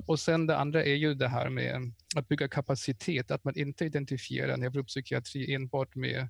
Och 0.06 0.20
sen 0.20 0.48
det 0.48 0.58
andra 0.58 0.84
är 0.84 0.95
ju 0.95 1.14
det 1.14 1.28
här 1.28 1.50
med 1.50 1.93
att 2.16 2.28
bygga 2.28 2.48
kapacitet, 2.48 3.32
att 3.32 3.43
man 3.43 3.58
inte 3.58 3.86
identifierar 3.86 4.58
neuropsykiatri 4.58 5.54
enbart 5.54 5.95
med, 5.95 6.28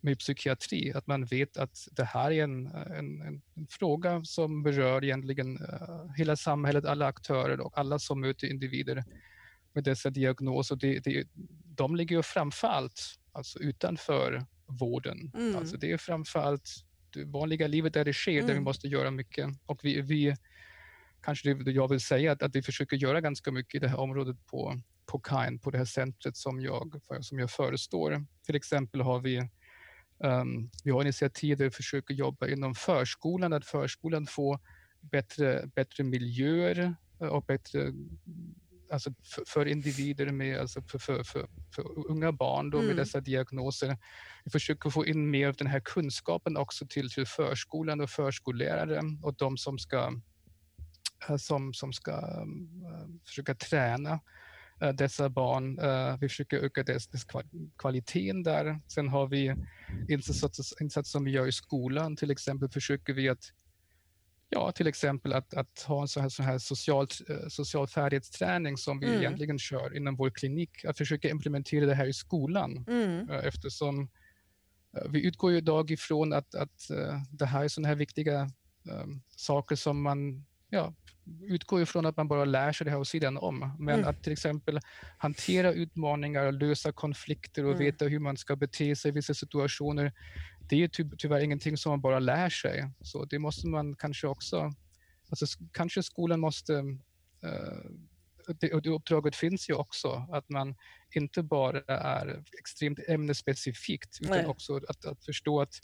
med 0.00 0.18
psykiatri, 0.18 0.92
att 0.92 1.06
man 1.06 1.24
vet 1.24 1.56
att 1.56 1.88
det 1.92 2.04
här 2.04 2.30
är 2.30 2.44
en, 2.44 2.66
en, 2.66 3.22
en, 3.22 3.42
en 3.54 3.66
fråga 3.70 4.24
som 4.24 4.62
berör 4.62 5.04
egentligen 5.04 5.56
eh, 5.56 6.14
hela 6.16 6.36
samhället, 6.36 6.84
alla 6.84 7.06
aktörer 7.06 7.60
och 7.60 7.78
alla 7.78 7.98
som 7.98 8.20
möter 8.20 8.46
individer 8.46 9.04
med 9.78 9.84
dessa 9.84 10.10
diagnoser. 10.10 10.76
Det, 10.76 10.98
det, 11.04 11.28
de 11.76 11.96
ligger 11.96 12.16
ju 12.16 12.22
framför 12.22 12.68
allt 12.68 13.00
alltså 13.32 13.58
utanför 13.58 14.46
vården. 14.66 15.32
Mm. 15.34 15.56
Alltså 15.56 15.76
det 15.76 15.92
är 15.92 15.96
framför 15.96 16.40
allt 16.40 16.70
det 17.10 17.24
vanliga 17.24 17.66
livet 17.66 17.94
där 17.94 18.04
det 18.04 18.12
sker, 18.12 18.40
där 18.40 18.46
vi 18.46 18.52
Mm. 18.52 18.64
måste 18.64 18.88
göra 18.88 19.10
mycket. 19.10 19.48
Och 19.66 19.80
vi, 19.82 20.00
vi 20.00 20.36
kanske 21.22 21.54
det 21.54 21.70
jag 21.70 21.88
vill 21.88 22.00
säga, 22.00 22.32
att, 22.32 22.42
att 22.42 22.56
vi 22.56 22.62
försöker 22.62 22.96
göra 22.96 23.20
ganska 23.20 23.52
mycket 23.52 23.74
i 23.74 23.78
det 23.78 23.88
här 23.88 23.98
området 24.00 24.46
på, 24.46 24.80
på 25.06 25.22
KIND, 25.28 25.62
på 25.62 25.70
det 25.70 25.78
här 25.78 25.84
centret 25.84 26.36
som 26.36 26.60
jag, 26.60 27.00
som 27.20 27.38
jag 27.38 27.50
förestår. 27.50 28.26
Till 28.46 28.56
exempel 28.56 29.00
har 29.00 29.20
vi 29.20 29.38
um, 30.24 30.70
vi 30.84 30.90
har 30.90 31.02
initiativ 31.02 31.56
där 31.56 31.64
vi 31.64 31.70
försöker 31.70 32.14
jobba 32.14 32.48
inom 32.48 32.74
förskolan, 32.74 33.52
att 33.52 33.64
förskolan 33.66 34.26
får 34.26 34.58
bättre, 35.00 35.66
bättre 35.74 36.04
miljöer 36.04 36.94
eh, 37.20 37.26
och 37.26 37.44
bättre 37.44 37.92
alltså 38.92 39.10
för, 39.24 39.42
för 39.46 39.66
individer 39.66 40.32
med, 40.32 40.58
alltså 40.60 40.82
för, 40.82 40.98
för, 40.98 41.22
för, 41.22 41.46
för 41.74 42.10
unga 42.10 42.32
barn 42.32 42.70
då 42.70 42.78
med 42.78 42.84
Mm. 42.84 42.96
dessa 42.96 43.20
diagnoser. 43.20 43.98
Vi 44.44 44.50
försöker 44.50 44.90
få 44.90 45.06
in 45.06 45.30
mer 45.30 45.48
av 45.48 45.54
den 45.54 45.66
här 45.66 45.80
kunskapen 45.84 46.56
också 46.56 46.86
till, 46.86 47.10
till 47.10 47.26
förskolan 47.26 48.00
och 48.00 48.10
förskollärare 48.10 49.00
och 49.22 49.34
de 49.34 49.56
som 49.56 49.78
ska, 49.78 50.20
eh, 51.28 51.36
som, 51.36 51.74
som 51.74 51.92
ska 51.92 52.10
eh, 52.12 52.46
försöka 53.26 53.54
träna 53.54 54.20
eh, 54.80 54.92
dessa 54.92 55.28
barn. 55.28 55.78
Vi 56.20 56.28
försöker 56.28 56.56
öka 56.58 56.82
dess, 56.82 57.08
dess 57.08 57.26
kval- 57.26 57.70
kvaliteten 57.78 58.42
där. 58.42 58.80
Sen 58.88 59.08
har 59.08 59.26
vi 59.26 59.54
insatser, 60.08 60.82
insatser 60.82 61.10
som 61.10 61.24
vi 61.24 61.30
gör 61.30 61.46
i 61.46 61.52
skolan. 61.52 62.16
Till 62.16 62.30
exempel 62.30 62.68
försöker 62.68 63.12
vi 63.12 63.28
att 63.28 63.52
Ja, 64.50 64.72
till 64.72 64.86
exempel 64.86 65.32
att, 65.32 65.54
att 65.54 65.80
ha 65.86 66.02
en 66.02 66.08
sån 66.08 66.22
här, 66.22 66.28
sån 66.30 66.44
här 66.46 66.58
social, 66.58 67.06
eh, 67.28 67.48
social 67.48 67.86
färdighetsträning 67.88 68.76
som 68.76 69.00
vi 69.00 69.06
Mm. 69.06 69.18
egentligen 69.18 69.58
kör 69.58 69.96
inom 69.96 70.16
vår 70.16 70.30
klinik. 70.30 70.84
Att 70.84 70.98
försöka 70.98 71.28
implementera 71.30 71.86
det 71.86 71.94
här 71.94 72.06
i 72.06 72.12
skolan 72.12 72.84
Mm. 72.88 73.30
eh, 73.30 73.46
eftersom 73.46 74.08
eh, 74.96 75.10
vi 75.10 75.26
utgår 75.26 75.50
ju 75.52 75.56
idag 75.58 75.90
ifrån 75.90 76.32
att, 76.32 76.54
att 76.54 76.88
det 77.30 77.46
här 77.46 77.64
är 77.64 77.68
sådana 77.68 77.88
här 77.88 77.94
viktiga 77.94 78.40
eh, 78.90 79.06
saker 79.36 79.76
som 79.76 80.02
man 80.02 80.46
ja, 80.70 80.94
utgår 81.42 81.82
ifrån 81.82 82.06
att 82.06 82.16
man 82.16 82.28
bara 82.28 82.44
lär 82.44 82.72
sig 82.72 82.84
det 82.84 82.90
här 82.90 82.98
och 82.98 83.06
sidan 83.06 83.36
om. 83.38 83.76
Men 83.78 83.94
Mm. 83.98 84.08
att 84.08 84.22
till 84.22 84.32
exempel 84.32 84.80
hantera 85.18 85.72
utmaningar, 85.72 86.52
lösa 86.52 86.92
konflikter 86.92 87.64
och 87.64 87.70
Mm. 87.72 87.84
veta 87.84 88.04
hur 88.04 88.18
man 88.18 88.36
ska 88.36 88.56
bete 88.56 88.96
sig 88.96 89.08
i 89.08 89.12
vissa 89.12 89.34
situationer, 89.34 90.12
det 90.68 90.84
är 90.84 90.88
ty 90.88 91.04
tyvärr 91.18 91.40
ingenting 91.40 91.76
som 91.76 91.90
man 91.90 92.00
bara 92.00 92.18
lär 92.18 92.50
sig. 92.50 92.90
Så 93.00 93.24
det 93.24 93.38
måste 93.38 93.68
man 93.68 93.96
kanske 93.96 94.26
också, 94.26 94.72
alltså 95.30 95.46
kanske 95.72 96.02
skolan 96.02 96.40
måste 96.40 96.74
eh, 97.42 97.90
det, 98.60 98.74
och 98.74 98.82
det 98.82 98.90
uppdraget 98.90 99.36
finns 99.36 99.70
ju 99.70 99.74
också, 99.74 100.28
att 100.32 100.48
man 100.48 100.74
inte 101.14 101.42
bara 101.42 101.80
är 101.94 102.44
extremt 102.58 102.98
ämnesspecifikt, 103.08 104.18
utan 104.20 104.36
Nej. 104.36 104.46
också 104.46 104.80
att, 104.88 105.04
att 105.04 105.24
förstå 105.24 105.60
att 105.60 105.74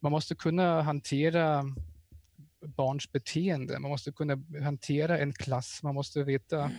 man 0.00 0.12
måste 0.12 0.34
kunna 0.34 0.82
hantera 0.82 1.64
barns 2.76 3.12
beteende. 3.12 3.78
Man 3.78 3.90
måste 3.90 4.12
kunna 4.12 4.42
hantera 4.62 5.18
en 5.18 5.32
klass, 5.32 5.80
man 5.82 5.94
måste 5.94 6.24
veta 6.24 6.64
eh, 6.64 6.70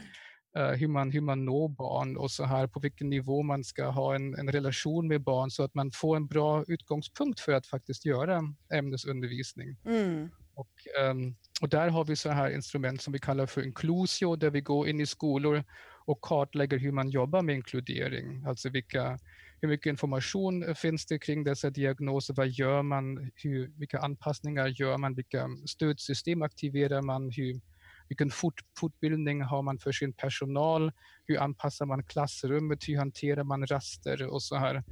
hur, 0.54 0.88
man, 0.88 1.12
hur 1.12 1.22
man 1.22 1.46
når 1.46 1.68
barn 1.70 2.18
och 2.18 2.32
så 2.32 2.44
här 2.44 2.68
på 2.68 2.80
vilken 2.80 3.10
nivå 3.10 3.44
man 3.44 3.64
ska 3.64 3.90
ha 3.90 4.16
en, 4.16 4.36
en 4.36 4.52
relation 4.52 5.08
med 5.08 5.24
barn 5.24 5.52
så 5.52 5.64
att 5.64 5.76
man 5.76 5.92
får 5.92 6.16
en 6.16 6.28
bra 6.28 6.64
utgångspunkt 6.68 7.40
för 7.40 7.52
att 7.52 7.68
faktiskt 7.68 8.06
göra 8.06 8.42
ämnesundervisning. 8.74 9.78
Mm. 9.86 10.30
Och, 10.60 11.02
ehm, 11.02 11.36
och 11.62 11.70
där 11.70 11.90
har 11.90 12.06
vi 12.06 12.16
så 12.16 12.30
här 12.30 12.50
instrument 12.50 13.02
som 13.02 13.14
vi 13.14 13.20
kallar 13.20 13.46
för 13.46 13.66
inklusio, 13.66 14.36
där 14.36 14.50
vi 14.50 14.62
går 14.62 14.88
in 14.88 15.00
i 15.00 15.06
skolor 15.06 15.64
och 16.06 16.22
kartlägger 16.22 16.78
hur 16.78 16.92
man 16.92 17.10
jobbar 17.10 17.42
med 17.42 17.56
inkludering. 17.56 18.44
Alltså 18.46 18.70
vilka, 18.70 19.20
hur 19.62 19.70
mycket 19.70 19.90
information 19.90 20.76
finns 20.76 21.06
det 21.06 21.20
kring 21.20 21.44
dessa 21.44 21.70
diagnoser? 21.70 22.34
Vad 22.34 22.50
gör 22.50 22.82
man? 22.84 23.32
Hur, 23.36 23.80
vilka 23.80 24.00
anpassningar 24.00 24.68
gör 24.68 24.98
man? 24.98 25.16
Vilka 25.16 25.48
stödsystem 25.68 26.42
aktiverar 26.42 27.02
man? 27.02 27.30
Hur, 27.30 27.62
vilken 28.10 28.30
fort, 28.30 28.62
fortbildning 28.80 29.42
har 29.42 29.62
man 29.62 29.80
för 29.80 29.92
sin 29.92 30.14
personal? 30.14 30.92
Hur 31.26 31.40
anpassar 31.40 31.86
man 31.86 32.04
klassrummet? 32.04 32.80
Hur 32.88 32.98
hanterar 32.98 33.44
man 33.44 33.66
raster 33.68 34.28
och 34.28 34.44
så 34.44 34.56
här? 34.56 34.84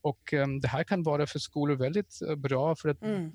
Och 0.00 0.32
ehm, 0.32 0.60
det 0.60 0.68
här 0.68 0.84
kan 0.84 1.02
vara 1.02 1.26
för 1.26 1.38
skolor 1.38 1.76
väldigt 1.76 2.20
eh, 2.28 2.36
bra 2.36 2.76
för 2.76 2.88
att 2.88 3.02
Mm. 3.02 3.32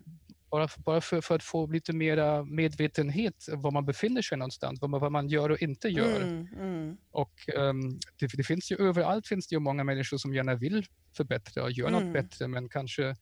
bara, 0.51 0.67
för, 0.67 0.81
bara 0.81 1.01
för, 1.01 1.21
för 1.21 1.35
att 1.35 1.43
få 1.43 1.67
lite 1.67 1.93
mera 1.93 2.43
medvetenhet 2.43 3.45
var 3.53 3.71
man 3.71 3.85
befinner 3.85 4.21
sig 4.21 4.37
någonstans, 4.37 4.81
vad 4.81 4.89
man, 4.89 4.99
vad 5.01 5.11
man 5.11 5.27
gör 5.27 5.49
och 5.49 5.61
inte 5.61 5.87
gör. 5.89 6.21
Mm. 6.21 6.47
Mm. 6.59 6.97
Och 7.11 7.49
ehm, 7.57 7.81
det, 8.19 8.27
det 8.37 8.43
finns 8.43 8.71
ju 8.71 8.75
överallt 8.75 9.27
finns 9.27 9.47
det 9.47 9.55
ju 9.55 9.59
många 9.59 9.83
människor 9.83 10.17
som 10.17 10.33
gärna 10.33 10.55
vill 10.55 10.85
förbättra 11.17 11.63
och 11.63 11.71
göra 11.71 11.89
Mm. 11.89 12.03
något 12.03 12.13
bättre, 12.13 12.47
men 12.47 12.69
kanske 12.69 13.15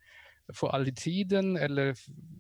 får 0.54 0.70
aldrig 0.70 0.98
tiden 0.98 1.58
eller, 1.58 1.96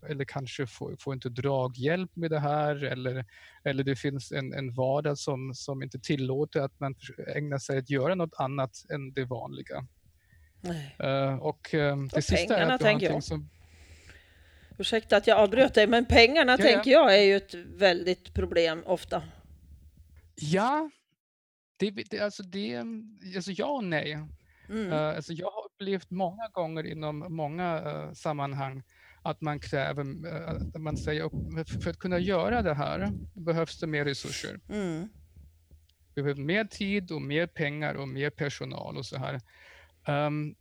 eller 0.09 0.25
kanske 0.25 0.67
får, 0.67 0.95
får 0.99 1.13
inte 1.13 1.29
draghjälp 1.29 2.15
med 2.15 2.31
det 2.31 2.39
här 2.39 2.83
eller, 2.83 3.25
eller 3.63 3.83
det 3.83 3.95
finns 3.95 4.31
en, 4.31 4.53
en 4.53 4.73
vardag 4.73 5.17
som, 5.17 5.53
som 5.53 5.83
inte 5.83 5.99
tillåter 5.99 6.61
att 6.61 6.79
man 6.79 6.95
ägnar 7.35 7.57
sig 7.57 7.77
att 7.77 7.89
göra 7.89 8.15
något 8.15 8.33
annat 8.37 8.71
än 8.89 9.13
det 9.13 9.25
vanliga. 9.25 9.87
Eh, 10.99 11.35
och 11.35 11.73
ehm, 11.73 12.07
det 12.07 12.21
sista 12.21 12.57
är 12.57 12.71
att 12.71 12.81
tänker 12.81 13.11
jag. 13.11 13.23
som 13.23 13.49
Ursäkta 14.79 15.17
att 15.17 15.27
jag 15.27 15.39
avbröt 15.39 15.73
dig, 15.73 15.87
men 15.87 16.05
pengarna 16.05 16.51
Ja, 16.51 16.65
ja. 16.65 16.73
tänker 16.73 16.91
jag 16.91 17.17
är 17.17 17.21
ju 17.21 17.35
ett 17.35 17.53
väldigt 17.53 18.33
problem 18.33 18.83
ofta. 18.85 19.23
Ja, 20.35 20.89
det, 21.77 21.91
det, 21.91 22.19
alltså 22.19 22.43
det, 22.43 22.77
alltså 23.35 23.51
ja 23.51 23.65
och 23.65 23.83
nej. 23.83 24.19
Mm. 24.69 24.91
Eh, 24.91 25.07
alltså 25.07 25.33
jag 25.33 25.66
upplevt 25.77 26.11
många 26.11 26.47
gånger 26.47 26.85
inom 26.85 27.25
många 27.29 27.81
eh, 27.85 28.13
sammanhang 28.13 28.83
att 29.21 29.41
man 29.41 29.59
kräver, 29.59 30.27
eh, 30.27 30.49
att 30.49 30.81
man 30.81 30.97
säger 30.97 31.21
upp, 31.21 31.31
för, 31.67 31.81
för 31.81 31.89
att 31.89 31.99
kunna 31.99 32.19
göra 32.19 32.61
det 32.61 32.73
här 32.73 33.11
behövs 33.33 33.79
det 33.79 33.87
mer 33.87 34.05
resurser. 34.05 34.59
Mm. 34.69 35.09
Behöver 36.15 36.41
mer 36.41 36.65
tid 36.65 37.11
och 37.11 37.21
mer 37.21 37.47
pengar 37.47 37.93
och 37.93 38.07
mer 38.07 38.29
personal 38.29 38.97
och 38.97 39.05
så 39.05 39.17
här. 39.17 39.41
Ehm, 40.05 40.55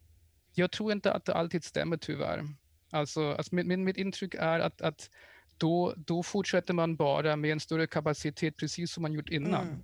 jag 0.55 0.71
tror 0.71 0.93
inte 0.93 1.13
att 1.13 1.25
det 1.25 1.35
alltid 1.35 1.65
stämmer 1.65 1.97
tyvärr. 1.97 2.43
Alltså, 2.91 3.33
alltså 3.33 3.55
min, 3.55 3.69
min, 3.69 3.85
mitt 3.85 3.97
intryck 3.97 4.35
är 4.35 4.61
att, 4.61 4.81
att 4.81 5.11
då, 5.57 5.95
då 5.97 6.23
fortsätter 6.23 6.75
man 6.75 6.97
bara 6.97 7.37
med 7.37 7.53
en 7.53 7.61
större 7.61 7.87
kapacitet 7.87 8.57
precis 8.57 8.93
som 8.93 9.03
man 9.03 9.13
gjort 9.13 9.29
innan. 9.29 9.83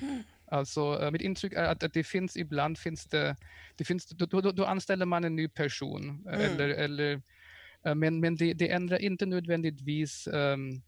Mm. 0.00 0.22
Alltså, 0.50 1.02
eh, 1.02 1.10
mitt 1.10 1.22
intryck 1.22 1.52
är 1.52 1.64
att, 1.64 1.82
att 1.82 1.92
det 1.94 2.04
finns 2.04 2.36
ibland 2.36 2.78
finns 2.78 3.04
det, 3.06 3.36
det 3.76 3.84
finns, 3.84 4.06
då, 4.06 4.26
då, 4.26 4.52
då 4.52 4.64
anställer 4.64 5.06
man 5.06 5.24
en 5.24 5.36
ny 5.36 5.48
person. 5.48 6.26
eh, 6.28 6.34
Mm. 6.34 6.50
Eller, 6.50 6.68
eller, 6.68 7.22
eh, 7.84 7.94
men 7.94 8.20
men 8.20 8.36
det, 8.36 8.54
det 8.54 8.70
ändrar 8.72 8.98
inte 8.98 9.26
nödvändigtvis 9.26 10.28
um, 10.32 10.82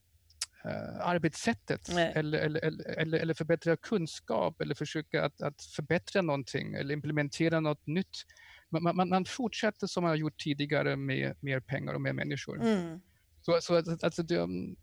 arbetssättet 1.01 1.89
Nej. 1.95 2.13
eller, 2.15 2.39
eller, 2.39 2.65
eller, 2.65 2.99
eller, 2.99 3.19
eller 3.19 3.35
förbättra 3.35 3.77
kunskap 3.77 4.61
eller 4.61 4.75
försöka 4.75 5.25
att, 5.25 5.43
att 5.43 5.63
förbättra 5.63 6.23
någonting 6.23 6.75
eller 6.75 6.95
implementera 6.95 7.61
något 7.61 7.87
nytt. 7.87 8.27
Man, 8.69 8.97
man, 8.97 9.09
man 9.09 9.25
fortsätter 9.25 9.87
som 9.87 10.03
man 10.03 10.11
har 10.11 10.17
gjort 10.17 10.39
tidigare 10.39 10.97
med 10.97 11.35
mer 11.41 11.61
pengar 11.61 11.95
och 11.95 12.01
mer 12.01 12.13
människor. 12.13 12.63
Mm. 12.63 13.01
Så, 13.43 13.59
så 13.61 13.75
att- 13.75 14.05
alltså, 14.05 14.23
um, 14.35 14.77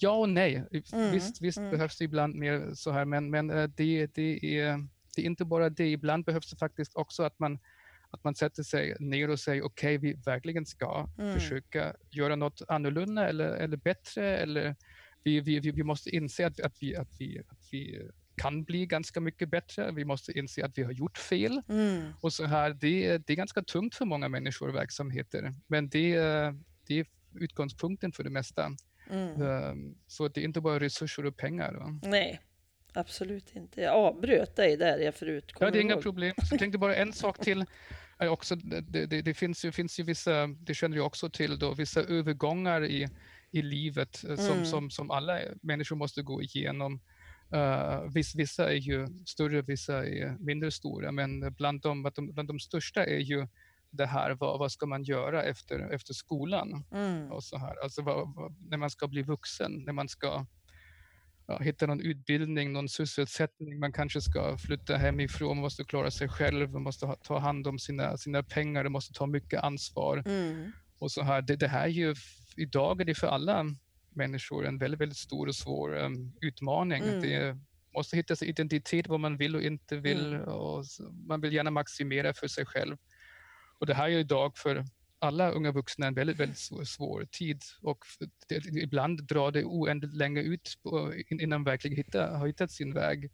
ja 0.00 0.10
och 0.10 0.28
nej. 0.28 0.64
Mm, 0.92 1.12
Visst, 1.12 1.40
visst 1.42 1.58
mm. 1.58 1.70
behövs 1.70 1.98
det 1.98 2.04
ibland 2.04 2.34
mer 2.34 2.74
så 2.74 2.90
här, 2.90 3.04
men, 3.04 3.30
men 3.30 3.50
eh, 3.50 3.68
det, 3.76 4.06
det, 4.14 4.58
är, 4.60 4.86
det 5.16 5.22
är 5.22 5.26
inte 5.26 5.44
bara 5.44 5.70
det. 5.70 5.90
Ibland 5.90 6.24
behövs 6.24 6.50
det 6.50 6.56
faktiskt 6.56 6.94
också 6.94 7.22
att 7.22 7.38
man, 7.38 7.58
att 8.10 8.24
man 8.24 8.34
sätter 8.34 8.62
sig 8.62 8.96
ner 9.00 9.30
och 9.30 9.40
säger 9.40 9.62
okej, 9.64 9.96
okay, 9.98 10.10
vi 10.10 10.20
verkligen 10.24 10.66
ska 10.66 11.08
Mm. 11.18 11.34
försöka 11.34 11.94
göra 12.10 12.36
något 12.36 12.62
annorlunda 12.68 13.28
eller, 13.28 13.48
eller 13.48 13.76
bättre 13.76 14.36
eller 14.38 14.76
vi, 15.22 15.40
vi, 15.40 15.60
vi 15.60 15.82
måste 15.82 16.10
inse 16.10 16.46
att, 16.46 16.60
att, 16.60 16.76
vi, 16.80 16.96
att, 16.96 17.08
vi, 17.18 17.38
att 17.48 17.68
vi 17.72 18.08
kan 18.36 18.64
bli 18.64 18.86
ganska 18.86 19.20
mycket 19.20 19.48
bättre. 19.50 19.92
Vi 19.92 20.04
måste 20.04 20.38
inse 20.38 20.64
att 20.64 20.78
vi 20.78 20.82
har 20.82 20.92
gjort 20.92 21.18
fel. 21.18 21.62
Mm. 21.68 22.12
Och 22.20 22.32
så 22.32 22.44
här, 22.44 22.70
det, 22.70 23.18
det 23.18 23.32
är 23.32 23.36
ganska 23.36 23.62
tungt 23.62 23.94
för 23.94 24.04
många 24.04 24.28
människor 24.28 24.68
och 24.68 24.74
verksamheter, 24.74 25.54
men 25.66 25.88
det, 25.88 26.16
det 26.86 26.98
är 27.00 27.06
utgångspunkten 27.36 28.12
för 28.12 28.24
det 28.24 28.30
mesta. 28.30 28.70
Mm. 29.10 29.42
Um, 29.42 29.94
Så 30.06 30.28
det 30.28 30.40
är 30.40 30.44
inte 30.44 30.60
bara 30.60 30.80
resurser 30.80 31.26
och 31.26 31.36
pengar. 31.36 31.74
Va? 31.74 32.00
Nej, 32.02 32.40
absolut 32.92 33.56
inte. 33.56 33.80
Jag 33.80 33.94
avbröt 33.94 34.56
dig 34.56 34.76
där 34.76 34.98
jag 34.98 35.14
förut. 35.14 35.52
Ja, 35.60 35.66
det 35.66 35.66
är 35.66 35.72
du 35.72 35.80
inga 35.80 35.94
ihåg? 35.94 36.02
problem. 36.02 36.34
Så 36.42 36.54
jag 36.54 36.58
tänkte 36.58 36.78
bara 36.78 36.94
en 36.96 37.12
sak 37.12 37.38
till. 37.38 37.64
Också, 38.18 38.56
det, 38.56 39.06
det, 39.06 39.22
det, 39.22 39.34
finns 39.34 39.64
ju, 39.64 39.72
finns 39.72 40.00
ju 40.00 40.02
vissa, 40.02 40.46
det 40.46 40.74
känner 40.74 40.96
jag 40.96 41.06
också 41.06 41.30
till, 41.30 41.58
då, 41.58 41.74
vissa 41.74 42.00
övergångar 42.02 42.84
i, 42.84 43.08
i 43.50 43.62
livet 43.62 44.24
eh, 44.24 44.36
som, 44.36 44.52
Mm. 44.54 44.64
som, 44.64 44.90
som 44.90 45.10
alla 45.10 45.40
människor 45.62 45.96
måste 45.96 46.22
gå 46.22 46.42
igenom. 46.42 47.00
Uh, 47.54 48.12
viss, 48.14 48.34
vissa 48.34 48.70
är 48.72 48.76
ju 48.76 49.06
större, 49.26 49.62
vissa 49.62 50.06
är 50.06 50.36
mindre 50.38 50.70
stora, 50.70 51.12
men 51.12 51.52
bland 51.54 51.80
de, 51.80 52.02
bland 52.02 52.48
de 52.48 52.58
största 52.60 53.04
är 53.04 53.18
ju 53.18 53.46
det 53.96 54.06
här, 54.06 54.34
vad, 54.34 54.58
vad 54.58 54.72
ska 54.72 54.86
man 54.86 55.02
göra 55.02 55.42
efter, 55.42 55.94
efter 55.94 56.14
skolan? 56.14 56.84
Mm. 56.92 57.32
Och 57.32 57.44
så 57.44 57.58
här. 57.58 57.82
Alltså 57.82 58.02
vad, 58.02 58.34
vad, 58.34 58.56
när 58.70 58.76
man 58.76 58.90
ska 58.90 59.08
bli 59.08 59.22
vuxen, 59.22 59.72
när 59.86 59.92
man 59.92 60.08
ska 60.08 60.46
ja, 61.46 61.58
hitta 61.58 61.86
någon 61.86 62.00
utbildning, 62.00 62.72
någon 62.72 62.88
sysselsättning, 62.88 63.78
man 63.80 63.92
kanske 63.92 64.20
ska 64.20 64.58
flytta 64.58 64.96
hemifrån, 64.96 65.56
man 65.56 65.62
måste 65.62 65.84
klara 65.84 66.10
sig 66.10 66.28
själv, 66.28 66.72
man 66.72 66.82
måste 66.82 67.06
ha, 67.06 67.16
ta 67.16 67.38
hand 67.38 67.66
om 67.66 67.78
sina, 67.78 68.16
sina 68.16 68.42
pengar, 68.42 68.82
man 68.82 68.92
måste 68.92 69.12
ta 69.12 69.26
mycket 69.26 69.62
ansvar. 69.62 70.22
Mm. 70.26 70.72
Och 70.98 71.12
så 71.12 71.22
här. 71.22 71.42
Det, 71.42 71.56
det 71.56 71.68
här 71.68 71.84
är 71.84 71.88
ju, 71.88 72.14
idag 72.56 73.00
är 73.00 73.04
det 73.04 73.14
för 73.14 73.26
alla 73.26 73.64
människor 74.10 74.66
en 74.66 74.78
väldigt, 74.78 75.00
väldigt 75.00 75.18
stor 75.18 75.48
och 75.48 75.54
svår 75.54 75.96
um, 75.96 76.32
utmaning. 76.40 77.02
Mm. 77.02 77.20
Det 77.20 77.58
måste 77.94 78.16
hitta 78.16 78.36
sin 78.36 78.48
identitet, 78.48 79.06
vad 79.08 79.20
man 79.20 79.36
vill 79.36 79.56
och 79.56 79.62
inte 79.62 79.96
vill. 79.96 80.26
Mm. 80.26 80.48
Och 80.48 80.84
man 81.26 81.40
vill 81.40 81.52
gärna 81.52 81.70
maximera 81.70 82.34
för 82.34 82.48
sig 82.48 82.66
själv. 82.66 82.96
Och 83.78 83.86
det 83.86 83.94
här 83.94 84.08
är 84.08 84.18
idag 84.18 84.58
för 84.58 84.84
alla 85.18 85.50
unga 85.50 85.72
vuxna 85.72 86.06
en 86.06 86.14
väldigt, 86.14 86.36
väldigt 86.36 86.58
svår, 86.58 86.84
svår 86.84 87.24
tid 87.30 87.62
och 87.82 88.04
det, 88.48 88.56
ibland 88.66 89.24
drar 89.24 89.50
det 89.52 89.64
oändligt 89.64 90.14
länge 90.14 90.40
ut 90.40 90.78
på, 90.82 91.14
innan 91.30 91.64
verkligen 91.64 91.96
hittar, 91.96 92.34
har 92.34 92.46
hittat 92.46 92.70
sin 92.70 92.94
väg. 92.94 93.30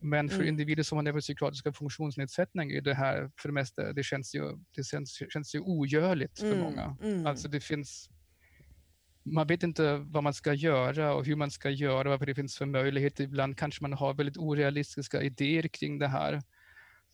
Men 0.00 0.28
för 0.28 0.36
Mm. 0.36 0.48
individer 0.48 0.82
som 0.82 0.98
har 0.98 1.02
neuropsykiatriska 1.02 1.72
funktionsnedsättning 1.72 2.70
är 2.72 2.80
det 2.80 2.94
här 2.94 3.30
för 3.40 3.48
det 3.48 3.52
mesta, 3.52 3.92
det 3.92 4.02
känns 4.02 4.34
ju, 4.34 4.42
det 4.76 4.84
känns, 4.84 5.22
känns 5.32 5.54
ju 5.54 5.60
ogörligt 5.60 6.38
för 6.38 6.46
Mm. 6.46 6.58
många. 6.58 6.96
Mm. 7.02 7.26
Alltså 7.26 7.48
det 7.48 7.60
finns 7.60 8.10
man 9.22 9.46
vet 9.46 9.62
inte 9.62 9.96
vad 9.96 10.22
man 10.22 10.34
ska 10.34 10.52
göra 10.54 11.14
och 11.14 11.24
hur 11.26 11.36
man 11.36 11.50
ska 11.50 11.70
göra, 11.70 12.16
vad 12.16 12.26
det 12.28 12.34
finns 12.34 12.58
för 12.58 12.66
möjligheter. 12.66 13.24
Ibland 13.24 13.56
kanske 13.58 13.82
man 13.84 13.92
har 13.92 14.14
väldigt 14.14 14.36
orealistiska 14.36 15.22
idéer 15.22 15.68
kring 15.68 15.98
det 15.98 16.08
här. 16.08 16.42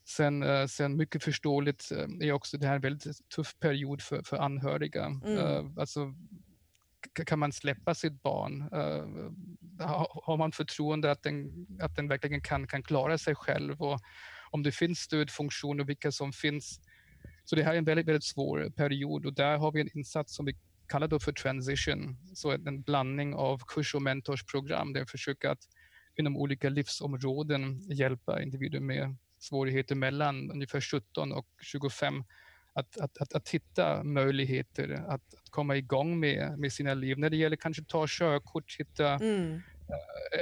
Sen, 0.07 0.43
eh, 0.43 0.65
sen 0.65 0.95
mycket 0.97 1.23
förståeligt 1.23 1.91
eh, 1.91 2.27
är 2.27 2.31
också 2.31 2.57
det 2.57 2.67
här 2.67 2.75
en 2.75 2.81
väldigt 2.81 3.29
tuff 3.35 3.59
period 3.59 4.01
för, 4.01 4.21
för 4.23 4.37
anhöriga. 4.37 5.05
Mm. 5.05 5.37
Eh, 5.37 5.65
Alltså, 5.77 6.13
kan 7.25 7.39
man 7.39 7.51
släppa 7.51 7.95
sitt 7.95 8.21
barn? 8.23 8.61
Ha- 9.79 10.21
Har 10.25 10.37
man 10.37 10.51
förtroende 10.51 11.11
att 11.11 11.23
den, 11.23 11.67
att 11.81 11.95
den 11.95 12.07
verkligen 12.07 12.41
kan, 12.41 12.67
kan 12.67 12.83
klara 12.83 13.17
sig 13.17 13.35
själv? 13.35 13.81
Och 13.81 13.99
om 14.51 14.63
det 14.63 14.71
finns 14.71 14.99
stödfunktioner, 14.99 15.83
vilka 15.83 16.11
som 16.11 16.33
finns. 16.33 16.79
Så 17.43 17.55
det 17.55 17.63
här 17.63 17.73
är 17.73 17.77
en 17.77 17.85
väldigt, 17.85 18.07
väldigt 18.07 18.23
svår 18.23 18.69
period 18.75 19.25
och 19.25 19.33
där 19.33 19.57
har 19.57 19.71
vi 19.71 19.81
en 19.81 19.97
insats 19.97 20.35
som 20.35 20.45
vi 20.45 20.55
kallar 20.87 21.07
då 21.07 21.19
för 21.19 21.31
transition. 21.31 22.17
Så 22.33 22.51
en 22.51 22.81
blandning 22.81 23.33
av 23.35 23.61
kurs 23.67 23.95
och 23.95 24.01
mentorsprogram 24.01 24.93
där 24.93 24.99
vi 25.01 25.05
försöker 25.05 25.49
att 25.49 25.63
inom 26.15 26.37
olika 26.37 26.69
livsområden 26.69 27.79
hjälpa 27.79 28.41
individer 28.41 28.79
med 28.79 29.15
svårigheter 29.45 29.95
mellan 29.95 30.51
ungefär 30.51 30.81
17 30.81 31.31
och 31.31 31.47
25 31.61 32.23
att, 32.73 32.97
att, 32.97 33.17
att, 33.17 33.33
att 33.33 33.49
hitta 33.49 34.03
möjligheter 34.03 35.03
att, 35.07 35.33
att 35.33 35.49
komma 35.49 35.75
igång 35.75 36.19
med, 36.19 36.59
med 36.59 36.73
sina 36.73 36.93
liv. 36.93 37.19
När 37.19 37.29
det 37.29 37.37
gäller 37.37 37.55
kanske 37.55 37.83
ta 37.83 38.05
körkort, 38.07 38.75
hitta 38.79 39.13
Mm. 39.13 39.61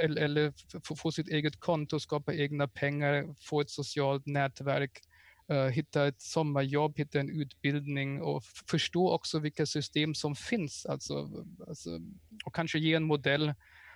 eller, 0.02 0.22
eller 0.22 0.52
få, 0.96 1.12
sitt 1.12 1.28
eget 1.28 1.60
konto, 1.60 2.00
skapa 2.00 2.34
egna 2.34 2.68
pengar, 2.68 3.34
få 3.40 3.60
ett 3.60 3.70
socialt 3.70 4.26
nätverk, 4.26 5.00
eh, 5.48 5.66
hitta 5.66 6.06
ett 6.06 6.22
sommarjobb, 6.22 6.98
hitta 6.98 7.20
en 7.20 7.40
utbildning 7.40 8.22
och 8.22 8.44
förstå 8.70 9.12
också 9.12 9.38
vilka 9.38 9.66
system 9.66 10.14
som 10.14 10.36
finns. 10.36 10.86
Alltså, 10.86 11.44
alltså, 11.68 11.90
och 12.44 12.54
kanske 12.54 12.78
ge 12.78 12.94
en 12.94 13.04
modell. 13.04 13.54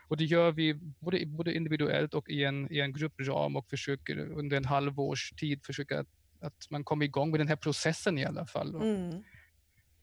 Och 0.09 0.17
det 0.17 0.25
gör 0.25 0.53
vi 0.53 0.75
både, 0.75 1.27
både 1.27 1.55
individuellt 1.55 2.15
och 2.15 2.31
i 2.31 2.45
en, 2.45 2.73
i 2.73 2.81
en 2.81 2.93
gruppram 2.93 3.57
och 3.57 3.69
försöker 3.71 4.19
under 4.19 4.57
en 4.57 4.65
halvårs 4.65 5.31
tid 5.31 5.67
försöka 5.67 6.01
att, 6.01 6.09
att 6.41 6.71
man 6.71 6.85
kommer 6.85 7.05
igång 7.05 7.31
med 7.31 7.41
den 7.41 7.49
här 7.49 7.57
processen 7.57 8.19
i 8.19 8.25
alla 8.25 8.47
fall. 8.47 8.75
Mm. 8.75 9.23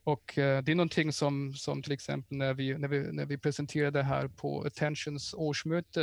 Och 0.04 0.38
eh, 0.38 0.62
det 0.62 0.72
är 0.72 0.76
någonting 0.76 1.12
som, 1.12 1.52
som 1.54 1.82
till 1.82 1.92
exempel 1.92 2.38
när 2.38 2.54
vi, 2.54 2.78
när, 2.78 2.88
vi, 2.88 3.12
när 3.12 3.26
vi 3.26 3.38
presenterade 3.38 3.98
det 3.98 4.04
här 4.04 4.28
på 4.28 4.62
Attentions 4.62 5.34
årsmöte, 5.34 6.02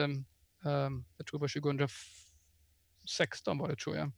eh, 0.66 0.90
jag 1.18 1.26
tror 1.28 1.40
det 1.40 1.42
var 1.42 1.62
2016 1.62 3.58
var 3.58 3.70
det 3.70 3.76
tror 3.76 3.96
jag, 3.96 4.12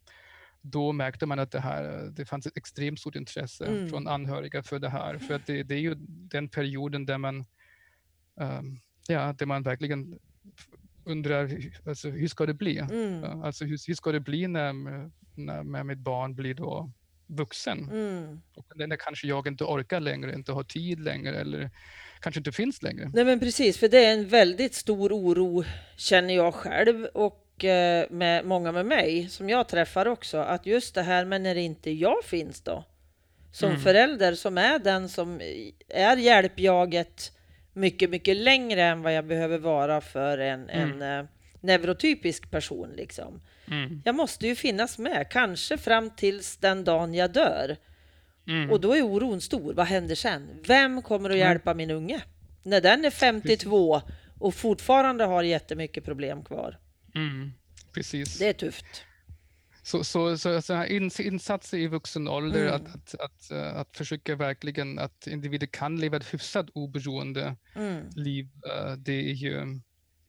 då 0.61 0.91
märkte 0.91 1.25
man 1.25 1.39
att 1.39 1.51
det, 1.51 1.59
här, 1.59 2.09
det 2.11 2.25
fanns 2.25 2.45
ett 2.45 2.57
extremt 2.57 2.99
stort 2.99 3.15
intresse 3.15 3.65
Mm. 3.65 3.89
från 3.89 4.07
anhöriga 4.07 4.63
för 4.63 4.79
det 4.79 4.89
här. 4.89 5.17
För 5.17 5.33
att 5.33 5.45
det, 5.45 5.63
det 5.63 5.75
är 5.75 5.79
ju 5.79 5.95
den 6.07 6.49
perioden 6.49 7.05
där 7.05 7.17
man, 7.17 7.45
eh, 8.39 8.61
ja, 9.07 9.33
där 9.37 9.45
man 9.45 9.63
verkligen 9.63 10.19
undrar 11.05 11.51
alltså, 11.87 12.09
hur 12.09 12.27
ska 12.27 12.45
det 12.45 12.53
bli? 12.53 12.77
Mm. 12.77 13.41
Alltså 13.43 13.65
hur, 13.65 13.77
hur 13.87 13.93
ska 13.95 14.11
det 14.11 14.19
bli 14.19 14.47
när, 14.47 14.73
när, 15.35 15.63
när 15.63 15.83
mitt 15.83 15.99
barn 15.99 16.35
blir 16.35 16.53
då 16.53 16.91
vuxen? 17.27 17.89
Mm. 17.91 18.41
Och 18.55 18.65
den 18.75 18.89
där 18.89 18.97
kanske 18.97 19.27
jag 19.27 19.47
inte 19.47 19.63
orkar 19.63 19.99
längre, 19.99 20.33
inte 20.33 20.51
har 20.51 20.63
tid 20.63 20.99
längre 20.99 21.39
eller 21.39 21.71
kanske 22.19 22.39
inte 22.39 22.51
finns 22.51 22.83
längre. 22.83 23.11
Nej 23.13 23.25
men 23.25 23.39
precis, 23.39 23.77
för 23.77 23.87
det 23.87 24.05
är 24.05 24.13
en 24.13 24.27
väldigt 24.27 24.73
stor 24.73 25.11
oro 25.13 25.63
känner 25.97 26.35
jag 26.35 26.53
själv 26.53 27.05
och 27.05 27.65
eh, 27.65 28.05
med 28.09 28.45
många 28.45 28.71
med 28.71 28.85
mig 28.85 29.29
som 29.29 29.49
jag 29.49 29.67
träffar 29.67 30.05
också 30.05 30.37
att 30.37 30.65
just 30.65 30.95
det 30.95 31.01
här 31.03 31.25
men 31.25 31.43
när 31.43 31.55
inte 31.55 31.91
jag 31.91 32.23
finns 32.23 32.61
då 32.61 32.83
som 33.51 33.69
Mm. 33.69 33.81
förälder 33.81 34.35
som 34.35 34.57
är 34.57 34.79
den 34.79 35.09
som 35.09 35.41
är 35.89 36.17
hjälpjaget 36.17 37.31
mycket, 37.75 38.09
mycket 38.09 38.37
längre 38.37 38.83
än 38.83 39.01
vad 39.01 39.13
jag 39.13 39.25
behöver 39.25 39.57
vara 39.57 40.01
för 40.01 40.37
en, 40.37 40.69
Mm. 40.69 41.01
en 41.01 41.19
eh, 41.19 41.25
neurotypisk 41.61 42.51
person 42.51 42.89
liksom. 42.95 43.41
Mm. 43.71 44.01
Jag 44.05 44.15
måste 44.15 44.47
ju 44.47 44.55
finnas 44.55 44.97
med, 44.97 45.27
kanske 45.31 45.77
fram 45.77 46.09
tills 46.09 46.57
den 46.57 46.83
dagen 46.83 47.13
jag 47.13 47.31
dör. 47.33 47.77
Mm. 48.47 48.71
Och 48.71 48.81
då 48.81 48.93
är 48.95 49.01
oron 49.01 49.41
stor. 49.41 49.73
Vad 49.73 49.85
händer 49.85 50.15
sen? 50.15 50.47
Vem 50.67 51.01
kommer 51.01 51.29
att 51.29 51.35
Mm. 51.35 51.47
hjälpa 51.47 51.73
min 51.73 51.91
unge? 51.91 52.21
När 52.63 52.81
den 52.81 53.05
är 53.05 53.09
52 53.09 54.01
och 54.39 54.53
fortfarande 54.55 55.23
har 55.23 55.43
jättemycket 55.43 56.03
problem 56.05 56.43
kvar. 56.43 56.79
Mm. 57.15 57.51
Precis. 57.93 58.39
Det 58.39 58.47
är 58.47 58.53
tufft. 58.53 58.85
Så, 59.85 60.03
så, 60.03 60.37
så, 60.37 60.61
så 60.61 60.85
insatser 60.85 61.77
i 61.77 61.87
vuxen 61.87 62.27
ålder, 62.27 62.61
Mm. 62.67 62.75
att, 62.75 62.95
att, 62.95 63.15
att, 63.19 63.51
eh, 63.51 63.75
att 63.75 63.97
försöka 63.97 64.35
verkligen 64.35 64.99
att 64.99 65.27
individer 65.27 65.67
kan 65.67 65.99
leva 65.99 66.17
ett 66.17 66.33
hyfsat 66.33 66.69
oberoende 66.73 67.55
Mm. 67.75 68.09
liv, 68.15 68.49
eh, 68.69 68.91
det 68.93 69.13
är 69.13 69.33
ju 69.33 69.79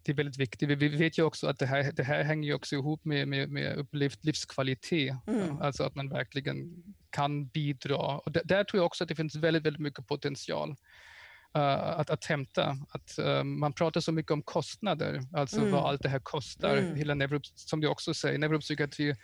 det 0.03 0.13
är 0.13 0.17
väldigt 0.17 0.37
viktigt. 0.39 0.69
Vi- 0.69 0.89
vet 0.89 1.19
ju 1.19 1.23
också 1.23 1.47
att 1.47 1.59
det 1.59 1.67
här, 1.67 1.93
det 1.93 2.03
här 2.05 2.25
hänger 2.25 2.49
ju 2.49 2.55
också 2.55 2.75
ihop 2.77 3.05
med, 3.05 3.29
med, 3.29 3.49
med 3.51 3.77
upplevd 3.77 4.19
livskvalitet. 4.25 5.15
Mm. 5.27 5.61
Alltså 5.63 5.85
att 5.85 5.95
man 5.95 6.09
verkligen 6.09 6.83
kan 7.11 7.47
bidra. 7.49 7.97
Och 8.19 8.33
där, 8.33 8.43
där 8.45 8.65
tror 8.65 8.79
jag 8.79 8.87
också 8.87 9.05
att 9.05 9.09
det 9.09 9.15
finns 9.17 9.35
väldigt, 9.37 9.63
väldigt 9.63 9.83
mycket 9.83 10.07
potential 10.07 10.77
eh, 11.55 11.99
att, 12.01 12.11
att 12.11 12.25
hämta. 12.25 12.77
Att, 12.91 13.19
eh, 13.19 13.45
man 13.45 13.73
pratar 13.73 14.01
så 14.01 14.13
mycket 14.13 14.33
om 14.33 14.43
kostnader, 14.43 15.21
alltså 15.33 15.59
Mm. 15.59 15.71
vad 15.73 15.85
allt 15.85 16.03
det 16.03 16.09
här 16.09 16.19
kostar. 16.23 16.77
Mm. 16.77 16.97
Hela 16.97 17.15
neuro, 17.15 17.41
som 17.55 17.81
du 17.81 17.89
också 17.89 18.15
säger, 18.15 18.39
neuropsykiatri, 18.39 19.15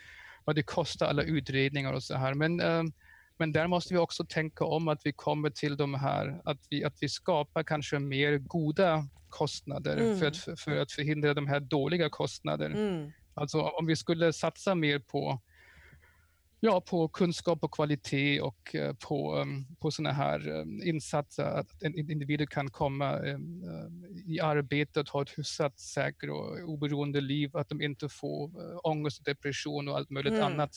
vad 0.45 0.55
det 0.55 0.63
kostar, 0.63 1.07
alla 1.07 1.23
utredningar 1.23 1.93
och 1.93 2.03
så 2.03 2.15
här. 2.15 2.33
Men, 2.33 2.59
eh, 2.59 2.83
men 3.37 3.51
där 3.51 3.67
måste 3.67 3.93
vi 3.93 3.99
också 3.99 4.25
tänka 4.25 4.65
om 4.65 4.87
att 4.87 5.01
vi 5.03 5.13
kommer 5.13 5.49
till 5.49 5.77
de 5.77 5.93
här, 5.93 6.41
att 6.45 6.59
vi, 6.69 6.83
att 6.83 6.97
vi 7.01 7.09
skapar 7.09 7.63
kanske 7.63 7.99
mer 7.99 8.37
goda 8.37 9.07
kostnader 9.29 9.97
Mm. 9.97 10.19
för, 10.19 10.25
att, 10.27 10.59
för, 10.59 10.77
att 10.77 10.91
förhindra 10.91 11.33
de 11.33 11.47
här 11.47 11.59
dåliga 11.59 12.09
kostnader. 12.09 12.69
Mm. 12.69 13.11
Alltså 13.33 13.61
om 13.61 13.85
vi 13.85 13.95
skulle 13.95 14.33
satsa 14.33 14.75
mer 14.75 14.99
på, 14.99 15.41
ja, 16.65 16.81
på 16.81 17.07
kunskap 17.07 17.63
och 17.63 17.71
kvalitet 17.73 18.41
och 18.41 18.75
eh, 18.75 18.93
på, 18.93 19.35
um, 19.35 19.65
på 19.79 19.91
sådana 19.91 20.13
här 20.13 20.49
um, 20.49 20.81
insatser, 20.83 21.43
att 21.43 21.83
en- 21.83 22.11
individer 22.11 22.45
kan 22.45 22.69
komma 22.69 23.19
i 24.25 24.39
arbete 24.39 24.99
och 24.99 25.07
ha 25.09 25.21
ett 25.21 25.37
hyfsat 25.37 25.79
säkert 25.79 26.29
och 26.29 26.69
oberoende 26.69 27.21
liv, 27.21 27.57
att 27.57 27.69
de 27.69 27.81
inte 27.81 28.09
får 28.09 28.51
ångest 28.87 29.19
och 29.19 29.25
depression 29.25 29.87
och 29.87 29.97
allt 29.97 30.09
möjligt 30.09 30.33
Mm. 30.33 30.45
annat. 30.45 30.71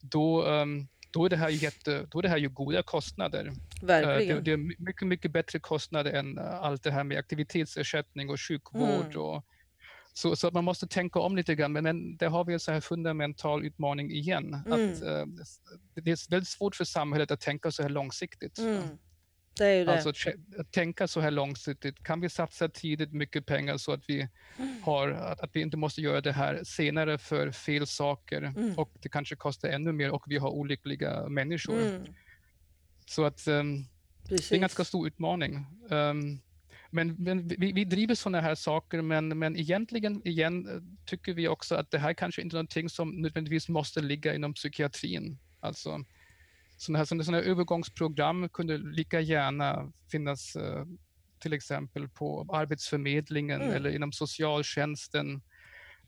Då, 0.00 0.44
um, 0.44 0.88
då 1.12 1.24
är 1.24 1.28
det 1.28 1.36
här, 1.36 1.48
jätte, 1.48 2.06
då 2.10 2.18
är 2.18 2.22
det 2.22 2.28
här 2.28 2.38
ju 2.38 2.48
goda 2.48 2.82
kostnader. 2.82 3.52
Verkligen. 3.82 4.36
Det, 4.36 4.42
det, 4.42 4.52
är 4.52 4.84
mycket, 4.84 5.08
mycket 5.08 5.30
bättre 5.32 5.58
kostnader 5.58 6.12
än 6.12 6.38
allt 6.38 6.82
det 6.82 6.90
här 6.90 7.04
med 7.04 7.18
aktivitetsersättning 7.18 8.30
och 8.30 8.40
sjukvård. 8.40 9.10
Mm. 9.14 9.16
Och, 9.20 9.44
så, 10.12 10.36
så 10.36 10.50
man 10.50 10.64
måste 10.64 10.86
tänka 10.86 11.18
om 11.18 11.36
lite 11.36 11.54
grann, 11.54 11.72
men, 11.72 11.84
men 11.84 12.16
där 12.16 12.28
har 12.28 12.44
vi 12.44 12.52
en 12.52 12.60
så 12.60 12.72
här 12.72 12.80
fundamental 12.80 13.64
utmaning 13.64 14.10
igen. 14.10 14.62
Mm. 14.66 14.72
Att, 14.72 15.02
uh, 15.02 15.26
det 15.94 16.10
är 16.10 16.30
väldigt 16.30 16.48
svårt 16.48 16.76
för 16.76 16.84
samhället 16.84 17.30
att 17.30 17.40
tänka 17.40 17.70
så 17.70 17.82
här 17.82 17.90
långsiktigt. 17.90 18.58
Mm. 18.58 18.82
Det 19.58 19.66
är 19.66 19.86
det. 19.86 19.92
Alltså 19.92 20.08
att 20.58 20.72
tänka 20.72 21.08
så 21.08 21.20
här 21.20 21.30
långsiktigt. 21.30 22.02
Kan 22.02 22.20
vi 22.20 22.28
satsa 22.28 22.68
tidigt 22.68 23.12
mycket 23.12 23.46
pengar 23.46 23.76
så 23.76 23.92
att 23.92 24.04
vi, 24.08 24.28
mm. 24.58 24.82
har, 24.82 25.08
att, 25.08 25.40
att 25.40 25.50
vi 25.56 25.60
inte 25.60 25.76
måste 25.76 26.00
göra 26.00 26.20
det 26.20 26.32
här 26.32 26.64
senare 26.64 27.18
för 27.18 27.50
fel 27.50 27.86
saker 27.86 28.42
mm. 28.42 28.78
och 28.78 28.92
det 29.00 29.08
kanske 29.08 29.36
kostar 29.36 29.68
ännu 29.68 29.92
mer 29.92 30.10
och 30.10 30.24
vi 30.26 30.38
har 30.38 30.50
olyckliga 30.50 31.28
människor. 31.28 31.80
Mm. 31.80 32.02
Så 33.06 33.24
att 33.24 33.48
um, 33.48 33.84
det 34.28 34.34
är 34.34 34.54
en 34.54 34.60
ganska 34.60 34.84
stor 34.84 35.06
utmaning. 35.06 35.66
Um, 35.90 36.40
men, 36.90 37.14
men 37.18 37.48
vi, 37.48 37.72
vi, 37.72 37.84
driver 37.84 38.14
sådana 38.14 38.40
här 38.40 38.54
saker, 38.54 39.02
men, 39.02 39.38
men 39.38 39.56
egentligen 39.56 40.26
igen 40.26 40.82
tycker 41.06 41.34
vi 41.34 41.48
också 41.48 41.74
att 41.74 41.90
det 41.90 41.98
här 41.98 42.14
kanske 42.14 42.42
inte 42.42 42.54
är 42.54 42.58
någonting 42.58 42.88
som 42.88 43.10
nödvändigtvis 43.10 43.68
måste 43.68 44.00
ligga 44.00 44.34
inom 44.34 44.54
psykiatrin. 44.54 45.38
Alltså, 45.60 46.04
sådana 46.76 46.98
här, 46.98 47.04
sådana 47.04 47.36
här 47.36 47.44
övergångsprogram 47.44 48.48
kunde 48.48 48.78
lika 48.78 49.20
gärna 49.20 49.92
finnas 50.10 50.56
uh, 50.56 50.84
till 51.38 51.52
exempel 51.52 52.08
på 52.08 52.46
Arbetsförmedlingen 52.52 53.60
mm. 53.60 53.74
eller 53.74 53.90
inom 53.90 54.12
socialtjänsten 54.12 55.42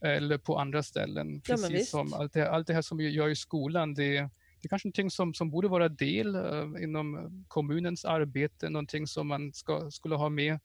eller 0.01 0.39
på 0.39 0.59
andra 0.59 0.83
ställen. 0.83 1.41
Precis 1.41 1.71
ja, 1.71 1.85
som 1.85 2.13
allt 2.13 2.33
det, 2.33 2.51
allt 2.51 2.67
det 2.67 2.75
här 2.75 2.83
som 2.83 2.99
vi 2.99 3.11
gör 3.11 3.29
i 3.29 3.37
skolan, 3.37 3.95
det, 3.95 4.11
det 4.13 4.67
är 4.67 4.69
kanske 4.69 4.89
någonting 4.89 5.11
som, 5.11 5.35
som 5.35 5.51
borde 5.51 5.69
vara 5.69 5.89
del 5.89 6.37
uh, 6.37 6.83
inom 6.83 7.31
kommunens 7.49 8.05
arbete, 8.05 8.71
någonting 8.71 9.07
som 9.07 9.29
man 9.29 9.53
ska, 9.53 9.91
skulle 9.91 10.15
ha 10.15 10.29
med 10.29 10.59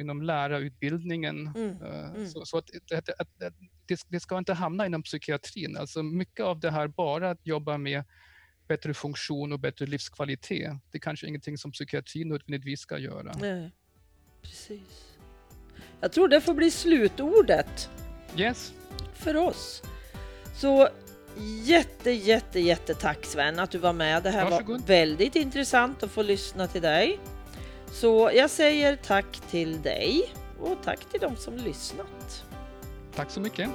inom 0.00 0.22
lärarutbildningen. 0.22 1.46
Mm. 1.56 1.76
Mm. 1.82 2.28
Så, 2.28 2.46
så, 2.46 2.58
att, 2.58 2.70
att, 2.92 3.08
att, 3.10 3.20
att 3.20 3.52
det, 3.86 4.00
det, 4.08 4.20
ska 4.20 4.38
inte 4.38 4.52
hamna 4.52 4.86
inom 4.86 5.02
psykiatrin. 5.02 5.76
Alltså 5.76 6.02
mycket 6.02 6.44
av 6.44 6.60
det 6.60 6.70
här 6.70 6.88
bara 6.88 7.30
att 7.30 7.46
jobba 7.46 7.78
med 7.78 8.04
bättre 8.68 8.94
funktion 8.94 9.52
och 9.52 9.60
bättre 9.60 9.86
livskvalitet. 9.86 10.72
Det 10.90 10.98
är 10.98 11.00
kanske 11.00 11.26
ingenting 11.26 11.58
som 11.58 11.72
psykiatrin 11.72 12.28
nödvändigtvis 12.28 12.80
ska 12.80 12.98
göra. 12.98 13.36
Nej, 13.40 13.70
precis. 14.42 15.16
Jag 16.00 16.12
tror 16.12 16.28
det 16.28 16.40
får 16.40 16.54
bli 16.54 16.70
slutordet. 16.70 17.90
Yes. 18.36 18.72
För 19.14 19.36
oss. 19.36 19.82
Så 20.54 20.88
jätte, 21.64 22.10
jätte, 22.10 22.60
jätte 22.60 22.94
tack 22.94 23.24
Sven 23.24 23.58
att 23.58 23.70
du 23.70 23.78
var 23.78 23.92
med. 23.92 24.22
Det 24.22 24.30
här 24.30 24.50
Varsågod. 24.50 24.80
var 24.80 24.86
väldigt 24.86 25.36
intressant 25.36 26.02
att 26.02 26.10
få 26.10 26.22
lyssna 26.22 26.66
till 26.66 26.82
dig. 26.82 27.18
Så 28.00 28.30
jag 28.34 28.50
säger 28.50 28.96
tack 28.96 29.40
till 29.50 29.82
dig 29.82 30.32
och 30.60 30.76
tack 30.84 31.04
till 31.10 31.20
de 31.20 31.36
som 31.36 31.56
lyssnat. 31.56 32.44
Tack 33.14 33.30
så 33.30 33.40
mycket. 33.40 33.70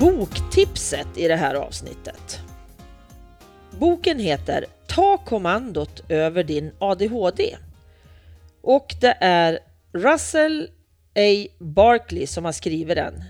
boktipset 0.00 1.08
i 1.16 1.28
det 1.28 1.36
här 1.36 1.54
avsnittet. 1.54 2.40
Boken 3.70 4.18
heter 4.18 4.64
Ta 4.86 5.18
kommandot 5.18 6.02
över 6.08 6.44
din 6.44 6.70
ADHD 6.78 7.56
och 8.62 8.94
det 9.00 9.16
är 9.20 9.58
Russell 9.92 10.70
A. 11.14 11.48
Barkley 11.58 12.26
som 12.26 12.44
har 12.44 12.52
skrivit 12.52 12.96
den 12.96 13.24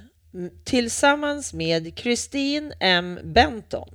tillsammans 0.64 1.54
med 1.54 1.98
Christine 1.98 2.74
M. 2.80 3.18
Benton. 3.24 3.94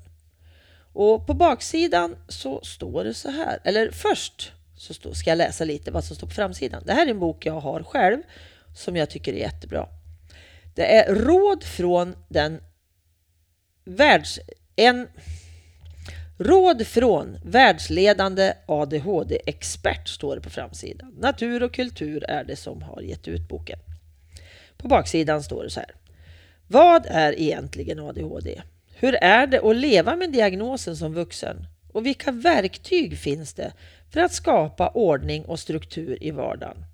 Och 0.94 1.28
på 1.28 1.34
baksidan 1.34 2.16
så 2.28 2.62
står 2.64 3.04
det 3.04 3.14
så 3.14 3.30
här, 3.30 3.60
eller 3.64 3.92
först 3.92 4.52
så 4.78 5.14
ska 5.14 5.30
jag 5.30 5.38
läsa 5.38 5.66
lite 5.66 5.92
vad 5.92 6.04
som 6.04 6.16
står 6.16 6.28
på 6.28 6.34
framsidan. 6.34 6.84
Det 6.86 6.94
här 6.94 7.06
är 7.06 7.12
en 7.12 7.20
bok 7.20 7.46
jag 7.46 7.60
har 7.60 7.84
själv 7.84 8.22
som 8.76 8.96
jag 8.96 9.10
tycker 9.10 9.34
är 9.34 9.38
jättebra. 9.38 9.88
Det 10.76 10.96
är 10.96 11.16
råd 11.16 11.64
från 11.64 12.16
den 12.30 12.62
världs... 13.86 14.40
En, 14.76 15.08
råd 16.38 16.88
från 16.88 17.38
världsledande 17.46 18.54
ADHD-expert 18.66 20.08
står 20.08 20.36
det 20.36 20.42
på 20.42 20.50
framsidan. 20.50 21.14
Natur 21.20 21.64
och 21.64 21.74
kultur 21.74 22.24
är 22.24 22.44
det 22.44 22.56
som 22.56 22.82
har 22.82 23.02
gett 23.02 23.28
ut 23.28 23.48
boken. 23.48 23.80
På 24.78 24.88
baksidan 24.88 25.44
står 25.44 25.64
det 25.64 25.70
så 25.70 25.80
här. 25.80 25.92
Vad 26.68 27.06
är 27.06 27.40
egentligen 27.40 28.00
ADHD? 28.00 28.62
Hur 28.96 29.16
är 29.16 29.48
det 29.48 29.62
att 29.62 29.76
leva 29.76 30.16
med 30.16 30.32
diagnosen 30.32 30.98
som 30.98 31.14
vuxen? 31.14 31.66
Och 31.92 32.06
vilka 32.06 32.32
verktyg 32.32 33.18
finns 33.18 33.54
det 33.54 33.74
för 34.14 34.20
att 34.20 34.34
skapa 34.34 34.90
ordning 34.90 35.46
och 35.46 35.60
struktur 35.60 36.24
i 36.24 36.32
vardagen? 36.32 36.86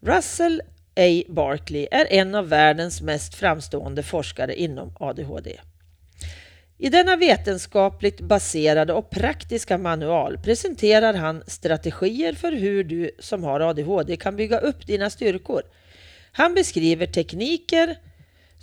Russell 0.00 0.62
A. 0.96 1.22
Barkley 1.28 1.86
är 1.90 2.12
en 2.12 2.34
av 2.34 2.48
världens 2.48 3.02
mest 3.02 3.34
framstående 3.34 4.02
forskare 4.02 4.54
inom 4.54 4.96
ADHD. 5.00 5.60
I 6.78 6.88
denna 6.88 7.16
vetenskapligt 7.16 8.20
baserade 8.20 8.92
och 8.92 9.10
praktiska 9.10 9.78
manual 9.78 10.38
presenterar 10.38 11.14
han 11.14 11.42
strategier 11.46 12.32
för 12.32 12.52
hur 12.52 12.84
du 12.84 13.10
som 13.18 13.44
har 13.44 13.60
ADHD 13.60 14.16
kan 14.16 14.36
bygga 14.36 14.58
upp 14.58 14.86
dina 14.86 15.10
styrkor. 15.10 15.62
Han 16.32 16.54
beskriver 16.54 17.06
tekniker 17.06 17.96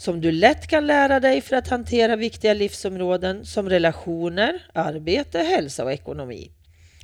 som 0.01 0.21
du 0.21 0.31
lätt 0.31 0.67
kan 0.67 0.87
lära 0.87 1.19
dig 1.19 1.41
för 1.41 1.55
att 1.55 1.67
hantera 1.67 2.15
viktiga 2.15 2.53
livsområden 2.53 3.45
som 3.45 3.69
relationer, 3.69 4.65
arbete, 4.73 5.39
hälsa 5.39 5.83
och 5.83 5.91
ekonomi. 5.91 6.51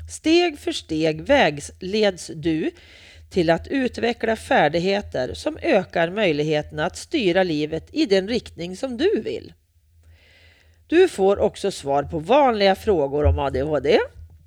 Steg 0.10 0.60
för 0.60 0.72
steg 0.72 1.22
vägleds 1.22 2.32
du 2.36 2.72
till 3.30 3.50
att 3.50 3.68
utveckla 3.68 4.36
färdigheter 4.36 5.34
som 5.34 5.58
ökar 5.62 6.10
möjligheterna 6.10 6.86
att 6.86 6.98
styra 6.98 7.44
livet 7.44 7.90
i 7.92 8.06
den 8.06 8.28
riktning 8.28 8.78
som 8.78 8.98
du 8.98 9.22
vill. 9.22 9.54
Du 10.88 11.08
får 11.08 11.40
också 11.40 11.72
svar 11.72 12.04
på 12.04 12.20
vanliga 12.20 12.76
frågor 12.76 13.26
om 13.26 13.40
ADHD, 13.40 14.00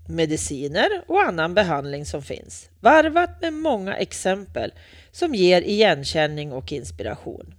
mediciner 0.08 0.88
och 1.06 1.22
annan 1.22 1.54
behandling 1.54 2.06
som 2.06 2.22
finns, 2.22 2.70
varvat 2.80 3.40
med 3.40 3.52
många 3.52 3.94
exempel 3.94 4.72
som 5.12 5.34
ger 5.34 5.62
igenkänning 5.62 6.52
och 6.52 6.72
inspiration. 6.72 7.54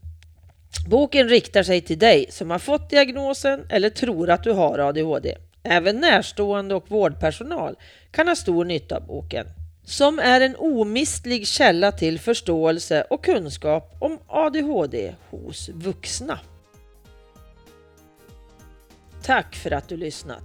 Boken 0.88 1.30
riktar 1.30 1.64
sig 1.64 1.82
till 1.82 2.00
dig 2.00 2.26
som 2.30 2.52
har 2.52 2.60
fått 2.60 2.90
diagnosen 2.90 3.66
eller 3.70 3.90
tror 3.90 4.30
att 4.30 4.44
du 4.44 4.52
har 4.52 4.80
ADHD. 4.80 5.38
Även 5.64 6.00
närstående 6.00 6.76
och 6.76 6.92
vårdpersonal 6.92 7.76
kan 8.12 8.28
ha 8.28 8.36
stor 8.36 8.66
nytta 8.66 8.96
av 8.96 9.06
boken 9.08 9.48
som 9.84 10.20
är 10.20 10.42
en 10.42 10.56
omistlig 10.56 11.48
källa 11.48 11.92
till 11.92 12.20
förståelse 12.20 13.06
och 13.10 13.24
kunskap 13.24 13.96
om 14.00 14.20
ADHD 14.28 15.16
hos 15.30 15.70
vuxna. 15.70 16.40
Tack 19.24 19.56
för 19.56 19.72
att 19.72 19.88
du 19.88 19.98
lyssnat! 19.98 20.44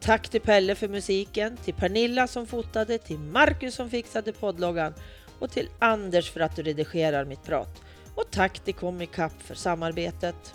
Tack 0.00 0.28
till 0.28 0.40
Pelle 0.40 0.74
för 0.74 0.88
musiken, 0.88 1.56
till 1.56 1.74
Pernilla 1.74 2.26
som 2.26 2.46
fotade, 2.46 2.98
till 2.98 3.18
Marcus 3.18 3.74
som 3.74 3.90
fixade 3.90 4.32
poddloggan 4.32 4.94
och 5.38 5.50
till 5.50 5.68
Anders 5.78 6.30
för 6.30 6.40
att 6.40 6.56
du 6.56 6.62
redigerar 6.62 7.24
mitt 7.24 7.44
prat. 7.44 7.82
Och 8.16 8.30
tack 8.30 8.58
till 8.58 8.74
Comicap 8.74 9.32
för 9.42 9.54
samarbetet. 9.54 10.54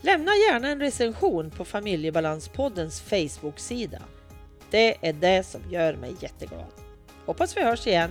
Lämna 0.00 0.32
gärna 0.32 0.68
en 0.68 0.80
recension 0.80 1.50
på 1.50 1.64
Familjebalanspoddens 1.64 3.00
Facebook-sida. 3.00 4.02
Det 4.70 5.08
är 5.08 5.12
det 5.12 5.46
som 5.46 5.60
gör 5.70 5.94
mig 5.94 6.14
jätteglad. 6.20 6.66
Hoppas 7.26 7.56
vi 7.56 7.62
hörs 7.62 7.86
igen. 7.86 8.10